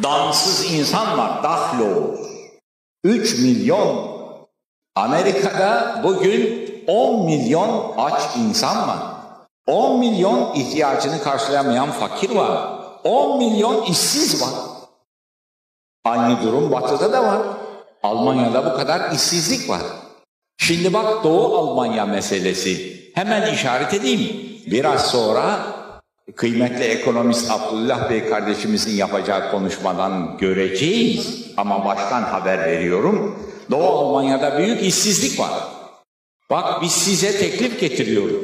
dansız 0.03 0.73
insan 0.73 1.17
var, 1.17 1.43
dahlo. 1.43 2.15
3 3.03 3.39
milyon. 3.39 4.15
Amerika'da 4.95 6.01
bugün 6.03 6.69
10 6.87 7.25
milyon 7.25 7.93
aç 7.97 8.21
insan 8.37 8.87
var. 8.87 8.99
10 9.67 9.99
milyon 9.99 10.53
ihtiyacını 10.55 11.23
karşılayamayan 11.23 11.91
fakir 11.91 12.35
var. 12.35 12.69
10 13.03 13.37
milyon 13.37 13.83
işsiz 13.83 14.41
var. 14.41 14.74
Aynı 16.05 16.43
durum 16.43 16.71
batıda 16.71 17.13
da 17.13 17.23
var. 17.23 17.41
Almanya'da 18.03 18.65
bu 18.65 18.77
kadar 18.77 19.11
işsizlik 19.11 19.69
var. 19.69 19.81
Şimdi 20.57 20.93
bak 20.93 21.23
Doğu 21.23 21.57
Almanya 21.57 22.05
meselesi. 22.05 22.95
Hemen 23.15 23.53
işaret 23.53 23.93
edeyim. 23.93 24.37
Biraz 24.67 25.11
sonra 25.11 25.57
kıymetli 26.35 26.83
ekonomist 26.83 27.51
Abdullah 27.51 28.09
Bey 28.09 28.29
kardeşimizin 28.29 28.95
yapacağı 28.95 29.51
konuşmadan 29.51 30.37
göreceğiz. 30.37 31.45
Ama 31.57 31.85
baştan 31.85 32.21
haber 32.21 32.59
veriyorum. 32.65 33.39
Doğu 33.71 33.89
Almanya'da 33.89 34.57
büyük 34.57 34.81
işsizlik 34.81 35.39
var. 35.39 35.51
Bak 36.49 36.81
biz 36.81 36.91
size 36.91 37.31
teklif 37.39 37.79
getiriyoruz. 37.79 38.43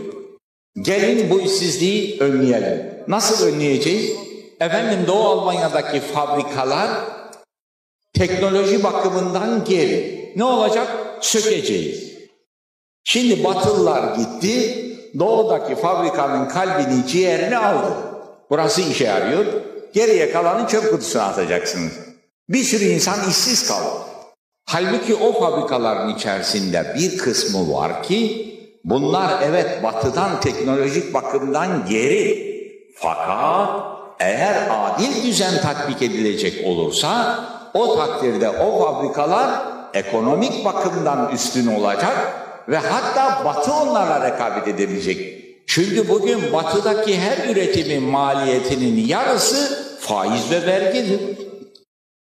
Gelin 0.82 1.30
bu 1.30 1.41
işsizliği 1.41 2.20
önleyelim. 2.20 3.03
Nasıl 3.07 3.47
önleyeceğiz? 3.47 4.12
Efendim 4.59 4.99
Doğu 5.07 5.24
Almanya'daki 5.24 5.99
fabrikalar 5.99 6.89
teknoloji 8.22 8.84
bakımından 8.84 9.65
geri. 9.65 10.32
Ne 10.36 10.43
olacak? 10.43 10.88
Sökeceğiz. 11.22 12.11
Şimdi 13.03 13.43
Batılılar 13.43 14.15
gitti, 14.15 14.86
Doğu'daki 15.19 15.76
fabrikanın 15.76 16.49
kalbini, 16.49 17.07
ciğerini 17.07 17.57
aldı. 17.57 17.93
Burası 18.49 18.82
işe 18.82 19.03
yarıyor. 19.03 19.45
Geriye 19.93 20.32
kalanı 20.32 20.67
çöp 20.67 20.91
kutusuna 20.91 21.24
atacaksınız. 21.24 21.91
Bir 22.49 22.63
sürü 22.63 22.84
insan 22.84 23.30
işsiz 23.30 23.67
kaldı. 23.67 23.89
Halbuki 24.65 25.15
o 25.15 25.39
fabrikaların 25.39 26.15
içerisinde 26.15 26.95
bir 26.97 27.17
kısmı 27.17 27.74
var 27.74 28.03
ki 28.03 28.47
bunlar 28.84 29.41
evet 29.41 29.84
batıdan 29.84 30.39
teknolojik 30.39 31.13
bakımdan 31.13 31.86
geri. 31.89 32.51
Fakat 32.95 33.69
eğer 34.19 34.67
adil 34.69 35.24
düzen 35.24 35.61
tatbik 35.61 36.01
edilecek 36.01 36.67
olursa 36.67 37.39
o 37.74 37.95
takdirde 37.95 38.49
o 38.49 38.80
fabrikalar 38.80 39.49
ekonomik 39.93 40.65
bakımdan 40.65 41.32
üstün 41.34 41.67
olacak 41.67 42.15
ve 42.69 42.78
hatta 42.78 43.45
batı 43.45 43.74
onlarla 43.74 44.28
rekabet 44.28 44.67
edebilecek. 44.67 45.41
Çünkü 45.67 46.09
bugün 46.09 46.53
batıdaki 46.53 47.19
her 47.19 47.49
üretimin 47.49 48.03
maliyetinin 48.03 49.07
yarısı 49.07 49.97
faiz 49.99 50.51
ve 50.51 50.65
vergidir. 50.65 51.19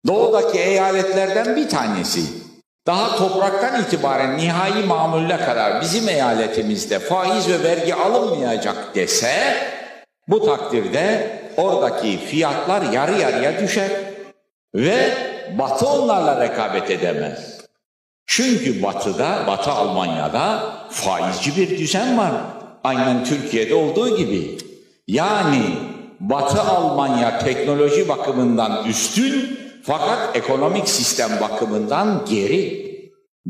Doğudaki 0.07 0.59
eyaletlerden 0.59 1.55
bir 1.55 1.69
tanesi. 1.69 2.21
Daha 2.87 3.15
topraktan 3.15 3.81
itibaren 3.81 4.37
nihai 4.37 4.85
mamulle 4.85 5.37
kadar 5.37 5.81
bizim 5.81 6.09
eyaletimizde 6.09 6.99
faiz 6.99 7.49
ve 7.49 7.63
vergi 7.63 7.95
alınmayacak 7.95 8.95
dese 8.95 9.57
bu 10.27 10.45
takdirde 10.45 11.31
oradaki 11.57 12.17
fiyatlar 12.17 12.81
yarı 12.81 13.19
yarıya 13.19 13.59
düşer 13.59 13.91
ve 14.75 15.13
Batı 15.59 15.87
onlarla 15.87 16.41
rekabet 16.41 16.91
edemez. 16.91 17.61
Çünkü 18.25 18.83
Batı'da, 18.83 19.43
Batı 19.47 19.71
Almanya'da 19.71 20.73
faizci 20.89 21.55
bir 21.55 21.77
düzen 21.77 22.17
var. 22.17 22.31
Aynen 22.83 23.23
Türkiye'de 23.23 23.75
olduğu 23.75 24.17
gibi. 24.17 24.57
Yani 25.07 25.63
Batı 26.19 26.61
Almanya 26.61 27.39
teknoloji 27.39 28.09
bakımından 28.09 28.85
üstün 28.85 29.59
fakat 29.83 30.35
ekonomik 30.35 30.89
sistem 30.89 31.29
bakımından 31.41 32.25
geri. 32.29 32.83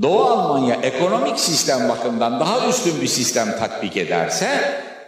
Doğu 0.02 0.24
Almanya 0.24 0.76
ekonomik 0.76 1.40
sistem 1.40 1.90
bakımından 1.90 2.40
daha 2.40 2.68
üstün 2.68 3.02
bir 3.02 3.08
sistem 3.08 3.52
tatbik 3.60 3.98
ederse 3.98 4.48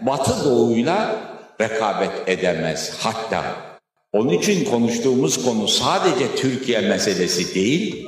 Batı 0.02 0.46
Doğu'yla 0.46 1.16
rekabet 1.62 2.12
edemez. 2.28 2.98
Hatta 3.00 3.44
onun 4.16 4.30
için 4.30 4.66
konuştuğumuz 4.66 5.46
konu 5.46 5.68
sadece 5.68 6.36
Türkiye 6.36 6.82
meselesi 6.82 7.56
değil, 7.56 8.08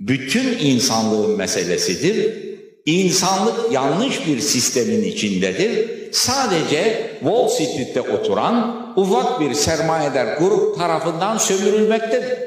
bütün 0.00 0.58
insanlığın 0.58 1.36
meselesidir. 1.36 2.34
İnsanlık 2.86 3.72
yanlış 3.72 4.26
bir 4.26 4.40
sistemin 4.40 5.02
içindedir. 5.02 5.90
Sadece 6.12 7.10
Wall 7.20 7.48
Street'te 7.48 8.00
oturan 8.00 8.86
ufak 8.96 9.40
bir 9.40 9.54
sermayedar 9.54 10.38
grup 10.38 10.78
tarafından 10.78 11.38
sömürülmektedir. 11.38 12.38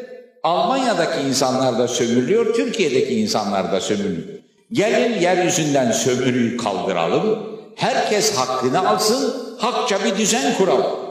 Almanya'daki 0.43 1.27
insanlar 1.27 1.79
da 1.79 1.87
sömürülüyor, 1.87 2.53
Türkiye'deki 2.53 3.13
insanlar 3.13 3.71
da 3.71 3.81
sömürülüyor. 3.81 4.39
Gelin 4.71 5.21
yeryüzünden 5.21 5.91
sömürüyü 5.91 6.57
kaldıralım, 6.57 7.39
herkes 7.75 8.35
hakkını 8.35 8.89
alsın, 8.89 9.33
hakça 9.57 10.05
bir 10.05 10.17
düzen 10.17 10.57
kuralım. 10.57 11.02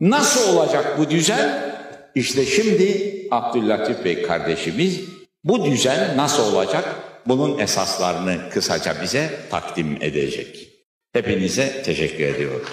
Nasıl 0.00 0.56
olacak 0.56 0.98
bu 0.98 1.10
düzen? 1.10 1.74
İşte 2.14 2.46
şimdi 2.46 3.12
Abdüllatif 3.30 4.04
Bey 4.04 4.22
kardeşimiz 4.22 5.00
bu 5.44 5.64
düzen 5.64 6.16
nasıl 6.16 6.54
olacak? 6.54 6.84
Bunun 7.26 7.58
esaslarını 7.58 8.50
kısaca 8.50 9.02
bize 9.02 9.30
takdim 9.50 9.98
edecek. 10.00 10.68
Hepinize 11.12 11.82
teşekkür 11.82 12.24
ediyorum. 12.24 12.64